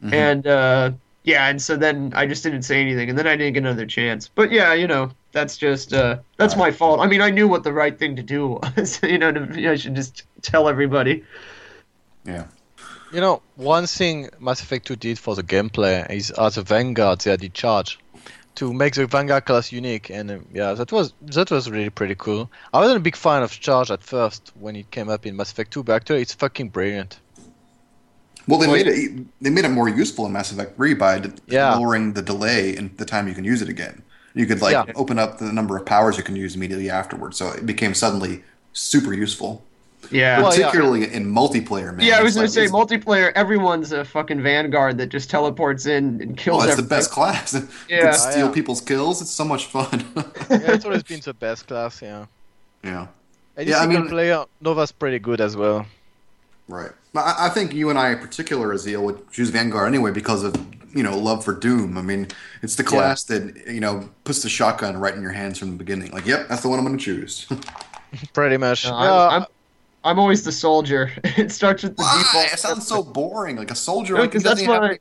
[0.05, 0.13] Mhm.
[0.13, 0.91] And uh,
[1.23, 3.87] yeah, and so then I just didn't say anything, and then I didn't get another
[3.87, 4.29] chance.
[4.35, 6.99] But yeah, you know, that's just uh, that's my fault.
[7.01, 8.99] I mean, I knew what the right thing to do was.
[9.05, 11.23] you know, to, you know, I should just tell everybody.
[12.27, 12.45] yeah.
[13.13, 17.21] You know, one thing Mass Effect 2 did for the gameplay is as a Vanguard
[17.21, 17.97] they added charge
[18.57, 22.15] to make the Vanguard class unique, and uh, yeah, that was that was really pretty
[22.15, 22.51] cool.
[22.73, 25.51] I wasn't a big fan of charge at first when it came up in Mass
[25.53, 27.19] Effect 2, but actually it's fucking brilliant.
[28.47, 29.27] Well, they Well, made it.
[29.41, 31.75] They made it more useful in Mass Effect 3 by d- Yeah.
[31.75, 34.03] lowering the delay in the time you can use it again.
[34.35, 34.85] You could like Yeah.
[34.95, 38.43] open up the number of powers you can use immediately afterwards, so it became suddenly
[38.73, 39.65] super useful,
[40.11, 40.41] Yeah.
[40.43, 40.67] Well, yeah.
[40.67, 41.95] particularly in multiplayer.
[41.95, 43.33] Man, yeah, I It's was gonna like- say it's- multiplayer.
[43.35, 46.59] Everyone's a fucking vanguard that just teleports in and kills.
[46.59, 47.55] Well, it's the best class.
[47.55, 47.99] You Yeah.
[48.01, 48.53] can Oh, steal yeah.
[48.53, 49.21] people's kills.
[49.23, 50.05] It's so much fun.
[50.51, 52.27] yeah, it's always been the best class, yeah.
[52.83, 53.07] yeah.
[53.57, 55.87] And Yeah, I mean- player, uh, Nova's pretty good as well.
[56.69, 56.91] Right.
[57.13, 60.43] But I, I think you and I, in particular, Azil, would choose Vanguard anyway because
[60.43, 60.55] of
[60.95, 61.99] you know love for Doom.
[61.99, 62.29] I mean,
[62.63, 62.89] it's the Yeah.
[62.89, 66.11] class that you know puts the shotgun right in your hands from the beginning.
[66.13, 67.47] Like, yep, that's the one I'm going to choose.
[68.33, 68.85] Pretty much.
[68.87, 69.49] No, Yeah, I'm, I'm,
[70.05, 71.11] I'm always the soldier.
[71.25, 72.19] it starts with the Why?
[72.19, 72.53] default.
[72.53, 73.57] It sounds so boring.
[73.57, 74.15] Like a soldier.
[74.15, 74.99] No, like, he 'cause that's doesn't even have my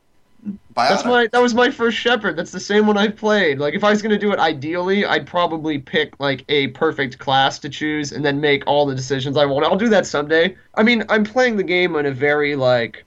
[0.75, 2.35] that's my that was my first Shepard.
[2.35, 3.59] That's the same one I played.
[3.59, 7.59] Like if I was gonna do it ideally, I'd probably pick like a perfect class
[7.59, 9.65] to choose and then make all the decisions I want.
[9.65, 10.55] I'll do that someday.
[10.75, 13.05] I mean, I'm playing the game in a very like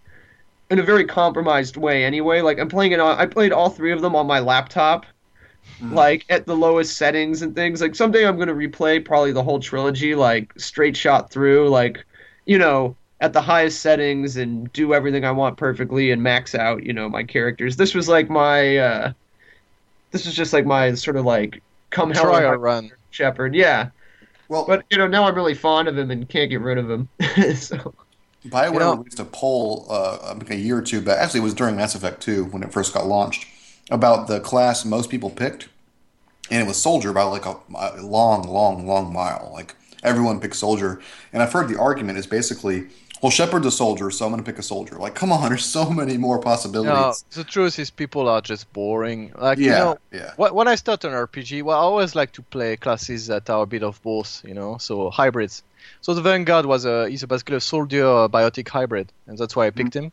[0.71, 2.41] in a very compromised way anyway.
[2.41, 5.07] Like I'm playing it on I played all three of them on my laptop.
[5.81, 5.93] Mhm.
[5.93, 7.81] Like at the lowest settings and things.
[7.81, 12.05] Like someday I'm gonna replay probably the whole trilogy, like straight shot through, like
[12.47, 16.83] you know, at the highest settings and do everything I want perfectly and max out,
[16.85, 17.77] you know, my characters.
[17.77, 19.13] This was like my uh
[20.13, 22.91] this was just like my sort of like come hell or run.
[23.11, 23.89] Shepard, yeah.
[24.49, 26.89] Well, But you know, now I'm really fond of him and can't get rid of
[26.91, 27.09] him.
[27.57, 27.93] so
[28.47, 31.19] BioWare You know- released a poll uh, like a year or two back.
[31.19, 33.47] Actually, it was during Mass Effect 2 when it first got launched
[33.91, 35.69] about the class most people picked,
[36.51, 39.51] and it was Soldier by like a, a long, long, long mile.
[39.53, 41.01] Like everyone picked Soldier,
[41.33, 42.89] and I've heard the argument is basically,
[43.23, 44.97] well, Shepard's a soldier, so I'm going to pick a soldier.
[44.97, 46.39] Like, come on, there's so many more
[46.83, 47.25] No, possibilities.
[47.31, 49.33] the truth is people are just boring.
[49.37, 52.33] Like, yeah, you know, yeah, Wh- When I start an RPG, well, I always like
[52.33, 55.63] to play classes that are a bit of both, you know, so hybrids.
[56.01, 59.57] So the Vanguard was a he's a basically a soldier a biotic hybrid, and that's
[59.57, 60.13] why I picked him.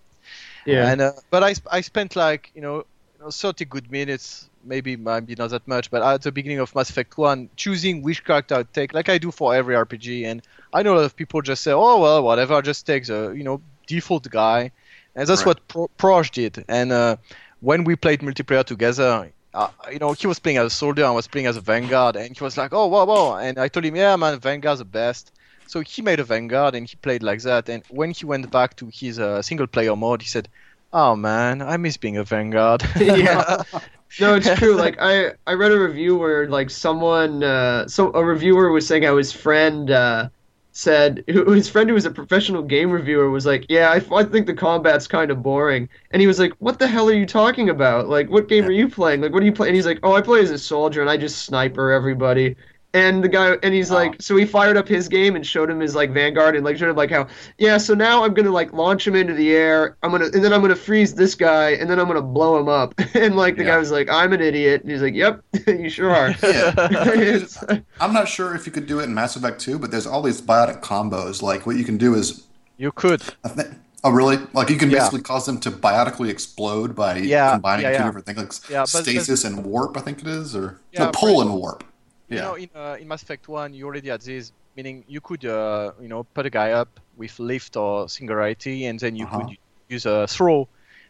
[0.65, 0.85] yeah.
[0.85, 2.85] And uh, but I I spent like you know, you
[3.23, 6.89] know 30 good minutes, maybe maybe not that much, but at the beginning of Mass
[6.89, 10.25] Effect 1, choosing which character I'd take, like I do for every RPG.
[10.25, 10.41] And
[10.73, 13.43] I know a lot of people just say, oh well, whatever, just take the you
[13.43, 14.71] know default guy,
[15.15, 15.45] and that's Right.
[15.45, 16.65] what Pro- Proj did.
[16.67, 17.17] And uh,
[17.59, 19.31] when we played multiplayer together.
[19.55, 22.15] Uh, you know, he was playing as a soldier, I was playing as a Vanguard,
[22.15, 24.85] and he was like, "Oh, wow, wow!" And I told him, "Yeah, man, Vanguard's the
[24.85, 25.31] best."
[25.67, 27.69] So he made a Vanguard, and he played like that.
[27.69, 30.49] And when he went back to his uh, single-player mode, he said,
[30.93, 33.43] "Oh man, I miss being a Vanguard." yeah.
[34.19, 34.77] No, it's true.
[34.77, 39.03] Like I, I read a review where like someone, uh, so a reviewer was saying
[39.03, 40.29] how his friend uh,
[40.71, 44.23] said who- his friend who was a professional game reviewer was like, yeah, I, I
[44.23, 47.25] think the combat's kind of boring, and he was like, what the hell are you
[47.25, 48.07] talking about?
[48.07, 49.21] Like, what game are you playing?
[49.21, 49.67] Like, what do you play?
[49.69, 52.55] And he's like, oh, I play as a soldier and I just sniper everybody.
[52.95, 53.97] And the guy, and he's Wow.
[53.97, 56.77] like, so he fired up his game and showed him his like Vanguard and like
[56.77, 57.25] showed him like how,
[57.57, 59.97] yeah, so now I'm gonna like launch him into the air.
[60.03, 62.69] I'm gonna, and then I'm gonna freeze this guy, and then I'm gonna blow him
[62.69, 62.93] up.
[63.15, 63.71] And like the Yeah.
[63.71, 64.81] guy was like, I'm an idiot.
[64.83, 66.35] And he's like, yep, you sure are.
[66.43, 67.79] Yeah.
[67.99, 70.21] I'm not sure if you could do it in Mass Effect 2, but there's all
[70.21, 71.41] these biotic combos.
[71.41, 72.43] Like what you can do is,
[72.77, 73.23] You could.
[73.43, 74.37] I thi- oh really?
[74.53, 74.99] Like you can Yeah.
[74.99, 78.05] basically cause them to biotically explode by Yeah, combining yeah, two yeah.
[78.05, 79.97] different things, like Yeah, but- stasis and warp.
[79.97, 81.83] I think it is, or Yeah, no, pull and warp.
[82.29, 82.41] You Yeah.
[82.43, 85.91] know, in, uh, in Mass Effect 1, you already had this, meaning you could, uh,
[86.01, 89.41] you know, put a guy up with lift or singularity, and then you Uh-huh.
[89.47, 89.57] could
[89.89, 90.67] use a throw,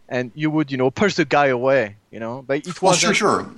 [0.10, 2.41] and you would, you know, push the guy away, you know.
[2.45, 3.52] But it wasn't, sure, sure.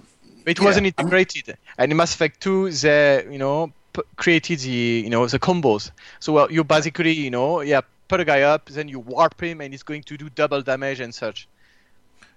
[0.45, 1.57] it yeah, wasn't I'm- integrated.
[1.77, 5.91] And in Mass Effect 2, they, you know, p- created the, you know, the combos.
[6.19, 9.61] So well, you basically, you know, yeah, put a guy up, then you warp him,
[9.61, 11.47] and he's going to do double damage and such.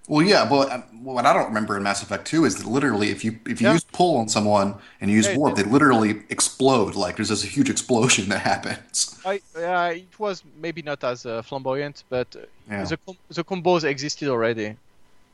[0.08, 3.10] Well, yeah, but uh, what I don't remember in Mass Effect 2 is that literally,
[3.10, 3.72] if you if you Yeah.
[3.72, 6.94] use pull on someone and you use Yeah, warp, they literally explode.
[6.94, 9.18] Like there's this huge explosion that happens.
[9.24, 12.84] I, uh, it was maybe not as uh, flamboyant, but uh, Yeah.
[12.84, 14.76] the, com- the combos existed already.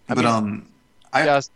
[0.09, 0.69] I But mean, um,
[1.13, 1.51] I yes,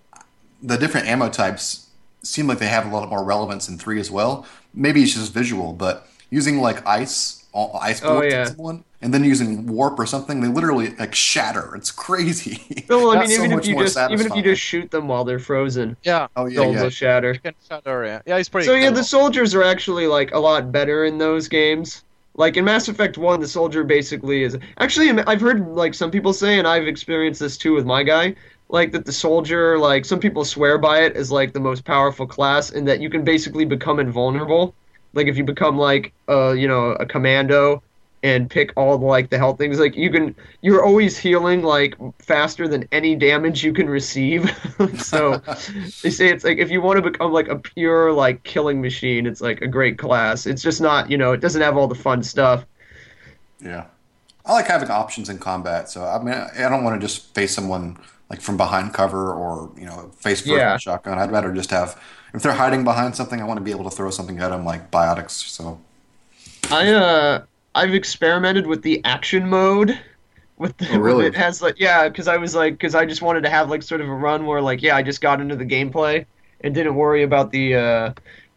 [0.63, 1.91] the different ammo types
[2.25, 4.47] seem like they have a lot more relevance in three as well.
[4.75, 7.47] Maybe it's just visual, but using like ice,
[7.81, 8.45] ice Oh, yeah.
[8.45, 11.75] on someone, and then using warp or something, they literally like shatter.
[11.77, 12.63] It's crazy.
[12.89, 14.63] No, I mean, That's so even much if you more just even if you just
[14.63, 16.83] shoot them while they're frozen, yeah, oh yeah, they'll yeah.
[16.85, 17.35] will shatter.
[17.35, 18.05] can shatter.
[18.05, 18.67] Yeah, yeah, it's pretty.
[18.67, 22.05] So yeah, the soldiers are actually like a lot better in those games.
[22.35, 26.33] Like in Mass Effect One, the soldier basically is actually I've heard like some people
[26.33, 28.35] say, and I've experienced this too with my guy,
[28.71, 32.27] like that the soldier, like some people swear by it as like the most powerful
[32.27, 34.75] class, and that you can basically become invulnerable.
[35.13, 37.83] Like if you become like uh you know a commando
[38.23, 41.95] and pick all the, like the health things, like you can you're always healing like
[42.21, 44.51] faster than any damage you can receive.
[44.99, 45.37] so
[46.03, 49.27] they say it's like if you want to become like a pure like killing machine,
[49.27, 50.47] it's like a great class.
[50.47, 52.65] It's just not, you know, it doesn't have all the fun stuff.
[53.61, 53.85] Yeah.
[54.45, 57.55] I like having options in combat, so I mean, I don't want to just face
[57.55, 57.99] someone
[58.31, 60.73] like from behind cover or you know face first Yeah.
[60.73, 61.19] with a shotgun.
[61.19, 62.01] I'd rather just have
[62.35, 64.65] if they're hiding behind something, I want to be able to throw something at them
[64.65, 65.31] like biotics.
[65.31, 65.81] So
[66.71, 67.45] I uh
[67.79, 69.99] I've experimented with the action mode
[70.59, 71.27] with the Oh, really?
[71.27, 73.83] it has like yeah, cuz I was like cuz I just wanted to have like
[73.83, 76.27] sort of a run where like yeah, I just got into the gameplay
[76.63, 78.15] and didn't worry about the uh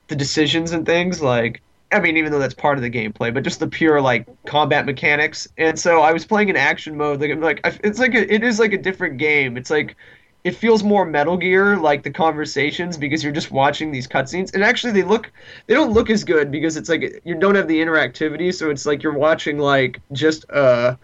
[0.07, 1.61] the decisions and things like
[1.91, 4.85] I mean even though that's part of the gameplay, but just the pure like combat
[4.85, 5.47] mechanics.
[5.57, 8.43] And so I was playing in action mode like I'm like it's like a, it
[8.43, 9.57] is like a different game.
[9.57, 9.95] It's like
[10.43, 14.63] it feels more Metal Gear like the conversations because you're just watching these cutscenes and
[14.63, 15.31] actually they look
[15.67, 18.85] they don't look as good because it's like you don't have the interactivity so it's
[18.85, 20.95] like you're watching like just uh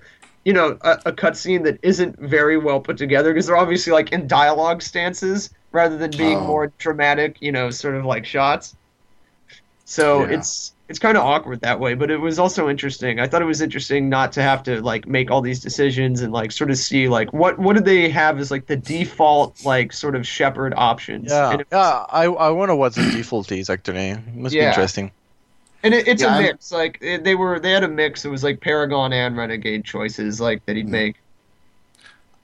[0.45, 4.11] you know a, a cutscene that isn't very well put together because they're obviously like
[4.11, 6.45] in dialogue stances rather than being Oh.
[6.45, 8.75] more dramatic you know sort of like shots
[9.85, 10.25] so Yeah.
[10.25, 13.45] it's it's kind of awkward that way but it was also interesting i thought it
[13.45, 16.77] was interesting not to have to like make all these decisions and like sort of
[16.77, 20.73] see like what what do they have as like the default like sort of Shepard
[20.77, 22.05] options yeah, and it, yeah.
[22.09, 24.09] I I wonder what the default is actually.
[24.09, 25.11] It must be interesting.
[25.83, 28.25] and it, it's Yeah, a I'm- mix like it, they were they had a mix
[28.25, 30.91] it was like paragon and renegade choices like that he'd hmm.
[30.91, 31.15] make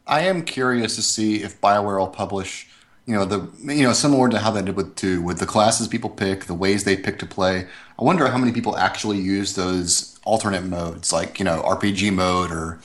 [0.08, 2.68] I am curious to see if Bioware will publish,
[3.06, 5.88] you know, the you know similar to how they did with two, with the classes
[5.88, 7.68] people pick, the ways they pick to play.
[8.00, 12.52] I wonder how many people actually use those alternate modes, like you know RPG mode
[12.52, 12.80] or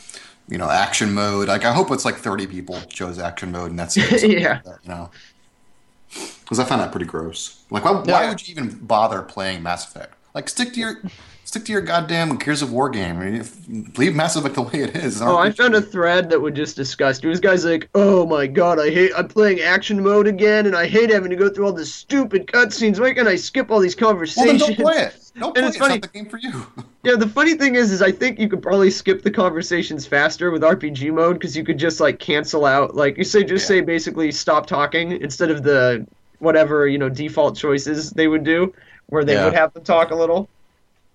[0.49, 1.49] you know action mode.
[1.49, 4.23] Like I hope it's like thirty people chose action mode and that's it.
[4.31, 4.55] Yeah.
[4.55, 5.11] like that, you know,
[6.41, 7.63] because I find that pretty gross.
[7.71, 10.15] Like why, why would you even bother playing Mass Effect?
[10.35, 11.03] Like stick to your
[11.49, 13.19] stick to your goddamn Gears of War game.
[13.19, 15.15] I mean, leave Mass Effect the way it is.
[15.15, 17.31] It's an Oh, I found a thread that would just disgust you.
[17.31, 19.13] This guy's like, "Oh my god, I hate.
[19.17, 22.47] I'm playing action mode again, and I hate having to go through all this stupid
[22.49, 23.01] cutscenes.
[23.01, 25.25] Why can't I skip all these conversations?" Well, then don't play it.
[25.39, 25.69] Don't play And it.
[25.69, 26.67] it's It's funny- not the game for you.
[27.05, 30.51] Yeah, the funny thing is, is I think you could probably skip the conversations faster
[30.51, 33.77] with RPG mode because you could just like cancel out, like you say, just Yeah.
[33.77, 36.05] say basically stop talking instead of the
[36.41, 38.75] whatever you know default choices they would do,
[39.07, 39.45] where they Yeah.
[39.47, 40.49] would have to talk a little.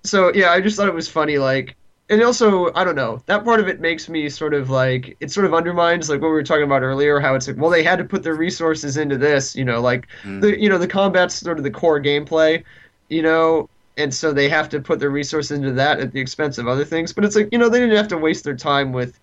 [0.06, 1.78] So yeah, I just thought it was funny, like,
[2.10, 5.32] and also I don't know that part of it makes me sort of like it
[5.32, 7.84] sort of undermines like what we were talking about earlier, how it's like, well, they
[7.84, 10.42] had to put their resources into this, you know, like Mm.
[10.42, 12.64] the you know the combat's sort of the core gameplay,
[13.10, 16.58] you know, and so they have to put their resources into that at the expense
[16.58, 17.14] of other things.
[17.14, 19.20] But it's like you know they didn't have to waste their time with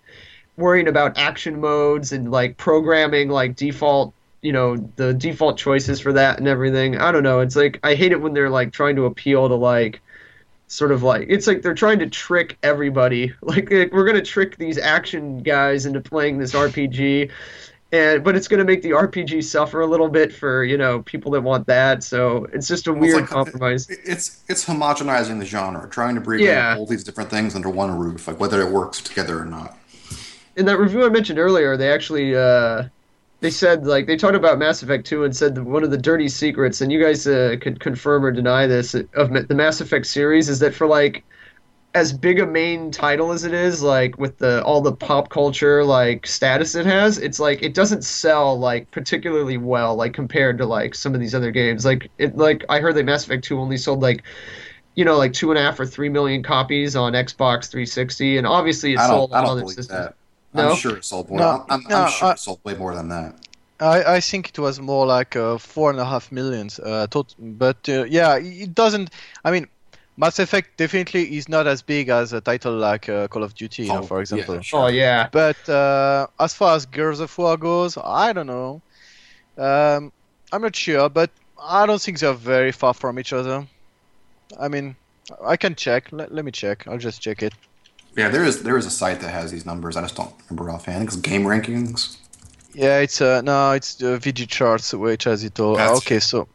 [0.57, 6.13] worrying about action modes and like programming like default you know the default choices for
[6.13, 6.97] that and everything.
[6.97, 7.39] I don't know.
[7.41, 10.01] It's like I hate it when they're like trying to appeal to like
[10.71, 13.33] sort of like it's like they're trying to trick everybody.
[13.41, 17.29] Like, like, we're gonna trick these action guys into playing this RPG.
[17.91, 21.01] and but it's going to make the RPG suffer a little bit for you know
[21.01, 22.03] people that want that.
[22.03, 23.89] So it's just a Well, it's weird like- compromise.
[23.89, 26.77] It's it's homogenizing the genre, trying to bring Yeah.
[26.77, 29.77] all these different things under one roof, like whether it works together or not.
[30.55, 32.83] in that review I mentioned earlier, they actually uh,
[33.41, 35.97] they said like they talked about Mass Effect 2 and said that one of the
[35.97, 40.05] dirty secrets, and you guys uh, could confirm or deny this of the Mass Effect
[40.05, 41.23] series is that for like
[41.93, 45.83] as big a main title as it is, like with the all the pop culture
[45.83, 50.65] like status it has, it's like it doesn't sell like particularly well like compared to
[50.65, 51.83] like some of these other games.
[51.83, 54.21] Like it like I heard that Mass Effect 2 only sold like
[54.93, 58.45] you know like two and a half or three million copies on Xbox 360, and
[58.45, 59.87] obviously it sold on other systems.
[59.87, 60.15] that.
[60.53, 60.71] No?
[60.71, 61.39] I'm sure it sold more.
[61.39, 63.35] No, I'm, I'm, no, I'm sure I- it sold way more than that.
[63.79, 66.79] I, I think it was more like uh, four and a half millions.
[66.79, 69.09] Uh, tot- but uh, yeah, it doesn't.
[69.43, 69.65] I mean,
[70.17, 73.83] Mass Effect definitely is not as big as a title like uh, Call of Duty,
[73.85, 74.61] you know, Oh, for yeah, example.
[74.61, 74.83] sure.
[74.83, 75.29] Oh yeah.
[75.31, 78.81] But uh, as far as Gears of War goes, I don't know.
[79.57, 80.11] Um,
[80.51, 83.65] I'm not sure, but I don't think they're very far from each other.
[84.59, 84.95] I mean,
[85.43, 86.11] I can check.
[86.11, 86.87] Let, let me check.
[86.87, 87.53] I'll just check it.
[88.15, 89.95] Yeah, there is there is a site that has these numbers.
[89.95, 91.03] I just don't remember offhand.
[91.05, 92.17] It's Game Rankings.
[92.73, 95.75] Yeah, it's uh no, it's uh, VGChartz which has it all.
[95.75, 95.93] Gotcha.
[95.97, 96.47] Okay, so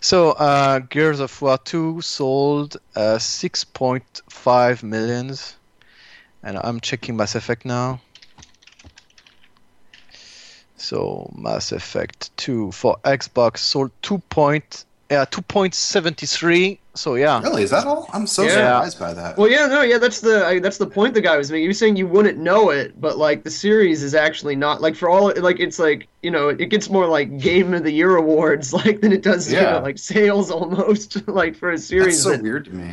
[0.00, 5.56] so uh, Gears of War 2 sold uh, 6.5 millions,
[6.42, 8.00] and I'm checking Mass Effect now.
[10.76, 14.18] So Mass Effect 2 for Xbox sold 2.
[14.18, 16.78] Point, yeah, 2.73.
[16.94, 18.08] So yeah, Really, is that all?
[18.12, 18.50] I'm so Yeah.
[18.84, 19.38] surprised by that.
[19.38, 21.62] Well, yeah, no, yeah, that's the I, that's the point the guy was making.
[21.62, 24.94] He was saying you wouldn't know it, but like the series is actually not like
[24.94, 28.16] for all like it's like you know it gets more like Game of the Year
[28.16, 32.04] awards like than it does you know, like sales almost like for a series.
[32.06, 32.22] That's series.
[32.22, 32.92] so that- weird to me.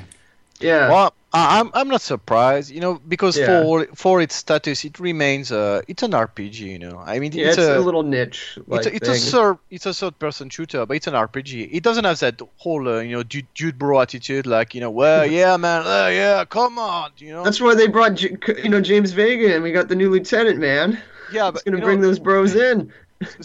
[0.59, 3.61] Yeah, Well, I'm I'm not surprised, you know, because Yeah.
[3.61, 6.97] for for its status, it remains uh, it's an RPG, you know.
[7.05, 8.57] I mean, yeah, it's, a, little niche.
[8.71, 11.69] It's a, it's a third it's a third person shooter, but it's an RPG.
[11.71, 14.89] It doesn't have that whole uh, you know dude, dude bro attitude, like you know,
[14.89, 17.43] well, yeah, man, uh, yeah, come on, you know.
[17.43, 20.99] That's why they brought you know James Vega and we got the new lieutenant man.
[21.31, 22.91] yeah, It's but gonna you know, bring those bros in.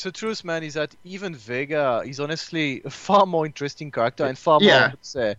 [0.02, 4.38] the truth, man, is that even Vega is honestly a far more interesting character and
[4.38, 4.86] far more, Yeah.
[4.86, 5.34] I would say,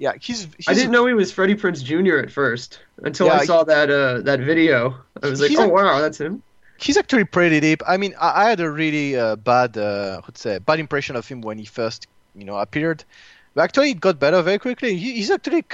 [0.00, 2.18] yeah, he's, he's I didn't know he was Freddie Prinze Jr.
[2.18, 4.96] at first until Yeah, I saw that uh that video.
[5.22, 6.42] I was like, oh a- wow, that's him.
[6.78, 7.82] he's actually pretty deep.
[7.86, 11.28] I mean, I, I had a really uh, bad, uh, let's say, bad impression of
[11.28, 13.04] him when he first, you know, appeared.
[13.54, 14.96] But actually, it got better very quickly.
[14.96, 15.64] He, he's actually,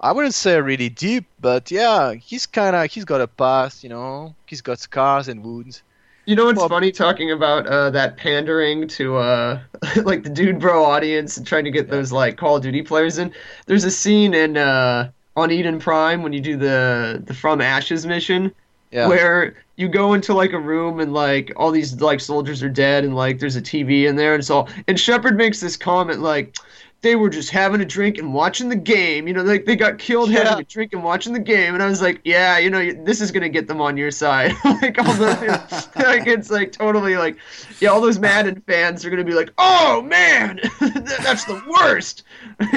[0.00, 3.88] I wouldn't say really deep, but yeah, he's kind of, he's got a past, you
[3.90, 5.82] know, he's got scars and wounds.
[6.26, 9.60] You know what's Well- funny talking about uh, that pandering to uh,
[10.04, 13.18] like the dude bro audience and trying to get those like Call of Duty players
[13.18, 13.32] in.
[13.66, 18.06] There's a scene in uh, on Eden Prime when you do the the From Ashes
[18.06, 18.52] mission
[18.90, 19.08] Yeah.
[19.08, 23.04] where you go into like a room and like all these like soldiers are dead
[23.04, 26.20] and like there's a TV in there and it's all and Shepard makes this comment
[26.20, 26.56] like
[27.04, 29.28] they were just having a drink and watching the game.
[29.28, 30.44] You know, like they got killed Yeah.
[30.44, 31.74] having a drink and watching the game.
[31.74, 34.52] And I was like, yeah, you know, this is gonna get them on your side.
[34.64, 37.36] like all the, like it's like totally like,
[37.80, 42.24] yeah, all those Madden fans are gonna be like, oh man, that's the worst.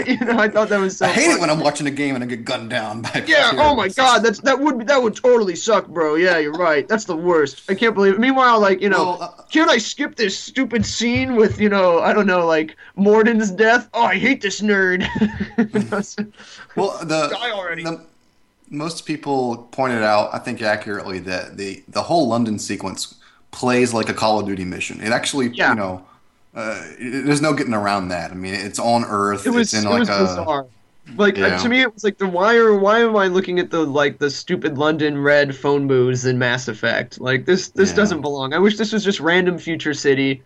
[0.05, 1.05] you know, I thought that was so.
[1.05, 1.33] I hate funny.
[1.35, 3.23] it when I'm watching a game and I get gunned down by.
[3.25, 3.51] Yeah.
[3.55, 3.87] Oh my.
[3.87, 4.19] God.
[4.19, 6.15] That's that would be, that would totally suck, bro.
[6.15, 6.87] Yeah, you're right.
[6.87, 7.63] That's the worst.
[7.69, 8.19] I can't believe it.
[8.19, 11.99] Meanwhile, like you know, Well, uh, can't I skip this stupid scene with you know
[11.99, 13.89] I don't know like Mordin's death?
[13.93, 15.05] Oh, I hate this nerd.
[16.75, 17.83] Well, the, Die already.
[17.83, 18.01] the
[18.69, 23.15] most people pointed out, I think accurately, that the the whole London sequence
[23.51, 25.01] plays like a Call of Duty mission.
[25.01, 25.69] It actually, Yeah.
[25.69, 26.05] you know,
[26.55, 28.31] uh, it- there's no getting around that.
[28.31, 29.45] I mean, it's on Earth.
[29.45, 30.65] it was it's in it like was a bizarre.
[31.15, 31.57] Like uh, Yeah.
[31.57, 34.17] to me, it was like the why are why am I looking at the like
[34.19, 37.19] the stupid London red phone booths in Mass Effect?
[37.21, 37.95] Like this this Yeah.
[37.97, 38.53] doesn't belong.
[38.53, 40.41] I wish this was just random future city.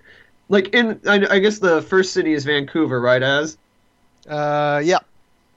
[0.49, 3.23] Like in I, I guess the first city is Vancouver, right?
[3.23, 3.57] As
[4.31, 4.97] Uh, yeah.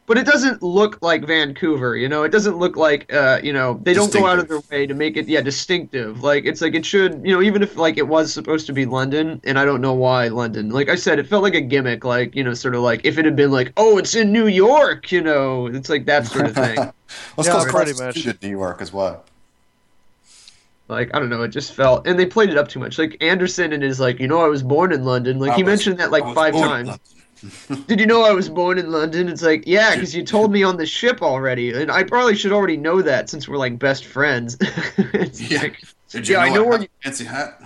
[0.06, 2.24] but it doesn't look like Vancouver, you know.
[2.24, 4.92] It doesn't look like, uh, you know, they don't go out of their way to
[4.94, 6.22] make it, yeah, distinctive.
[6.22, 8.84] Like it's like it should, you know, even if like it was supposed to be
[8.84, 10.70] London, and I don't know why London.
[10.70, 13.16] Like I said, it felt like a gimmick, like you know, sort of like if
[13.16, 16.46] it had been like, oh, it's in New York, you know, it's like that sort
[16.46, 16.76] of thing.
[17.36, 18.42] Let's Yeah, call pretty much.
[18.42, 19.24] New York as well.
[20.88, 22.98] like I don't know, it just felt, and they played it up too much.
[22.98, 25.38] Like Anderson and his like, you know, I was born in London.
[25.38, 26.98] Like I he was- mentioned that like I was five born in times.
[27.68, 27.84] London.
[27.88, 29.28] Did you know I was born in London?
[29.28, 32.52] It's like, yeah, because you told me on the ship already, and I probably should
[32.52, 34.56] already know that since we're like best friends.
[34.98, 35.62] It's Yeah.
[35.62, 37.60] like, Did you Yeah, I know, know I where you- a fancy hat?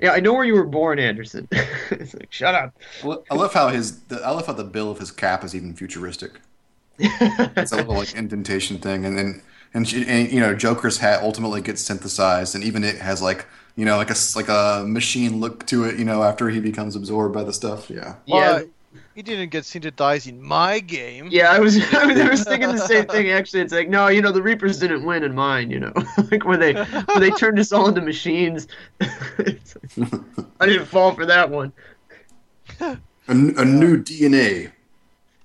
[0.00, 1.48] yeah, I know where you were born, Anderson.
[1.90, 2.74] it's like, shut up.
[3.30, 4.00] I love how his.
[4.02, 6.40] The, I love how the bill of his cap is even futuristic.
[6.98, 9.42] It's a little like indentation thing, and then
[9.72, 13.46] and, she, and you know Joker's hat ultimately gets synthesized, and even it has like
[13.76, 15.98] you know like a s- like a machine look to it.
[15.98, 17.90] You know after he becomes absorbed by the stuff.
[17.90, 18.14] Yeah.
[18.26, 18.64] Yeah, Well,
[19.14, 21.28] he didn't get synthesized in my game.
[21.30, 21.50] yeah.
[21.50, 23.30] I was I was, I was thinking the same thing.
[23.38, 25.70] Actually, it's like no, you know, the Reapers didn't win in mine.
[25.70, 25.92] You know,
[26.30, 28.66] like when they when they turned us all into machines.
[29.00, 29.60] Like-
[30.60, 31.72] I didn't fall for that one.
[32.80, 34.72] A new DNA.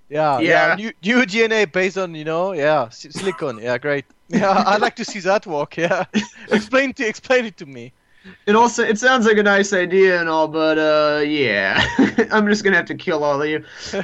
[0.10, 0.70] Yeah, Yeah.
[0.70, 0.76] yeah.
[0.76, 3.60] New, new DNA based on you know, yeah, silicon.
[3.60, 4.06] Yeah, great.
[4.30, 5.78] Yeah, I'd like to see that work.
[5.78, 6.06] Yeah,
[6.52, 7.94] explain to explain it to me.
[8.46, 11.86] It also it sounds like a nice idea and all, but uh, yeah,
[12.32, 13.64] I'm just gonna have to kill all of you.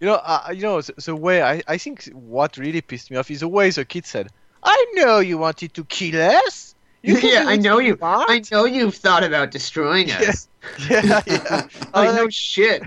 [0.00, 3.16] You know, uh, you know, the, the way I, I think what really pissed me
[3.16, 4.28] off is the way the kid said,
[4.62, 6.74] "I know you wanted to kill us.
[7.02, 7.96] You yeah, I know you.
[7.96, 10.48] want." I know you've thought about destroying us.
[10.88, 11.66] yeah, yeah.
[11.92, 12.82] I Like no shit.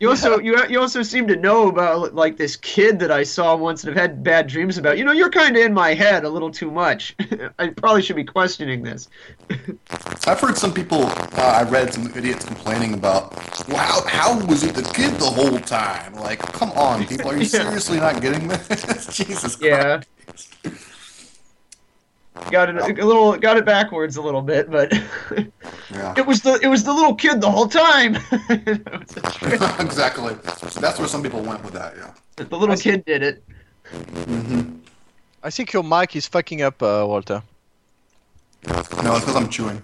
[0.00, 3.56] You also you you also seem to know about like this kid that I saw
[3.56, 4.96] once and have had bad dreams about.
[4.98, 7.16] You know, you're kind of in my head a little too much.
[7.58, 9.08] I probably should be questioning this.
[10.26, 11.04] I've heard some people.
[11.04, 13.34] Uh, I read some idiots complaining about.
[13.68, 16.14] Well, how, how was he the kid the whole time?
[16.14, 17.64] Like, come on, people, are you Yeah.
[17.64, 19.06] seriously not getting this?
[19.16, 19.62] Jesus Christ.
[19.62, 20.00] Yeah.
[22.50, 24.92] Got it a little got it backwards a little bit, but
[25.90, 26.14] Yeah.
[26.16, 28.16] it was the it was the little kid the whole time.
[28.48, 29.60] It was a trick.
[29.80, 30.34] exactly.
[30.80, 31.94] That's where some people went with that.
[31.96, 32.12] Yeah.
[32.36, 33.44] the little kid did it.
[35.42, 37.42] I think your mic is fucking up, uh, Walter.
[38.66, 39.82] No, it's because I'm chewing.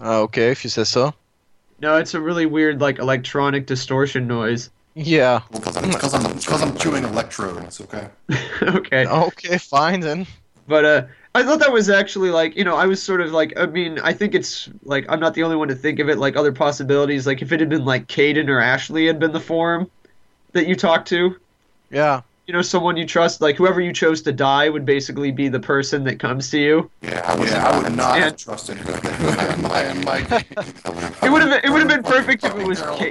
[0.00, 1.12] Uh, okay, if you say so.
[1.80, 4.70] No, it's a really weird like electronic distortion noise.
[4.94, 5.42] Yeah.
[5.50, 7.80] Well, it's because I'm, it's 'cause I'm chewing electrodes.
[7.80, 8.08] Okay.
[8.62, 9.06] okay.
[9.06, 10.26] Okay, fine then.
[10.66, 11.02] But uh,
[11.34, 13.98] I thought that was actually like you know I was sort of like I mean
[14.00, 16.52] I think it's like I'm not the only one to think of it like other
[16.52, 19.90] possibilities like if it had been like Kaidan or Ashley had been the form
[20.52, 21.36] that you talked to
[21.90, 22.22] Yeah.
[22.46, 25.60] you know someone you trust like whoever you chose to die would basically be the
[25.60, 28.24] person that comes to you Yeah, I would, I would not Yeah.
[28.24, 28.86] have trusted him.
[29.62, 30.18] my, my,
[31.22, 33.10] it would have been, it would have been perfect if it was Ca-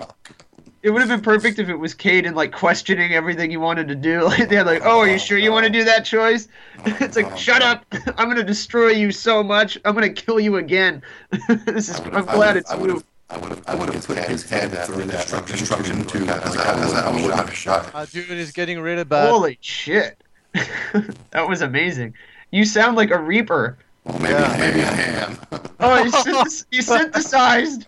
[0.88, 3.96] it would have been perfect if it was Kaidan like questioning everything he wanted to
[3.96, 6.48] do like they're like oh are you sure you want to do that choice
[6.86, 7.86] it's like shut up
[8.18, 11.02] I'm gonna destroy you so much I'm gonna kill you again
[11.66, 13.04] this is I'm glad it's I would you have.
[13.30, 16.82] I would have, I would have put his head through that destruction too, as I,
[16.82, 17.92] as I would have shot.
[17.94, 19.30] Uh, dude is getting really bad.
[19.30, 20.18] Holy shit.
[20.54, 22.14] that was amazing.
[22.52, 23.78] You sound like a reaper.
[24.06, 24.56] Well, maybe, Yeah.
[24.58, 25.38] maybe I am.
[25.82, 27.88] Oh, you, synth- you synthesized.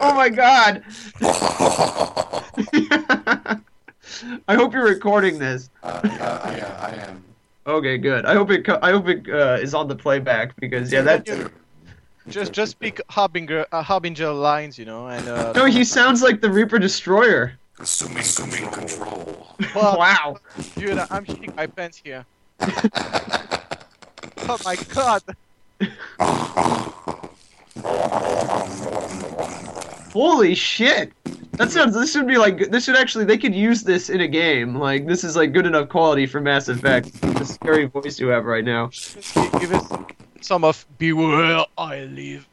[0.00, 0.82] Oh my god.
[4.48, 5.70] I hope you're recording this.
[5.82, 7.22] Uh, yeah, I, yeah, I am.
[7.66, 8.26] Okay, good.
[8.26, 8.64] I hope it.
[8.64, 11.26] Co- I hope it uh, is on the playback because yeah, that.
[12.28, 16.40] Just just speak Harbinger uh, Harbinger lines, you know, and uh, No, he sounds like
[16.40, 17.52] the Reaper Destroyer.
[17.78, 19.48] Assuming, assuming control.
[19.74, 20.36] well, Wow.
[20.76, 22.24] dude, I'm shitting my pants here.
[24.48, 25.22] oh my god.
[30.12, 31.12] Holy shit.
[31.52, 31.94] That sounds.
[31.94, 32.70] This should be like.
[32.70, 33.24] This should actually.
[33.24, 34.76] They could use this in a game.
[34.76, 37.20] Like this is like good enough quality for Mass Effect.
[37.20, 38.90] The scary voice you have right now.
[39.60, 39.92] Give us
[40.40, 42.48] some of Beware I Leave.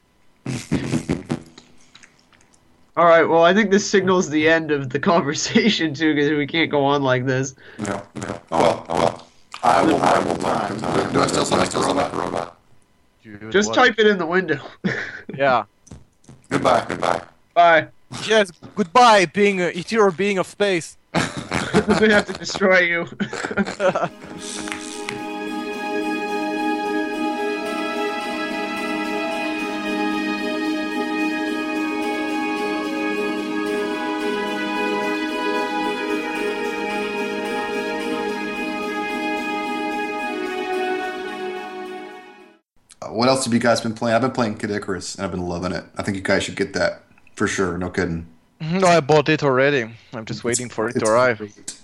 [2.97, 3.23] All right.
[3.23, 6.83] Well, I think this signals the end of the conversation too, because we can't go
[6.83, 7.55] on like this.
[7.79, 8.41] No, no.
[8.51, 9.27] Oh well, oh well.
[9.63, 11.13] I will, I will learn.
[11.13, 12.57] Do I still sound like still sound like a robot?
[13.23, 14.59] Dude, Just what- type it in the window.
[15.37, 15.63] Yeah.
[16.49, 17.21] Goodbye, goodbye.
[17.53, 17.87] Bye.
[18.27, 18.51] Yes.
[18.75, 20.97] Goodbye, being a eternal being of space.
[21.13, 23.07] we have to destroy you.
[43.13, 44.15] What else have you guys been playing?
[44.15, 45.83] I've been playing Kid Icarus, and I've been loving it.
[45.97, 47.03] I think you guys should get that
[47.35, 47.77] for sure.
[47.77, 48.27] No kidding.
[48.59, 49.89] No, I bought it already.
[50.13, 51.39] I'm just waiting for it to arrive.
[51.39, 51.77] great.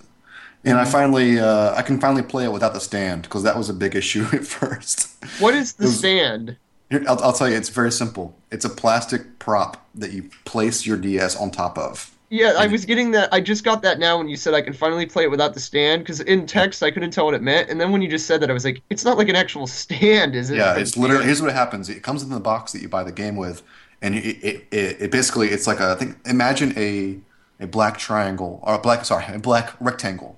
[0.64, 3.70] And I finally, uh, I can finally play it without the stand because that was
[3.70, 5.10] a big issue at first.
[5.40, 6.58] what is the Those- stand?
[6.92, 8.34] I'll, I'll tell you, it's very simple.
[8.52, 12.12] It's a plastic prop that you place your DS on top of.
[12.30, 13.34] Yeah, I was getting that.
[13.34, 15.62] I just got that now when you said I can finally play it without the
[15.62, 16.02] stand.
[16.02, 18.42] Because in text I couldn't tell what it meant, and then when you just said
[18.42, 20.58] that, I was like, it's not like an actual stand, is it?
[20.58, 21.24] Yeah, it's literally.
[21.26, 21.90] Here's what happens.
[21.90, 23.64] It comes in the box that you buy the game with,
[24.02, 25.92] and it it, it, it basically it's like a.
[25.92, 27.18] I think imagine a
[27.60, 30.38] a black triangle or a black sorry a black rectangle,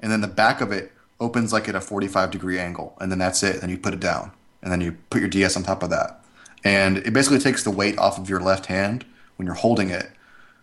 [0.00, 3.18] and then the back of it opens like at a 45 degree angle, and then
[3.18, 3.60] that's it.
[3.60, 6.20] Then you put it down, and then you put your DS on top of that,
[6.64, 9.04] and it basically takes the weight off of your left hand
[9.36, 10.10] when you're holding it,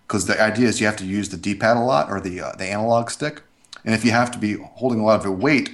[0.07, 2.52] because the idea is you have to use the D-pad a lot or the uh,
[2.56, 3.41] the analog stick,
[3.84, 5.72] and if you have to be holding a lot of your weight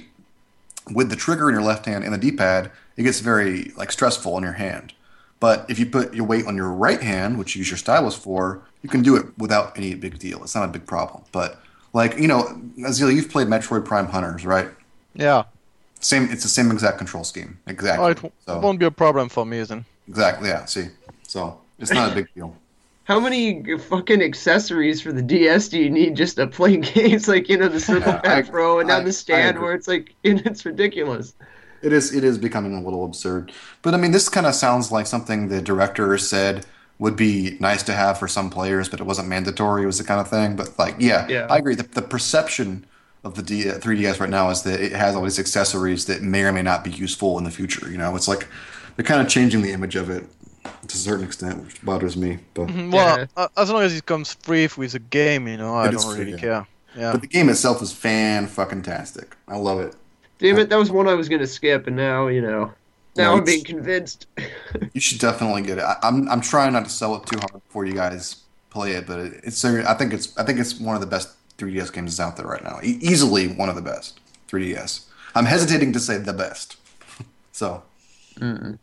[0.92, 4.36] with the trigger in your left hand and the D-pad, it gets very like stressful
[4.38, 4.92] in your hand.
[5.40, 8.14] But if you put your weight on your right hand, which you use your stylus
[8.16, 10.42] for, you can do it without any big deal.
[10.42, 11.24] It's not a big problem.
[11.32, 11.60] But
[11.92, 12.44] like you know,
[12.78, 14.68] Azil, you've played Metroid Prime Hunters, right?
[15.14, 15.44] Yeah.
[16.00, 16.24] Same.
[16.30, 17.58] It's the same exact control scheme.
[17.66, 18.04] Exactly.
[18.04, 19.84] Oh, it, w- so, won't be a problem for me then.
[20.08, 20.48] exactly.
[20.48, 20.64] Yeah.
[20.64, 20.88] See.
[21.28, 22.56] So it's not a big deal.
[23.04, 27.48] How many fucking accessories for the DS do you need just to play games like
[27.48, 31.34] you know the Circle Pad Pro and now the stand where it's like it's ridiculous.
[31.82, 32.14] It is.
[32.14, 33.52] It is becoming a little absurd.
[33.82, 36.64] But I mean, this kind of sounds like something the director said
[37.00, 39.82] would be nice to have for some players, but it wasn't mandatory.
[39.82, 40.54] It was the kind of thing.
[40.54, 41.48] But like, yeah, Yeah.
[41.50, 41.74] I agree.
[41.74, 42.86] The, the perception
[43.24, 46.44] of the D, 3DS right now is that it has all these accessories that may
[46.44, 47.90] or may not be useful in the future.
[47.90, 48.46] You know, it's like
[48.94, 50.24] they're kind of changing the image of it
[50.64, 52.38] to a certain extent, which bothers me.
[52.54, 53.26] But Mhm, Well, Yeah.
[53.36, 56.02] uh, as long as it comes free with the game, you know, I It is
[56.02, 56.38] don't free, really yeah.
[56.38, 56.66] care.
[56.94, 57.12] Yeah.
[57.12, 59.34] but the game itself is fan fucking tastic.
[59.48, 59.94] I love it.
[60.38, 62.72] Damn it, that was one I was gonna skip, and now you know.
[63.16, 64.26] Now No, I'm being convinced.
[64.92, 65.84] You should definitely get it.
[65.84, 68.36] I, I'm I'm trying not to sell it too hard before you guys
[68.70, 71.30] play it, but it, it's I think it's I think it's one of the best
[71.58, 72.78] 3DS games out there right now.
[72.82, 74.18] E- easily one of the best
[74.50, 75.00] 3DS.
[75.34, 76.76] I'm hesitating to say the best.
[77.52, 77.82] so
[78.36, 78.78] Mm-mm.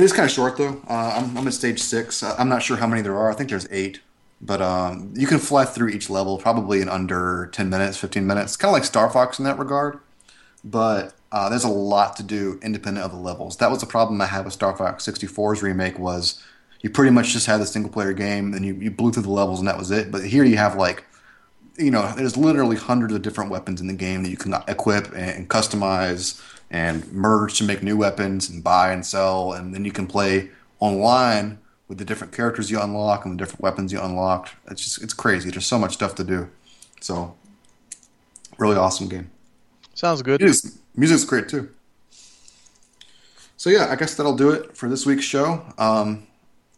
[0.00, 0.80] It is kind of short though.
[0.88, 2.22] Uh, I'm I'm at stage six.
[2.22, 3.30] Uh, I'm not sure how many there are.
[3.30, 4.00] I think there's eight,
[4.40, 8.56] but um, you can fly through each level probably in under 10 minutes, 15 minutes.
[8.56, 10.00] Kind of like Star Fox in that regard,
[10.64, 13.58] but uh, there's a lot to do independent of the levels.
[13.58, 16.42] That was the problem I had with Star Fox 64's remake was
[16.80, 19.30] you pretty much just had the single player game and you, you blew through the
[19.30, 20.10] levels and that was it.
[20.10, 21.04] But here you have like
[21.78, 25.06] you know, there's literally hundreds of different weapons in the game that you can equip
[25.12, 29.84] and, and customize and merge to make new weapons and buy and sell, and then
[29.84, 34.00] you can play online with the different characters you unlock and the different weapons you
[34.00, 34.54] unlocked.
[34.70, 35.50] It's just it's crazy.
[35.50, 36.48] There's so much stuff to do.
[37.00, 37.34] So,
[38.58, 39.30] really awesome game.
[39.94, 40.40] Sounds good.
[40.40, 41.70] Music's, music's great too.
[43.56, 45.62] So yeah, I guess that'll do it for this week's show.
[45.76, 46.26] Um,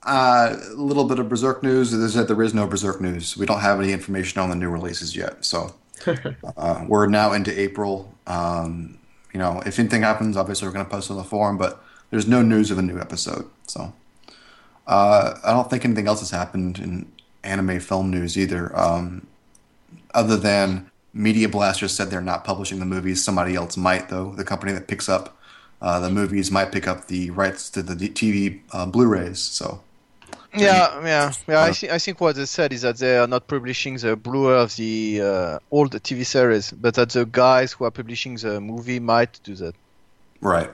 [0.02, 3.36] uh, a little bit of Berserk news is that there is no Berserk news.
[3.36, 5.44] We don't have any information on the new releases yet.
[5.44, 5.74] So
[6.56, 8.12] uh, we're now into April.
[8.26, 8.98] Um,
[9.32, 12.26] you know, if anything happens, obviously we're going to post on the forum, but there's
[12.26, 13.48] no news of a new episode.
[13.66, 13.92] So
[14.86, 17.10] uh, I don't think anything else has happened in
[17.42, 18.78] anime film news either.
[18.78, 19.26] Um,
[20.14, 23.24] other than Media Blasters said they're not publishing the movies.
[23.24, 24.34] Somebody else might, though.
[24.34, 25.38] The company that picks up
[25.82, 29.40] uh, the movies might pick up the rights to the TV uh, Blu-rays.
[29.40, 29.82] So
[30.54, 31.62] Yeah, yeah, yeah.
[31.62, 34.60] I think I think what they said is that they are not publishing the Blu-ray
[34.60, 39.00] of the uh, old TV series, but that the guys who are publishing the movie
[39.00, 39.74] might do that.
[40.40, 40.70] right.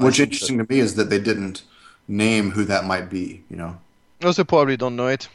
[0.00, 1.62] I What's interesting to me is that they didn't
[2.08, 3.42] name who that might be.
[3.48, 3.78] You know.
[4.24, 5.28] Also, probably don't know it.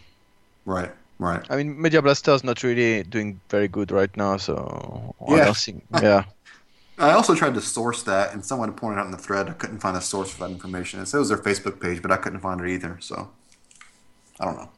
[0.66, 0.92] Right.
[1.20, 1.44] Right.
[1.50, 5.46] I mean, Media Blaster's not really doing very good right now, so I Yeah.
[5.46, 5.84] don't think.
[6.02, 6.24] Yeah,
[7.00, 9.80] I also tried to source that, and someone pointed out in the thread I couldn't
[9.80, 11.00] find a source for that information.
[11.00, 12.98] It said it was their Facebook page, but I couldn't find it either.
[13.00, 13.30] So
[14.40, 14.70] I don't know.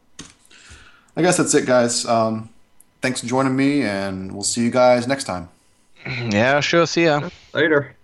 [1.16, 2.06] I guess that's it, guys.
[2.06, 2.50] Um,
[3.02, 5.50] thanks for joining me, and we'll see you guys next time.
[6.06, 6.86] yeah, sure.
[6.86, 7.30] See ya.
[7.54, 7.96] Later.